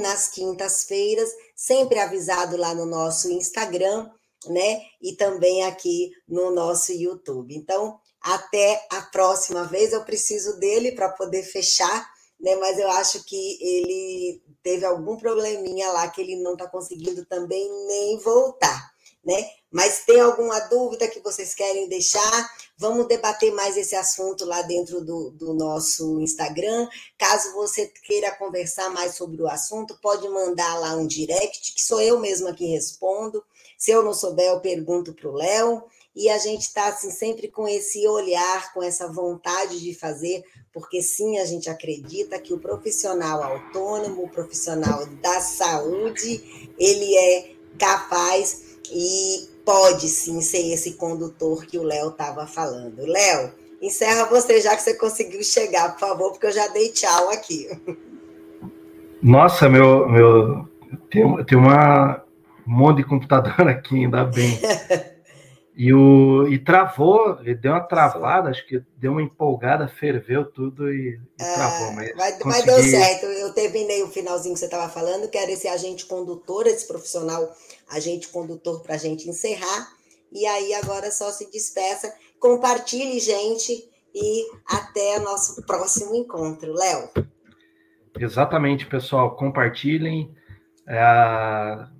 [0.00, 4.10] nas quintas-feiras, sempre avisado lá no nosso Instagram,
[4.46, 4.82] né?
[5.00, 7.54] E também aqui no nosso YouTube.
[7.54, 7.98] Então,
[8.34, 9.92] até a próxima vez.
[9.92, 12.54] Eu preciso dele para poder fechar, né?
[12.56, 17.68] Mas eu acho que ele teve algum probleminha lá que ele não está conseguindo também
[17.86, 18.92] nem voltar,
[19.24, 19.50] né?
[19.70, 22.50] Mas tem alguma dúvida que vocês querem deixar?
[22.76, 26.88] Vamos debater mais esse assunto lá dentro do, do nosso Instagram.
[27.18, 32.00] Caso você queira conversar mais sobre o assunto, pode mandar lá um direct, que sou
[32.00, 33.42] eu mesma que respondo.
[33.76, 35.84] Se eu não souber, eu pergunto para o Léo
[36.18, 40.42] e a gente está assim, sempre com esse olhar, com essa vontade de fazer,
[40.72, 47.52] porque sim, a gente acredita que o profissional autônomo, o profissional da saúde, ele é
[47.78, 53.06] capaz e pode sim ser esse condutor que o Léo estava falando.
[53.06, 57.30] Léo, encerra você já que você conseguiu chegar, por favor, porque eu já dei tchau
[57.30, 57.68] aqui.
[59.22, 60.68] Nossa, meu, meu
[61.08, 62.24] tem, tem uma
[62.66, 64.58] um monte de computador aqui, ainda bem.
[65.78, 70.92] E, o, e travou, ele deu uma travada, acho que deu uma empolgada, ferveu tudo
[70.92, 71.92] e, e é, travou.
[71.92, 72.44] Mas, mas, consegui...
[72.46, 76.04] mas, deu certo, eu terminei o finalzinho que você estava falando, que era esse agente
[76.06, 77.48] condutor, esse profissional
[77.88, 79.92] agente condutor para a gente encerrar.
[80.32, 86.72] E aí agora só se despeça Compartilhe, gente, e até o nosso próximo encontro.
[86.72, 87.10] Léo.
[88.18, 89.36] Exatamente, pessoal.
[89.36, 90.34] Compartilhem,
[90.88, 91.00] é,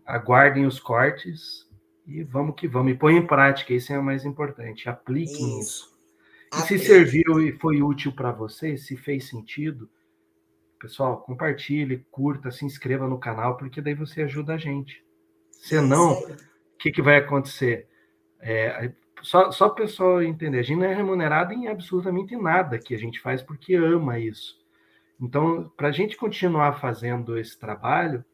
[0.06, 1.67] aguardem os cortes
[2.08, 2.92] e vamos que vamos.
[2.92, 4.88] E põe em prática, isso é o mais importante.
[4.88, 5.94] Apliquem isso.
[6.52, 6.64] isso.
[6.64, 9.88] E se serviu e foi útil para vocês, se fez sentido,
[10.80, 15.04] pessoal, compartilhe, curta, se inscreva no canal, porque daí você ajuda a gente.
[15.50, 17.86] Senão, o que, que vai acontecer?
[18.40, 18.90] É,
[19.20, 22.98] só, só o pessoal entender, a gente não é remunerado em absolutamente nada que a
[22.98, 24.56] gente faz porque ama isso.
[25.20, 28.24] Então, para a gente continuar fazendo esse trabalho,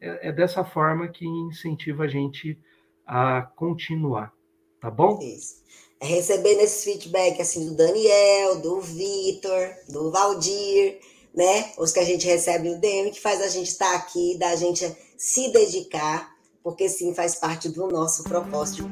[0.00, 2.58] é, é, dessa forma que incentiva a gente
[3.06, 4.32] a continuar,
[4.80, 5.18] tá bom?
[5.20, 5.62] Isso.
[6.00, 10.98] É recebendo esse feedback assim do Daniel, do Vitor, do Valdir,
[11.34, 11.72] né?
[11.78, 14.56] Os que a gente recebe no DM, que faz a gente estar tá aqui, da
[14.56, 14.84] gente
[15.16, 18.84] se dedicar, porque sim, faz parte do nosso propósito.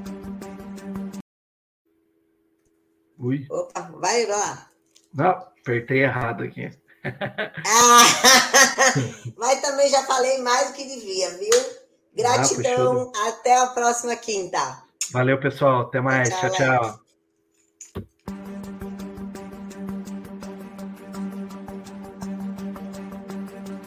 [3.19, 3.47] Ui.
[3.51, 4.71] Opa, vai lá.
[5.13, 6.71] Não, apertei errado aqui.
[7.05, 8.03] ah,
[9.37, 11.80] mas também já falei mais do que devia, viu?
[12.17, 13.13] Gratidão.
[13.17, 14.83] Ah, até a próxima quinta.
[15.13, 15.83] Valeu, pessoal.
[15.83, 16.29] Até mais.
[16.29, 16.51] tchau.
[16.51, 16.51] tchau.
[16.51, 17.10] tchau.